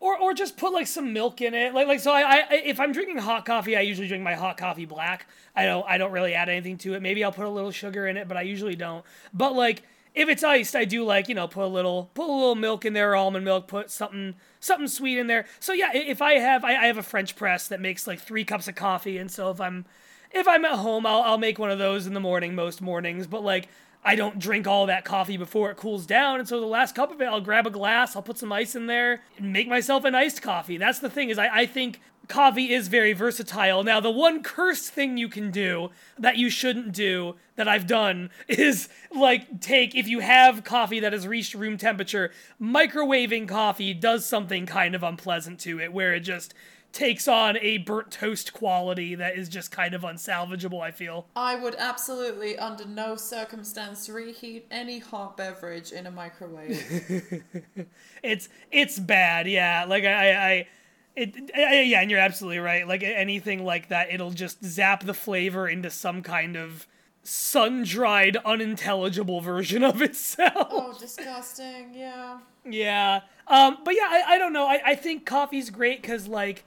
Or 0.00 0.18
or 0.18 0.34
just 0.34 0.56
put 0.56 0.72
like 0.72 0.86
some 0.86 1.12
milk 1.12 1.40
in 1.40 1.54
it. 1.54 1.74
Like 1.74 1.86
like 1.86 2.00
so 2.00 2.12
I, 2.12 2.44
I 2.50 2.54
if 2.64 2.80
I'm 2.80 2.92
drinking 2.92 3.18
hot 3.18 3.44
coffee, 3.44 3.76
I 3.76 3.80
usually 3.80 4.08
drink 4.08 4.22
my 4.22 4.34
hot 4.34 4.56
coffee 4.56 4.84
black. 4.84 5.26
I 5.54 5.64
don't 5.64 5.86
I 5.88 5.98
don't 5.98 6.12
really 6.12 6.34
add 6.34 6.48
anything 6.48 6.78
to 6.78 6.94
it. 6.94 7.02
Maybe 7.02 7.24
I'll 7.24 7.32
put 7.32 7.46
a 7.46 7.50
little 7.50 7.70
sugar 7.70 8.06
in 8.06 8.16
it, 8.16 8.28
but 8.28 8.36
I 8.36 8.42
usually 8.42 8.76
don't. 8.76 9.04
But 9.32 9.54
like 9.54 9.82
if 10.14 10.28
it's 10.28 10.42
iced, 10.42 10.74
I 10.74 10.84
do 10.84 11.04
like 11.04 11.28
you 11.28 11.34
know 11.34 11.48
put 11.48 11.64
a 11.64 11.68
little 11.68 12.10
put 12.14 12.28
a 12.28 12.32
little 12.32 12.54
milk 12.54 12.84
in 12.84 12.92
there, 12.92 13.16
almond 13.16 13.44
milk, 13.44 13.68
put 13.68 13.90
something 13.90 14.34
something 14.60 14.88
sweet 14.88 15.18
in 15.18 15.26
there. 15.26 15.46
So 15.60 15.72
yeah, 15.72 15.90
if 15.94 16.20
I 16.20 16.34
have 16.34 16.64
I, 16.64 16.74
I 16.76 16.86
have 16.86 16.98
a 16.98 17.02
French 17.02 17.36
press 17.36 17.68
that 17.68 17.80
makes 17.80 18.06
like 18.06 18.20
three 18.20 18.44
cups 18.44 18.68
of 18.68 18.74
coffee, 18.74 19.18
and 19.18 19.30
so 19.30 19.50
if 19.50 19.60
I'm 19.60 19.86
if 20.32 20.46
I'm 20.46 20.64
at 20.64 20.72
home, 20.72 21.06
I'll 21.06 21.22
I'll 21.22 21.38
make 21.38 21.58
one 21.58 21.70
of 21.70 21.78
those 21.78 22.06
in 22.06 22.14
the 22.14 22.20
morning 22.20 22.54
most 22.54 22.82
mornings. 22.82 23.26
But 23.26 23.42
like 23.42 23.68
I 24.04 24.14
don't 24.14 24.38
drink 24.38 24.66
all 24.66 24.86
that 24.86 25.04
coffee 25.04 25.36
before 25.36 25.70
it 25.70 25.76
cools 25.76 26.06
down, 26.06 26.38
and 26.38 26.48
so 26.48 26.60
the 26.60 26.66
last 26.66 26.94
cup 26.94 27.10
of 27.10 27.20
it, 27.20 27.26
I'll 27.26 27.40
grab 27.40 27.66
a 27.66 27.70
glass, 27.70 28.14
I'll 28.14 28.22
put 28.22 28.38
some 28.38 28.52
ice 28.52 28.74
in 28.74 28.86
there, 28.86 29.22
and 29.36 29.52
make 29.52 29.68
myself 29.68 30.04
an 30.04 30.14
iced 30.14 30.42
coffee. 30.42 30.76
That's 30.76 31.00
the 31.00 31.10
thing 31.10 31.30
is 31.30 31.38
I, 31.38 31.48
I 31.48 31.66
think 31.66 32.00
coffee 32.28 32.72
is 32.72 32.88
very 32.88 33.12
versatile. 33.12 33.84
Now 33.84 34.00
the 34.00 34.10
one 34.10 34.42
cursed 34.42 34.92
thing 34.92 35.16
you 35.16 35.28
can 35.28 35.50
do 35.50 35.90
that 36.18 36.36
you 36.36 36.50
shouldn't 36.50 36.92
do 36.92 37.36
that 37.56 37.68
I've 37.68 37.86
done 37.86 38.30
is 38.48 38.88
like 39.14 39.60
take 39.60 39.94
if 39.94 40.08
you 40.08 40.20
have 40.20 40.64
coffee 40.64 41.00
that 41.00 41.12
has 41.12 41.26
reached 41.26 41.54
room 41.54 41.76
temperature, 41.76 42.32
microwaving 42.60 43.48
coffee 43.48 43.94
does 43.94 44.26
something 44.26 44.66
kind 44.66 44.94
of 44.94 45.02
unpleasant 45.02 45.60
to 45.60 45.80
it 45.80 45.92
where 45.92 46.14
it 46.14 46.20
just 46.20 46.54
takes 46.96 47.28
on 47.28 47.58
a 47.58 47.78
burnt 47.78 48.10
toast 48.10 48.52
quality 48.54 49.14
that 49.14 49.36
is 49.36 49.48
just 49.48 49.70
kind 49.70 49.92
of 49.94 50.00
unsalvageable, 50.02 50.80
I 50.80 50.90
feel. 50.90 51.26
I 51.36 51.54
would 51.54 51.74
absolutely, 51.76 52.58
under 52.58 52.86
no 52.86 53.16
circumstance, 53.16 54.08
reheat 54.08 54.66
any 54.70 54.98
hot 54.98 55.36
beverage 55.36 55.92
in 55.92 56.06
a 56.06 56.10
microwave. 56.10 57.42
it's 58.22 58.48
it's 58.72 58.98
bad 58.98 59.46
yeah 59.46 59.84
like 59.86 60.04
i 60.04 60.30
i 60.32 60.50
I- 60.52 60.66
it, 61.14 61.50
I- 61.54 61.82
yeah 61.82 62.00
and 62.00 62.10
you're 62.10 62.20
absolutely 62.20 62.58
right 62.58 62.86
like 62.88 63.02
anything 63.02 63.64
like 63.64 63.88
that 63.88 64.12
it'll 64.12 64.30
just 64.30 64.64
zap 64.64 65.04
the 65.04 65.14
flavor 65.14 65.68
into 65.68 65.90
some 65.90 66.22
kind 66.22 66.56
of 66.56 66.86
sun-dried 67.22 68.36
unintelligible 68.44 69.40
version 69.40 69.82
of 69.84 70.00
itself 70.00 70.68
oh, 70.70 70.96
disgusting! 70.98 71.92
Yeah. 71.94 72.38
yeah 72.64 73.20
um 73.48 73.78
but 73.84 73.94
yeah 73.94 74.08
i, 74.08 74.22
I 74.34 74.38
don't 74.38 74.52
know 74.52 74.66
I, 74.66 74.80
I 74.84 74.94
think 74.94 75.26
coffee's 75.26 75.70
great 75.70 76.02
because 76.02 76.26
like 76.28 76.64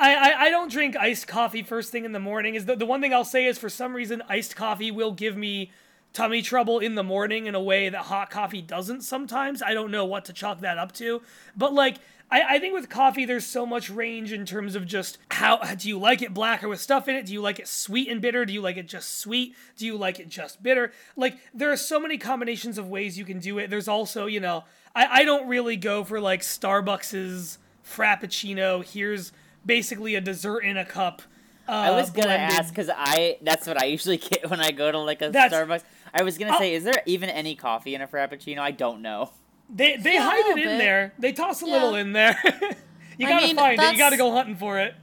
I, 0.00 0.14
I, 0.14 0.40
I 0.42 0.50
don't 0.50 0.70
drink 0.70 0.96
iced 0.96 1.26
coffee 1.26 1.62
first 1.62 1.90
thing 1.90 2.04
in 2.04 2.12
the 2.12 2.20
morning. 2.20 2.54
Is 2.54 2.66
the, 2.66 2.76
the 2.76 2.86
one 2.86 3.00
thing 3.00 3.12
I'll 3.12 3.24
say 3.24 3.46
is 3.46 3.58
for 3.58 3.68
some 3.68 3.94
reason 3.94 4.22
iced 4.28 4.54
coffee 4.56 4.90
will 4.90 5.12
give 5.12 5.36
me 5.36 5.72
tummy 6.12 6.42
trouble 6.42 6.78
in 6.78 6.94
the 6.94 7.02
morning 7.02 7.46
in 7.46 7.54
a 7.54 7.62
way 7.62 7.88
that 7.88 8.02
hot 8.02 8.30
coffee 8.30 8.62
doesn't 8.62 9.02
sometimes. 9.02 9.62
I 9.62 9.74
don't 9.74 9.90
know 9.90 10.04
what 10.04 10.24
to 10.26 10.32
chalk 10.32 10.60
that 10.60 10.78
up 10.78 10.92
to. 10.92 11.22
But 11.56 11.74
like 11.74 11.96
I, 12.30 12.56
I 12.56 12.58
think 12.58 12.74
with 12.74 12.88
coffee 12.88 13.24
there's 13.24 13.46
so 13.46 13.66
much 13.66 13.90
range 13.90 14.32
in 14.32 14.44
terms 14.46 14.74
of 14.74 14.86
just 14.86 15.18
how 15.30 15.56
do 15.74 15.88
you 15.88 15.98
like 15.98 16.22
it 16.22 16.34
black 16.34 16.62
or 16.62 16.68
with 16.68 16.80
stuff 16.80 17.08
in 17.08 17.16
it? 17.16 17.26
Do 17.26 17.32
you 17.32 17.40
like 17.40 17.58
it 17.58 17.68
sweet 17.68 18.08
and 18.08 18.20
bitter? 18.20 18.44
Do 18.44 18.52
you 18.52 18.60
like 18.60 18.76
it 18.76 18.86
just 18.86 19.18
sweet? 19.18 19.54
Do 19.76 19.86
you 19.86 19.96
like 19.96 20.20
it 20.20 20.28
just 20.28 20.62
bitter? 20.62 20.92
Like 21.16 21.38
there 21.52 21.72
are 21.72 21.76
so 21.76 21.98
many 21.98 22.18
combinations 22.18 22.78
of 22.78 22.88
ways 22.88 23.18
you 23.18 23.24
can 23.24 23.38
do 23.40 23.58
it. 23.58 23.70
There's 23.70 23.88
also, 23.88 24.26
you 24.26 24.40
know, 24.40 24.64
I, 24.94 25.20
I 25.20 25.24
don't 25.24 25.48
really 25.48 25.76
go 25.76 26.04
for 26.04 26.20
like 26.20 26.42
Starbucks's 26.42 27.58
Frappuccino. 27.84 28.84
Here's 28.84 29.32
basically 29.68 30.16
a 30.16 30.20
dessert 30.20 30.60
in 30.64 30.76
a 30.76 30.84
cup. 30.84 31.22
Uh, 31.68 31.72
I 31.72 31.90
was 31.92 32.10
gonna 32.10 32.28
blended. 32.28 32.58
ask 32.58 32.70
because 32.74 32.90
I 32.92 33.36
that's 33.42 33.66
what 33.68 33.80
I 33.80 33.84
usually 33.84 34.16
get 34.30 34.50
when 34.50 34.58
I 34.60 34.72
go 34.72 34.90
to 34.90 34.98
like 34.98 35.22
a 35.22 35.30
That's- 35.30 35.52
Starbucks. 35.52 35.84
I 36.12 36.22
was 36.22 36.36
gonna 36.38 36.54
Oh. 36.56 36.58
say, 36.58 36.74
is 36.74 36.82
there 36.84 37.02
even 37.06 37.28
any 37.28 37.54
coffee 37.54 37.94
in 37.94 38.00
a 38.00 38.08
frappuccino? 38.08 38.58
I 38.58 38.70
don't 38.72 39.02
know. 39.02 39.30
They 39.72 39.96
they 39.98 40.14
Yeah, 40.14 40.22
hide 40.28 40.46
it 40.46 40.58
in 40.58 40.64
bit. 40.64 40.78
there. 40.78 41.12
They 41.18 41.32
toss 41.32 41.62
a 41.62 41.66
Yeah. 41.66 41.72
little 41.74 41.94
in 41.94 42.12
there. 42.14 42.36
you 43.18 43.26
I 43.26 43.30
gotta 43.30 43.46
mean, 43.46 43.56
find 43.56 43.78
it. 43.80 43.92
You 43.92 43.98
gotta 43.98 44.16
go 44.16 44.32
hunting 44.32 44.56
for 44.56 44.78
it. 44.78 44.94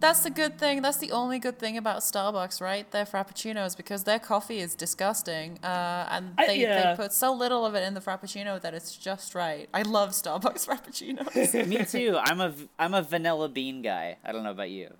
That's 0.00 0.20
the 0.20 0.30
good 0.30 0.58
thing. 0.58 0.80
That's 0.82 0.96
the 0.96 1.12
only 1.12 1.38
good 1.38 1.58
thing 1.58 1.76
about 1.76 1.98
Starbucks, 2.00 2.60
right? 2.60 2.90
Their 2.90 3.04
frappuccinos, 3.04 3.76
because 3.76 4.04
their 4.04 4.18
coffee 4.18 4.58
is 4.60 4.74
disgusting, 4.74 5.58
uh, 5.62 6.08
and 6.10 6.32
I- 6.38 6.46
they, 6.46 6.60
yeah. 6.60 6.90
they 6.94 6.96
put 6.96 7.12
so 7.12 7.32
little 7.34 7.66
of 7.66 7.74
it 7.74 7.84
in 7.86 7.92
the 7.94 8.00
frappuccino 8.00 8.58
that 8.62 8.72
it's 8.72 8.96
just 8.96 9.34
right. 9.34 9.68
I 9.74 9.82
love 9.82 10.10
Starbucks 10.10 10.66
frappuccinos. 10.68 11.66
Me 11.68 11.84
too. 11.84 12.16
I'm 12.18 12.40
a 12.40 12.48
v- 12.50 12.68
I'm 12.78 12.94
a 12.94 13.02
vanilla 13.02 13.48
bean 13.50 13.82
guy. 13.82 14.16
I 14.24 14.32
don't 14.32 14.42
know 14.42 14.52
about 14.52 14.70
you. 14.70 14.94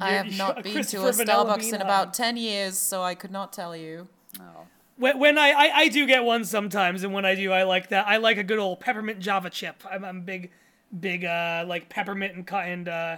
I 0.00 0.10
You're- 0.16 0.16
have 0.30 0.36
not 0.38 0.62
been 0.64 0.82
to 0.84 1.06
a 1.06 1.10
Starbucks 1.12 1.72
in 1.72 1.80
about 1.80 2.12
ten 2.12 2.36
years, 2.36 2.76
so 2.76 3.02
I 3.02 3.14
could 3.14 3.30
not 3.30 3.52
tell 3.52 3.76
you. 3.76 4.08
Oh. 4.40 4.66
When, 4.96 5.18
when 5.18 5.38
I, 5.38 5.50
I 5.50 5.70
I 5.82 5.88
do 5.88 6.06
get 6.06 6.24
one 6.24 6.44
sometimes, 6.44 7.04
and 7.04 7.12
when 7.12 7.24
I 7.24 7.34
do, 7.36 7.52
I 7.52 7.62
like 7.64 7.88
that. 7.90 8.06
I 8.08 8.16
like 8.16 8.36
a 8.38 8.44
good 8.44 8.58
old 8.58 8.80
peppermint 8.80 9.20
Java 9.20 9.50
chip. 9.50 9.82
I'm 9.90 10.04
I'm 10.04 10.16
a 10.18 10.20
big, 10.20 10.50
big 10.98 11.24
uh 11.24 11.64
like 11.68 11.88
peppermint 11.88 12.34
and 12.34 12.46
co- 12.46 12.56
and 12.58 12.88
uh, 12.88 13.16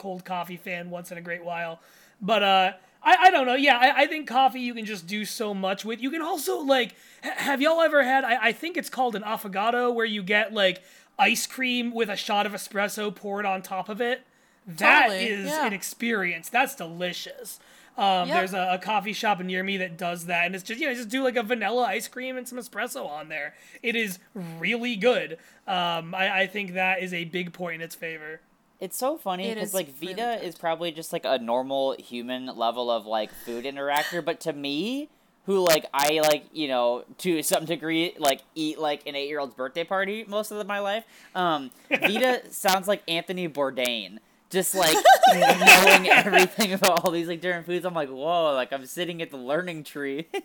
cold 0.00 0.24
coffee 0.24 0.56
fan 0.56 0.90
once 0.90 1.12
in 1.12 1.18
a 1.18 1.20
great 1.20 1.44
while. 1.44 1.78
But 2.20 2.42
uh, 2.42 2.72
I 3.02 3.16
I 3.26 3.30
don't 3.30 3.46
know. 3.46 3.54
Yeah, 3.54 3.78
I, 3.78 4.02
I 4.02 4.06
think 4.06 4.26
coffee 4.26 4.60
you 4.60 4.74
can 4.74 4.84
just 4.84 5.06
do 5.06 5.24
so 5.24 5.54
much 5.54 5.84
with. 5.84 6.00
You 6.02 6.10
can 6.10 6.22
also 6.22 6.58
like, 6.58 6.94
ha- 7.22 7.34
have 7.36 7.62
y'all 7.62 7.80
ever 7.80 8.02
had? 8.02 8.24
I 8.24 8.48
I 8.48 8.52
think 8.52 8.76
it's 8.76 8.90
called 8.90 9.14
an 9.14 9.22
affogato, 9.22 9.94
where 9.94 10.06
you 10.06 10.22
get 10.22 10.52
like 10.52 10.82
ice 11.18 11.46
cream 11.46 11.92
with 11.94 12.08
a 12.08 12.16
shot 12.16 12.46
of 12.46 12.52
espresso 12.52 13.14
poured 13.14 13.46
on 13.46 13.62
top 13.62 13.88
of 13.88 14.00
it. 14.00 14.22
That 14.66 15.08
Totally, 15.08 15.26
is 15.26 15.46
yeah. 15.48 15.66
an 15.66 15.72
experience. 15.72 16.48
That's 16.48 16.74
delicious. 16.74 17.60
Um, 17.96 18.28
Yep. 18.28 18.36
There's 18.36 18.54
a, 18.54 18.74
a 18.74 18.78
coffee 18.78 19.12
shop 19.12 19.40
near 19.40 19.62
me 19.62 19.76
that 19.78 19.98
does 19.98 20.26
that, 20.26 20.46
and 20.46 20.54
it's 20.54 20.64
just 20.64 20.80
you 20.80 20.86
know 20.86 20.94
just 20.94 21.08
do 21.08 21.22
like 21.24 21.36
a 21.36 21.42
vanilla 21.42 21.84
ice 21.84 22.08
cream 22.08 22.36
and 22.36 22.46
some 22.48 22.58
espresso 22.58 23.06
on 23.06 23.28
there. 23.28 23.54
It 23.82 23.96
is 23.96 24.18
really 24.34 24.96
good. 24.96 25.32
Um, 25.66 26.14
I, 26.14 26.40
I 26.42 26.46
think 26.46 26.74
that 26.74 27.02
is 27.02 27.12
a 27.12 27.24
big 27.24 27.52
point 27.52 27.76
in 27.76 27.80
its 27.80 27.94
favor. 27.94 28.40
It's 28.80 28.96
so 28.96 29.18
funny 29.18 29.52
because 29.52 29.68
is 29.68 29.74
like 29.74 29.88
really 30.00 30.14
Vita 30.14 30.38
good. 30.40 30.46
is 30.46 30.56
probably 30.56 30.90
just 30.90 31.12
like 31.12 31.24
a 31.24 31.38
normal 31.38 31.96
human 31.98 32.46
level 32.46 32.90
of 32.90 33.04
like 33.06 33.30
food 33.44 33.64
interactor, 33.64 34.24
but 34.24 34.40
to 34.40 34.52
me, 34.54 35.10
who 35.46 35.60
like 35.66 35.86
I 35.92 36.20
like 36.20 36.44
you 36.52 36.68
know 36.68 37.04
to 37.18 37.42
some 37.42 37.64
degree 37.64 38.14
like 38.18 38.40
eat 38.54 38.78
like 38.78 39.06
an 39.06 39.16
eight 39.16 39.28
year 39.28 39.40
old's 39.40 39.54
birthday 39.54 39.84
party 39.84 40.24
most 40.26 40.50
of 40.50 40.66
my 40.66 40.78
life. 40.78 41.04
Um, 41.34 41.70
Vita 41.90 42.42
sounds 42.50 42.88
like 42.88 43.02
Anthony 43.08 43.48
Bourdain. 43.48 44.18
Just 44.48 44.74
like 44.74 44.96
knowing 45.32 46.08
everything 46.08 46.72
about 46.72 47.04
all 47.04 47.12
these 47.12 47.28
like 47.28 47.40
different 47.40 47.66
foods, 47.66 47.84
I'm 47.84 47.94
like, 47.94 48.08
whoa! 48.08 48.52
Like 48.54 48.72
I'm 48.72 48.84
sitting 48.84 49.22
at 49.22 49.30
the 49.30 49.36
learning 49.36 49.84
tree. 49.84 50.26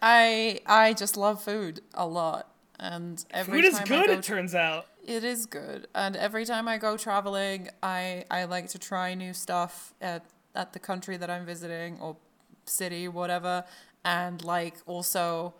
I 0.00 0.60
I 0.64 0.94
just 0.94 1.16
love 1.18 1.42
food 1.42 1.82
a 1.92 2.06
lot, 2.06 2.50
and 2.78 3.22
every 3.30 3.60
Food 3.60 3.64
is 3.66 3.74
time 3.74 3.82
I 3.82 3.86
good, 3.88 4.06
go 4.06 4.12
it 4.12 4.22
turns 4.22 4.54
out. 4.54 4.86
It 5.06 5.22
is 5.22 5.46
good, 5.46 5.86
and 5.94 6.16
every 6.16 6.44
time 6.44 6.66
I 6.66 6.78
go 6.78 6.96
traveling, 6.96 7.68
I 7.80 8.24
I 8.28 8.44
like 8.44 8.68
to 8.70 8.78
try 8.78 9.14
new 9.14 9.32
stuff 9.32 9.94
at 10.00 10.24
at 10.54 10.72
the 10.72 10.80
country 10.80 11.16
that 11.16 11.30
I'm 11.30 11.46
visiting 11.46 11.98
or 12.00 12.16
city, 12.64 13.06
whatever, 13.06 13.64
and 14.04 14.42
like 14.44 14.74
also, 14.84 15.54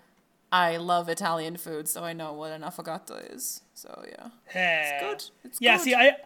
I 0.51 0.79
love 0.79 1.09
Italian 1.09 1.57
food, 1.59 1.87
so 1.87 2.03
I 2.03 2.13
know 2.13 2.33
what 2.33 2.51
an 2.51 2.63
affogato 2.63 3.33
is. 3.33 3.63
So 3.75 4.05
yeah, 4.09 4.31
It's 4.53 5.01
good. 5.01 5.31
It's 5.45 5.61
yeah, 5.61 5.77
good. 5.77 5.83
see, 5.85 5.95
I, 5.95 6.17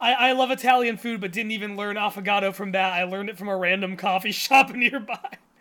I 0.00 0.12
I 0.28 0.32
love 0.32 0.52
Italian 0.52 0.96
food, 0.96 1.20
but 1.20 1.32
didn't 1.32 1.50
even 1.52 1.76
learn 1.76 1.96
affogato 1.96 2.54
from 2.54 2.70
that. 2.72 2.92
I 2.92 3.02
learned 3.02 3.30
it 3.30 3.36
from 3.36 3.48
a 3.48 3.56
random 3.56 3.96
coffee 3.96 4.32
shop 4.46 4.70
nearby. 4.72 5.18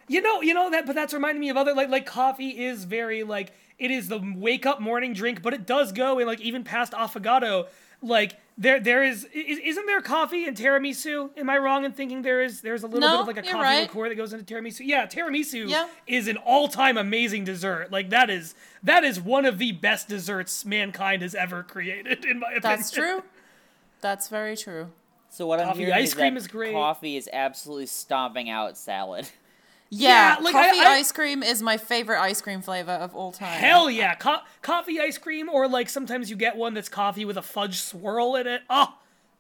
You 0.08 0.22
know, 0.22 0.42
you 0.42 0.54
know 0.54 0.70
that, 0.70 0.86
but 0.86 0.94
that's 0.94 1.14
reminding 1.14 1.40
me 1.40 1.50
of 1.50 1.58
other 1.58 1.74
like 1.74 1.90
like 1.90 2.06
coffee 2.06 2.50
is 2.66 2.84
very 2.84 3.24
like 3.24 3.52
it 3.80 3.92
is 3.92 4.08
the 4.08 4.22
wake 4.36 4.66
up 4.66 4.80
morning 4.82 5.14
drink, 5.14 5.42
but 5.42 5.54
it 5.54 5.66
does 5.66 5.92
go 5.92 6.18
and 6.20 6.28
like 6.28 6.42
even 6.42 6.64
past 6.64 6.94
affogato. 6.94 7.68
Like 8.02 8.38
there 8.58 8.82
there 8.82 9.02
is, 9.04 9.24
is 9.34 9.60
isn't 9.64 9.86
there 9.86 10.02
coffee 10.02 10.46
in 10.46 10.56
tiramisu? 10.56 11.30
Am 11.38 11.50
I 11.50 11.58
wrong 11.58 11.86
in 11.86 11.94
thinking 11.94 12.22
there 12.22 12.42
is 12.42 12.60
there's 12.60 12.84
a 12.84 12.88
little 12.88 13.10
bit 13.10 13.20
of 13.22 13.28
like 13.28 13.38
a 13.38 13.44
you're 13.46 13.54
coffee 13.54 13.64
right. 13.64 13.82
liqueur 13.84 14.10
that 14.10 14.16
goes 14.16 14.34
into 14.34 14.44
tiramisu? 14.54 14.82
Yeah, 14.84 15.06
tiramisu 15.06 15.70
Yeah. 15.70 15.88
is 16.06 16.28
an 16.28 16.36
all 16.38 16.68
time 16.68 16.98
amazing 16.98 17.46
dessert. 17.46 17.92
Like 17.92 18.10
that 18.10 18.30
is 18.30 18.56
that 18.84 19.06
is 19.06 19.22
one 19.22 19.46
of 19.46 19.58
the 19.58 19.72
best 19.72 20.10
desserts 20.10 20.66
mankind 20.66 21.22
has 21.22 21.34
ever 21.34 21.64
created, 21.64 22.26
in 22.26 22.40
my 22.40 22.48
opinion. 22.48 22.62
That's 22.62 22.92
true. 22.92 23.24
That's 24.02 24.28
very 24.28 24.58
true. 24.58 24.92
so 25.30 25.48
what 25.48 25.62
I'm 25.62 25.68
Coffee 25.68 25.80
hearing 25.80 25.94
ice 25.94 26.10
is 26.10 26.14
cream 26.14 26.34
that 26.34 26.42
is 26.42 26.48
great. 26.48 26.74
coffee 26.74 27.16
is 27.16 27.30
absolutely 27.32 27.86
stomping 27.86 28.50
out 28.50 28.78
salad. 28.78 29.30
Yeah, 29.90 30.38
Yeah, 30.38 30.44
like, 30.44 30.54
coffee 30.54 30.80
I- 30.80 30.96
ice 30.96 31.12
cream 31.12 31.44
is 31.44 31.62
my 31.62 31.78
favorite 31.78 32.20
ice 32.20 32.42
cream 32.42 32.62
flavor 32.62 32.92
of 32.92 33.16
all 33.16 33.32
time. 33.32 33.60
Hell 33.60 33.90
yeah, 33.90 34.16
Co- 34.16 34.42
coffee 34.62 35.00
ice 35.00 35.18
cream, 35.18 35.50
or 35.50 35.68
like 35.68 35.90
sometimes 35.90 36.30
you 36.30 36.36
get 36.36 36.56
one 36.56 36.74
that's 36.74 36.90
coffee 36.90 37.26
with 37.26 37.38
a 37.38 37.42
fudge 37.42 37.80
swirl 37.80 38.36
in 38.36 38.48
it. 38.48 38.62
Oh, 38.70 38.96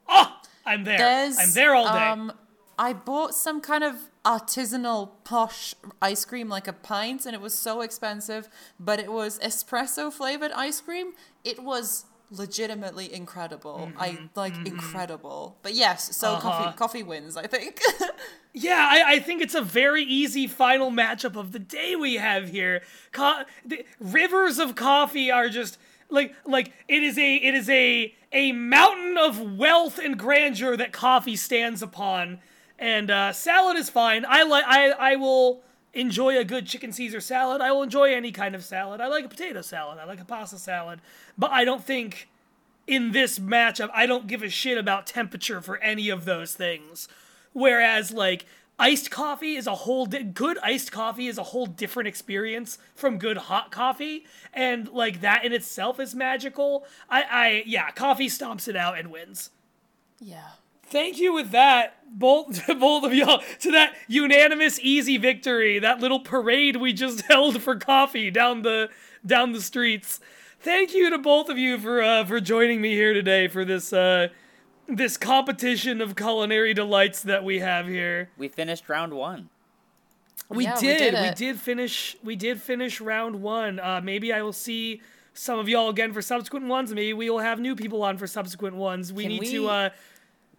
oh, 0.07 0.37
I'm 0.65 0.83
there. 0.83 0.97
There's 0.97 1.37
I'm 1.39 1.51
there 1.51 1.75
all 1.75 1.85
day. 1.85 2.07
Um, 2.07 2.33
I 2.77 2.93
bought 2.93 3.35
some 3.35 3.61
kind 3.61 3.83
of 3.83 4.09
artisanal 4.25 5.11
posh 5.23 5.75
ice 6.01 6.25
cream, 6.25 6.49
like 6.49 6.67
a 6.67 6.73
pint, 6.73 7.25
and 7.25 7.35
it 7.35 7.41
was 7.41 7.53
so 7.53 7.81
expensive, 7.81 8.49
but 8.79 8.99
it 8.99 9.11
was 9.11 9.39
espresso 9.39 10.11
flavored 10.11 10.51
ice 10.51 10.81
cream. 10.81 11.13
It 11.43 11.63
was 11.63 12.05
legitimately 12.31 13.13
incredible. 13.13 13.91
I 13.97 14.11
mm-hmm, 14.11 14.25
like 14.35 14.53
mm-hmm. 14.53 14.67
incredible. 14.67 15.57
But 15.61 15.75
yes, 15.75 16.15
so 16.15 16.33
uh-huh. 16.33 16.41
coffee 16.41 16.77
coffee 16.77 17.03
wins, 17.03 17.37
I 17.37 17.47
think. 17.47 17.79
Yeah, 18.54 18.88
I, 18.89 19.16
I 19.16 19.20
think 19.20 19.41
it's 19.41 19.56
a 19.56 19.62
very 19.64 20.04
easy 20.04 20.45
final 20.45 20.91
matchup 20.91 21.36
of 21.36 21.51
the 21.51 21.60
day 21.60 21.95
we 21.95 22.16
have 22.16 22.49
here. 22.49 22.84
Co- 23.12 23.43
the 23.66 23.84
rivers 23.99 24.60
of 24.60 24.76
coffee 24.76 25.32
are 25.32 25.49
just 25.49 25.80
like 26.10 26.36
like 26.45 26.72
it 26.88 27.01
is 27.01 27.18
a 27.18 27.36
it 27.36 27.56
is 27.56 27.68
a 27.68 28.14
a 28.32 28.51
mountain 28.51 29.18
of 29.18 29.58
wealth 29.58 29.97
and 29.97 30.20
grandeur 30.20 30.78
that 30.78 30.93
coffee 30.93 31.36
stands 31.36 31.82
upon. 31.82 32.39
And 32.78 33.10
uh, 33.10 33.34
salad 33.34 33.76
is 33.78 33.89
fine. 33.89 34.24
I 34.28 34.43
like 34.43 34.66
I 34.68 34.91
I 34.91 35.16
will 35.16 35.64
enjoy 35.95 36.38
a 36.38 36.43
good 36.43 36.68
chicken 36.68 36.91
Caesar 36.91 37.22
salad. 37.22 37.60
I 37.60 37.72
will 37.72 37.82
enjoy 37.82 38.14
any 38.14 38.32
kind 38.32 38.54
of 38.54 38.64
salad. 38.64 39.01
I 39.01 39.08
like 39.08 39.26
a 39.26 39.30
potato 39.30 39.64
salad. 39.64 39.97
I 39.97 40.06
like 40.06 40.22
a 40.22 40.26
pasta 40.26 40.60
salad. 40.60 40.99
But 41.38 41.49
I 41.51 41.66
don't 41.66 41.84
think 41.84 42.30
in 42.86 43.14
this 43.14 43.39
matchup 43.39 43.89
I 43.95 44.06
don't 44.06 44.28
give 44.28 44.43
a 44.43 44.49
shit 44.49 44.78
about 44.78 45.08
temperature 45.08 45.60
for 45.60 45.78
any 45.78 46.10
of 46.10 46.26
those 46.26 46.54
things. 46.54 47.08
Whereas 47.54 48.12
like 48.12 48.45
iced 48.80 49.12
coffee 49.12 49.56
is 49.56 49.68
a 49.68 49.76
whole 49.76 50.06
di- 50.08 50.24
good 50.24 50.58
iced 50.64 50.91
coffee 50.91 51.28
is 51.28 51.38
a 51.38 51.43
whole 51.43 51.66
different 51.68 52.08
experience 52.08 52.78
from 52.95 53.18
good 53.20 53.38
hot 53.38 53.72
coffee 53.72 54.26
and 54.54 54.89
like 54.89 55.22
that 55.22 55.45
in 55.45 55.54
itself 55.54 55.99
is 55.99 56.14
magical. 56.16 56.86
I 57.10 57.22
I 57.24 57.64
yeah, 57.66 57.91
coffee 57.91 58.28
stomps 58.28 58.68
it 58.68 58.76
out 58.76 58.97
and 58.97 59.12
wins. 59.12 59.49
yeah. 60.20 60.49
Thank 60.86 61.18
you 61.20 61.34
with 61.34 61.49
that, 61.51 61.95
both 62.20 62.68
both 62.80 63.04
of 63.04 63.14
y'all, 63.16 63.41
to 63.62 63.72
that 63.72 63.95
unanimous 64.08 64.80
easy 64.80 65.18
victory, 65.18 65.80
that 65.80 65.99
little 65.99 66.20
parade 66.20 66.76
we 66.76 66.93
just 66.93 67.22
held 67.30 67.64
for 67.64 67.76
coffee 67.78 68.30
down 68.30 68.62
the 68.62 68.89
down 69.26 69.54
the 69.54 69.62
streets. 69.62 70.20
Thank 70.60 70.93
you 70.93 71.10
to 71.10 71.18
both 71.18 71.49
of 71.49 71.58
you 71.58 71.80
for 71.80 72.01
uh, 72.01 72.26
for 72.26 72.39
joining 72.39 72.80
me 72.80 72.91
here 72.93 73.14
today 73.14 73.47
for 73.47 73.66
this 73.66 73.91
uh, 73.91 74.28
this 74.88 75.17
competition 75.17 76.01
of 76.01 76.15
culinary 76.15 76.73
delights 76.73 77.21
that 77.23 77.43
we 77.43 77.59
have 77.59 77.88
here. 77.88 78.29
We 78.38 78.47
finished 78.47 78.89
round 78.89 79.13
one. 79.13 79.49
We 80.49 80.65
Yeah, 80.65 80.75
we 80.75 80.81
did. 80.81 80.97
did 81.11 81.21
We 81.21 81.36
did 81.36 81.59
finish. 81.59 82.15
We 82.23 82.36
did 82.36 82.61
finish 82.61 82.99
round 83.01 83.41
one. 83.41 83.79
Uh, 83.79 84.01
maybe 84.03 84.34
I 84.34 84.41
will 84.41 84.53
see 84.53 85.01
some 85.34 85.57
of 85.57 85.67
y'all 85.69 85.89
again 85.89 86.13
for 86.13 86.21
subsequent 86.21 86.67
ones. 86.67 86.93
Maybe 86.93 87.13
we 87.13 87.29
will 87.29 87.39
have 87.39 87.59
new 87.59 87.75
people 87.75 88.03
on 88.03 88.17
for 88.17 88.27
subsequent 88.27 88.75
ones. 88.75 89.11
We 89.13 89.23
Can 89.23 89.31
need 89.31 89.39
we- 89.41 89.51
to. 89.53 89.67
Uh, 89.69 89.89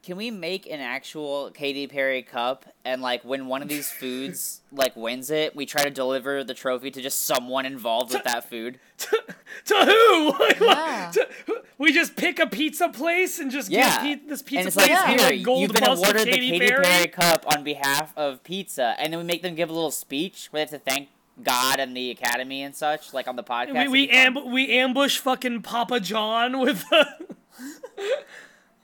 Can 0.02 0.16
we 0.18 0.30
make 0.30 0.66
an 0.66 0.80
actual 0.80 1.50
Katy 1.52 1.86
Perry 1.86 2.22
cup 2.22 2.66
and 2.84 3.00
like 3.00 3.24
when 3.24 3.46
one 3.46 3.62
of 3.62 3.68
these 3.68 3.90
foods 4.00 4.60
like 4.72 4.94
wins 4.96 5.30
it, 5.30 5.54
we 5.56 5.64
try 5.64 5.82
to 5.82 5.90
deliver 5.90 6.44
the 6.44 6.52
trophy 6.54 6.90
to 6.90 7.00
just 7.00 7.22
someone 7.22 7.64
involved 7.66 8.12
with 8.12 8.24
that 8.24 8.48
food? 8.48 8.78
to, 8.98 9.22
to 9.66 9.74
who? 9.74 10.32
Like, 10.38 10.60
what- 10.60 10.76
Yeah. 10.78 11.10
to- 11.14 11.28
we 11.84 11.92
just 11.92 12.16
pick 12.16 12.38
a 12.40 12.46
pizza 12.46 12.88
place 12.88 13.38
and 13.38 13.50
just 13.50 13.70
Yeah. 13.70 14.02
give 14.02 14.20
pe- 14.22 14.26
this 14.28 14.40
and 14.40 14.48
pizza 14.48 14.66
it's 14.68 14.76
place 14.76 14.88
like, 14.88 15.18
the 15.18 15.24
here, 15.34 15.44
gold 15.44 15.60
you've 15.62 15.72
been 15.72 15.84
awarded 15.86 16.22
the 16.26 16.30
Katy 16.32 16.50
Katy 16.52 16.66
Perry. 16.66 16.84
Perry 16.84 17.06
cup 17.08 17.44
on 17.56 17.62
behalf 17.62 18.12
of 18.16 18.42
pizza, 18.42 18.94
and 18.98 19.12
then 19.12 19.18
we 19.20 19.24
make 19.24 19.42
them 19.42 19.54
give 19.54 19.70
a 19.70 19.72
little 19.72 19.90
speech 19.92 20.48
where 20.50 20.64
they 20.64 20.70
have 20.76 20.82
to 20.84 20.90
thank 20.90 21.08
God 21.42 21.80
and 21.80 21.96
the 21.96 22.10
Academy 22.10 22.62
and 22.62 22.74
such, 22.74 23.12
like 23.12 23.26
on 23.28 23.36
the 23.36 23.42
podcast. 23.44 23.74
We 23.90 24.06
we, 24.06 24.08
amb- 24.08 24.46
we 24.50 24.70
ambush 24.70 25.18
fucking 25.18 25.62
Papa 25.62 26.00
John 26.00 26.58
with. 26.60 26.84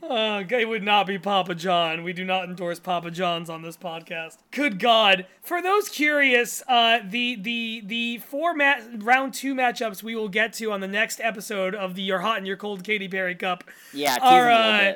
Uh, 0.02 0.44
it 0.48 0.68
would 0.68 0.82
not 0.82 1.06
be 1.06 1.18
Papa 1.18 1.54
John. 1.54 2.02
We 2.02 2.12
do 2.12 2.24
not 2.24 2.44
endorse 2.44 2.78
Papa 2.78 3.10
Johns 3.10 3.50
on 3.50 3.62
this 3.62 3.76
podcast. 3.76 4.38
Good 4.50 4.78
God! 4.78 5.26
For 5.42 5.62
those 5.62 5.88
curious, 5.88 6.62
uh, 6.68 7.00
the 7.04 7.36
the 7.36 7.82
the 7.84 8.18
four 8.18 8.54
ma- 8.54 8.80
round 8.98 9.34
two 9.34 9.54
matchups 9.54 10.02
we 10.02 10.14
will 10.14 10.28
get 10.28 10.52
to 10.54 10.72
on 10.72 10.80
the 10.80 10.88
next 10.88 11.20
episode 11.20 11.74
of 11.74 11.94
the 11.94 12.02
Your 12.02 12.20
Hot 12.20 12.38
and 12.38 12.46
Your 12.46 12.56
Cold 12.56 12.84
Katy 12.84 13.08
Perry 13.08 13.34
Cup 13.34 13.64
yeah, 13.92 14.14
tease 14.14 14.22
are, 14.22 14.44
them 14.44 14.52
a 14.52 14.78
little 14.78 14.92
uh. 14.92 14.94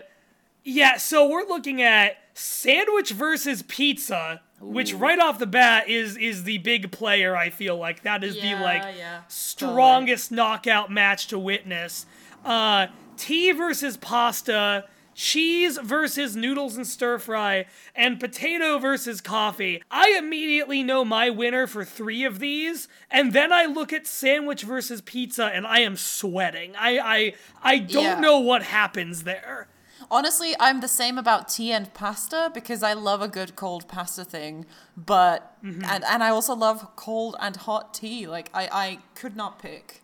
Yeah, 0.67 0.97
so 0.97 1.29
we're 1.29 1.47
looking 1.47 1.83
at 1.83 2.17
sandwich 2.33 3.11
versus 3.11 3.63
pizza, 3.63 4.41
which 4.61 4.95
right 4.95 5.19
off 5.19 5.39
the 5.39 5.47
bat 5.47 5.89
is 5.89 6.17
is 6.17 6.45
the 6.45 6.59
big 6.59 6.91
player. 6.91 7.37
I 7.37 7.51
feel 7.51 7.77
like 7.77 8.03
that 8.03 8.25
is 8.25 8.35
the 8.35 8.55
like 8.55 8.83
yeah. 8.97 9.23
strongest 9.29 10.33
knockout 10.33 10.91
match 10.91 11.27
to 11.29 11.39
witness. 11.39 12.07
Uh, 12.45 12.87
tea 13.17 13.53
versus 13.53 13.97
pasta, 13.99 14.85
cheese 15.15 15.79
versus 15.79 16.37
noodles 16.37 16.77
and 16.77 16.87
stir 16.87 17.19
fry, 17.19 17.67
and 17.95 18.21
potato 18.21 18.79
versus 18.79 19.21
coffee. 19.21 19.83
I 19.91 20.15
immediately 20.19 20.83
know 20.83 21.05
my 21.05 21.31
winner 21.31 21.67
for 21.67 21.85
three 21.85 22.25
of 22.25 22.39
these, 22.39 22.89
and 23.11 23.33
then 23.33 23.53
I 23.53 23.65
look 23.65 23.93
at 23.93 24.07
sandwich 24.07 24.63
versus 24.63 25.01
pizza, 25.01 25.47
and 25.47 25.67
I 25.67 25.81
am 25.81 25.97
sweating. 25.97 26.75
I 26.79 26.99
I 26.99 27.35
I 27.63 27.79
don't 27.79 28.05
Yeah. 28.05 28.21
know 28.21 28.41
what 28.41 28.63
happens 28.63 29.23
there. 29.25 29.69
Honestly, 30.11 30.55
I'm 30.61 30.81
the 30.81 30.89
same 30.89 31.17
about 31.17 31.49
tea 31.49 31.73
and 31.73 31.93
pasta 31.95 32.51
because 32.53 32.83
I 32.83 32.93
love 32.93 33.23
a 33.23 33.29
good 33.29 33.57
cold 33.57 33.89
pasta 33.89 34.25
thing, 34.25 34.67
but 34.97 35.57
Mm-hmm. 35.65 35.83
and 35.85 36.05
and 36.05 36.23
I 36.23 36.29
also 36.29 36.55
love 36.55 36.95
cold 36.95 37.37
and 37.41 37.57
hot 37.57 37.95
tea. 37.95 38.27
Like 38.27 38.51
I 38.53 38.69
I 38.71 38.99
could 39.15 39.35
not 39.35 39.59
pick. 39.59 40.03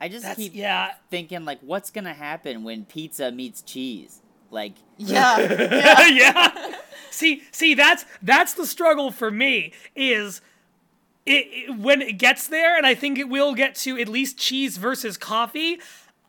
I 0.00 0.08
just 0.08 0.24
That's 0.24 0.36
keep 0.36 0.54
yeah. 0.54 0.94
thinking 1.10 1.44
like, 1.44 1.60
what's 1.60 1.90
gonna 1.90 2.14
happen 2.14 2.64
when 2.64 2.86
pizza 2.86 3.30
meets 3.30 3.62
cheese? 3.62 4.20
Like, 4.50 4.74
Yeah. 4.96 5.38
yeah. 5.70 6.06
yeah. 6.08 6.76
See, 7.12 7.42
see, 7.50 7.74
that's 7.74 8.04
that's 8.22 8.54
the 8.54 8.64
struggle 8.66 9.10
for 9.10 9.30
me 9.30 9.72
is 9.96 10.40
it, 11.26 11.46
it- 11.50 11.76
when 11.76 12.00
it 12.02 12.12
gets 12.18 12.46
there, 12.46 12.76
and 12.76 12.86
I 12.86 12.94
think 12.94 13.18
it 13.18 13.28
will 13.28 13.54
get 13.54 13.74
to 13.76 13.98
at 13.98 14.08
least 14.08 14.38
cheese 14.38 14.76
versus 14.78 15.16
coffee. 15.16 15.80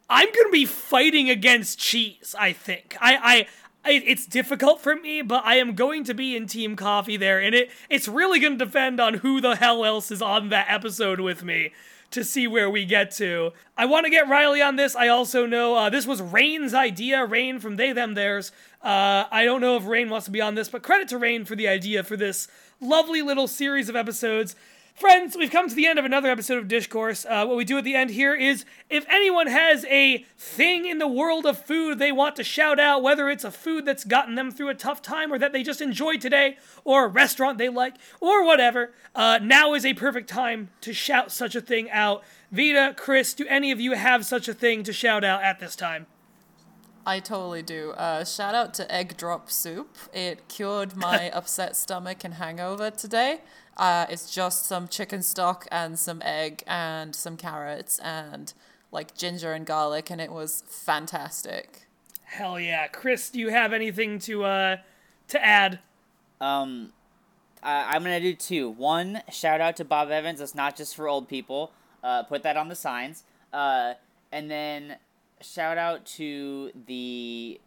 I'm 0.10 0.28
gonna 0.36 0.50
be 0.52 0.66
fighting 0.66 1.30
against 1.30 1.80
cheese. 1.80 2.36
I 2.38 2.52
think 2.54 2.98
I 3.00 3.16
I. 3.16 3.48
I 3.84 3.94
it's 4.06 4.28
difficult 4.28 4.80
for 4.80 4.96
me, 4.96 5.24
but 5.24 5.44
I 5.44 5.56
am 5.56 5.74
going 5.74 6.04
to 6.04 6.14
be 6.14 6.36
in 6.36 6.46
Team 6.46 6.76
Coffee 6.76 7.18
there, 7.18 7.40
and 7.42 7.56
it 7.56 7.72
it's 7.90 8.08
really 8.08 8.40
going 8.40 8.60
to 8.60 8.64
depend 8.66 9.00
on 9.00 9.16
who 9.16 9.42
the 9.42 9.56
hell 9.56 9.84
else 9.84 10.12
is 10.12 10.22
on 10.22 10.50
that 10.50 10.68
episode 10.70 11.20
with 11.20 11.44
me 11.44 11.72
to 12.12 12.24
see 12.24 12.48
where 12.48 12.70
we 12.70 12.86
get 12.86 13.12
to. 13.12 13.52
I 13.78 13.86
want 13.86 14.06
to 14.06 14.10
get 14.10 14.30
Riley 14.30 14.62
on 14.62 14.76
this. 14.76 14.96
I 14.96 15.08
also 15.08 15.46
know 15.46 15.76
uh, 15.76 15.90
this 15.90 16.06
was 16.06 16.22
Rain's 16.22 16.74
idea. 16.74 17.26
Rain 17.26 17.60
from 17.60 17.78
They 17.78 17.94
Them 17.94 18.14
Theirs. 18.14 18.52
Uh, 18.82 19.26
I 19.32 19.46
don't 19.46 19.62
know 19.62 19.78
if 19.78 19.86
Rain 19.86 20.10
wants 20.10 20.26
to 20.26 20.32
be 20.32 20.42
on 20.42 20.56
this, 20.56 20.70
but 20.70 20.84
credit 20.84 21.08
to 21.10 21.18
Rain 21.18 21.46
for 21.46 21.56
the 21.56 21.68
idea 21.68 22.04
for 22.04 22.18
this 22.18 22.48
lovely 22.80 23.22
little 23.22 23.48
series 23.48 23.90
of 23.90 23.96
episodes. 23.96 24.56
Friends, 24.94 25.36
we've 25.36 25.50
come 25.50 25.68
to 25.68 25.74
the 25.74 25.88
end 25.88 25.98
of 25.98 26.06
another 26.06 26.30
episode 26.30 26.58
of 26.58 26.68
Discourse. 26.68 27.26
Uh, 27.26 27.46
what 27.46 27.58
we 27.58 27.66
do 27.66 27.78
at 27.78 27.84
the 27.84 27.96
end 27.96 28.12
here 28.12 28.36
is 28.36 28.66
if 28.90 29.06
anyone 29.10 29.48
has 29.48 29.84
a 29.86 30.26
thing 30.38 30.86
in 30.86 31.00
the 31.00 31.08
world 31.08 31.46
of 31.46 31.58
food 31.58 31.98
they 31.98 32.12
want 32.12 32.36
to 32.36 32.44
shout 32.44 32.80
out, 32.80 33.02
whether 33.02 33.30
it's 33.30 33.44
a 33.44 33.52
food 33.52 33.86
that's 33.86 34.04
gotten 34.04 34.36
them 34.36 34.52
through 34.52 34.70
a 34.70 34.76
tough 34.76 35.02
time 35.02 35.34
or 35.34 35.40
that 35.40 35.54
they 35.54 35.64
just 35.64 35.82
enjoyed 35.82 36.22
today, 36.22 36.58
or 36.84 37.06
a 37.06 37.08
restaurant 37.08 37.58
they 37.58 37.70
like, 37.70 37.96
or 38.20 38.46
whatever, 38.46 38.94
uh, 39.16 39.40
now 39.42 39.74
is 39.74 39.86
a 39.86 39.94
perfect 39.94 40.30
time 40.30 40.70
to 40.82 40.94
shout 40.94 41.32
such 41.32 41.56
a 41.56 41.62
thing 41.62 41.90
out. 41.90 42.24
Vita, 42.52 42.94
Chris, 42.96 43.34
do 43.34 43.48
any 43.48 43.72
of 43.72 43.80
you 43.80 43.94
have 43.94 44.26
such 44.26 44.48
a 44.48 44.54
thing 44.54 44.84
to 44.84 44.94
shout 44.94 45.24
out 45.24 45.42
at 45.42 45.60
this 45.60 45.76
time? 45.76 46.06
I 47.06 47.20
totally 47.20 47.64
do. 47.64 47.92
Uh, 47.92 48.24
shout 48.24 48.54
out 48.54 48.74
to 48.76 48.92
egg 48.94 49.18
drop 49.18 49.50
soup. 49.50 49.98
It 50.14 50.48
cured 50.48 50.96
my 50.96 51.30
upset 51.34 51.76
stomach 51.76 52.24
and 52.24 52.36
hangover 52.36 52.92
today. 52.92 53.40
Uh, 53.78 54.06
it's 54.10 54.34
just 54.34 54.66
some 54.66 54.88
chicken 54.88 55.22
stock 55.22 55.68
and 55.72 55.98
some 55.98 56.22
egg 56.24 56.64
and 56.68 57.16
some 57.16 57.38
carrots 57.38 58.00
and 58.00 58.54
like 58.92 59.16
ginger 59.16 59.54
and 59.54 59.66
garlic, 59.66 60.10
and 60.10 60.20
it 60.20 60.32
was 60.32 60.64
fantastic. 60.68 61.88
Hell 62.24 62.60
yeah. 62.60 62.88
Chris, 62.88 63.30
do 63.30 63.40
you 63.40 63.50
have 63.50 63.74
anything 63.74 64.20
to 64.20 64.44
uh 64.44 64.78
to 65.30 65.44
add? 65.44 65.80
um, 66.42 66.92
I 67.64 67.96
I'm 67.96 68.04
gonna 68.04 68.20
do 68.20 68.34
two. 68.36 68.70
One, 68.70 69.22
shout 69.32 69.62
out 69.62 69.78
to 69.78 69.86
Bob 69.86 70.10
Evans. 70.12 70.42
It's 70.42 70.56
not 70.56 70.76
just 70.76 70.96
for 70.96 71.08
old 71.08 71.30
people. 71.30 71.72
Uh, 72.04 72.24
put 72.24 72.44
that 72.44 72.58
on 72.58 72.68
the 72.68 72.76
signs. 72.76 73.24
Uh, 73.54 73.94
and 74.32 74.50
then 74.50 74.98
shout 75.42 75.78
out 75.78 76.06
to 76.06 76.72
the 76.88 77.60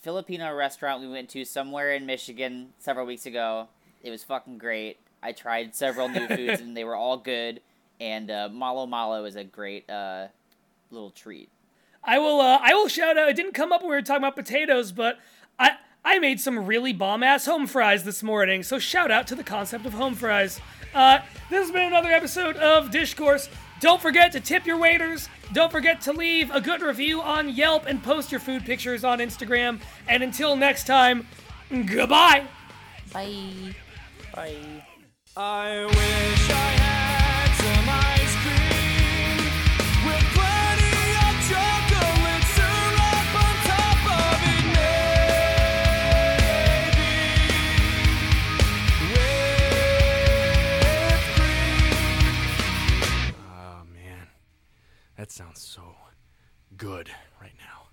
Filipino 0.00 0.54
restaurant 0.54 1.02
we 1.02 1.08
went 1.08 1.28
to 1.30 1.44
somewhere 1.44 1.92
in 1.92 2.06
Michigan 2.06 2.70
several 2.78 3.06
weeks 3.06 3.26
ago. 3.26 3.68
It 4.02 4.10
was 4.10 4.24
fucking 4.24 4.58
great. 4.58 4.98
I 5.22 5.32
tried 5.32 5.74
several 5.74 6.08
new 6.08 6.26
foods 6.26 6.60
and 6.60 6.76
they 6.76 6.84
were 6.84 6.96
all 6.96 7.16
good. 7.16 7.60
And 8.00 8.30
uh, 8.30 8.48
Halo 8.48 8.86
Halo 8.86 9.24
is 9.24 9.36
a 9.36 9.44
great 9.44 9.88
uh, 9.90 10.28
little 10.90 11.10
treat. 11.10 11.48
I 12.04 12.18
will 12.18 12.40
uh, 12.40 12.58
I 12.62 12.74
will 12.74 12.88
shout 12.88 13.18
out. 13.18 13.28
It 13.28 13.36
didn't 13.36 13.54
come 13.54 13.72
up 13.72 13.82
when 13.82 13.90
we 13.90 13.96
were 13.96 14.02
talking 14.02 14.22
about 14.22 14.36
potatoes, 14.36 14.92
but 14.92 15.18
I 15.58 15.72
I 16.04 16.18
made 16.20 16.40
some 16.40 16.64
really 16.64 16.92
bomb 16.92 17.22
ass 17.22 17.46
home 17.46 17.66
fries 17.66 18.04
this 18.04 18.22
morning. 18.22 18.62
So 18.62 18.78
shout 18.78 19.10
out 19.10 19.26
to 19.28 19.34
the 19.34 19.44
concept 19.44 19.84
of 19.84 19.94
home 19.94 20.14
fries. 20.14 20.60
Uh, 20.94 21.18
this 21.50 21.66
has 21.66 21.70
been 21.70 21.86
another 21.86 22.10
episode 22.10 22.56
of 22.56 22.90
Discourse. 22.90 23.48
Don't 23.80 24.00
forget 24.00 24.32
to 24.32 24.40
tip 24.40 24.66
your 24.66 24.78
waiters. 24.78 25.28
Don't 25.52 25.70
forget 25.70 26.00
to 26.02 26.12
leave 26.12 26.50
a 26.50 26.60
good 26.60 26.82
review 26.82 27.20
on 27.20 27.48
Yelp 27.48 27.86
and 27.86 28.02
post 28.02 28.32
your 28.32 28.40
food 28.40 28.64
pictures 28.64 29.04
on 29.04 29.18
Instagram. 29.18 29.80
And 30.08 30.22
until 30.22 30.56
next 30.56 30.86
time, 30.86 31.26
goodbye. 31.70 32.46
Bye. 33.12 33.74
Bye. 34.34 34.84
I 35.40 35.84
wish 35.84 36.50
I 36.50 36.70
had 36.82 37.54
some 37.54 37.88
ice 37.88 38.34
cream 38.42 39.38
with 40.04 40.24
plenty 40.34 40.98
of 41.14 41.34
chocolate 41.46 42.46
syrup 42.58 43.30
on 43.46 43.54
top 43.70 44.02
of 44.18 44.34
it, 44.50 44.64
maybe 46.74 47.14
whipped 51.14 51.28
cream. 51.38 53.30
Oh 53.48 53.86
man, 53.94 54.26
that 55.16 55.30
sounds 55.30 55.60
so 55.60 55.94
good. 56.76 57.12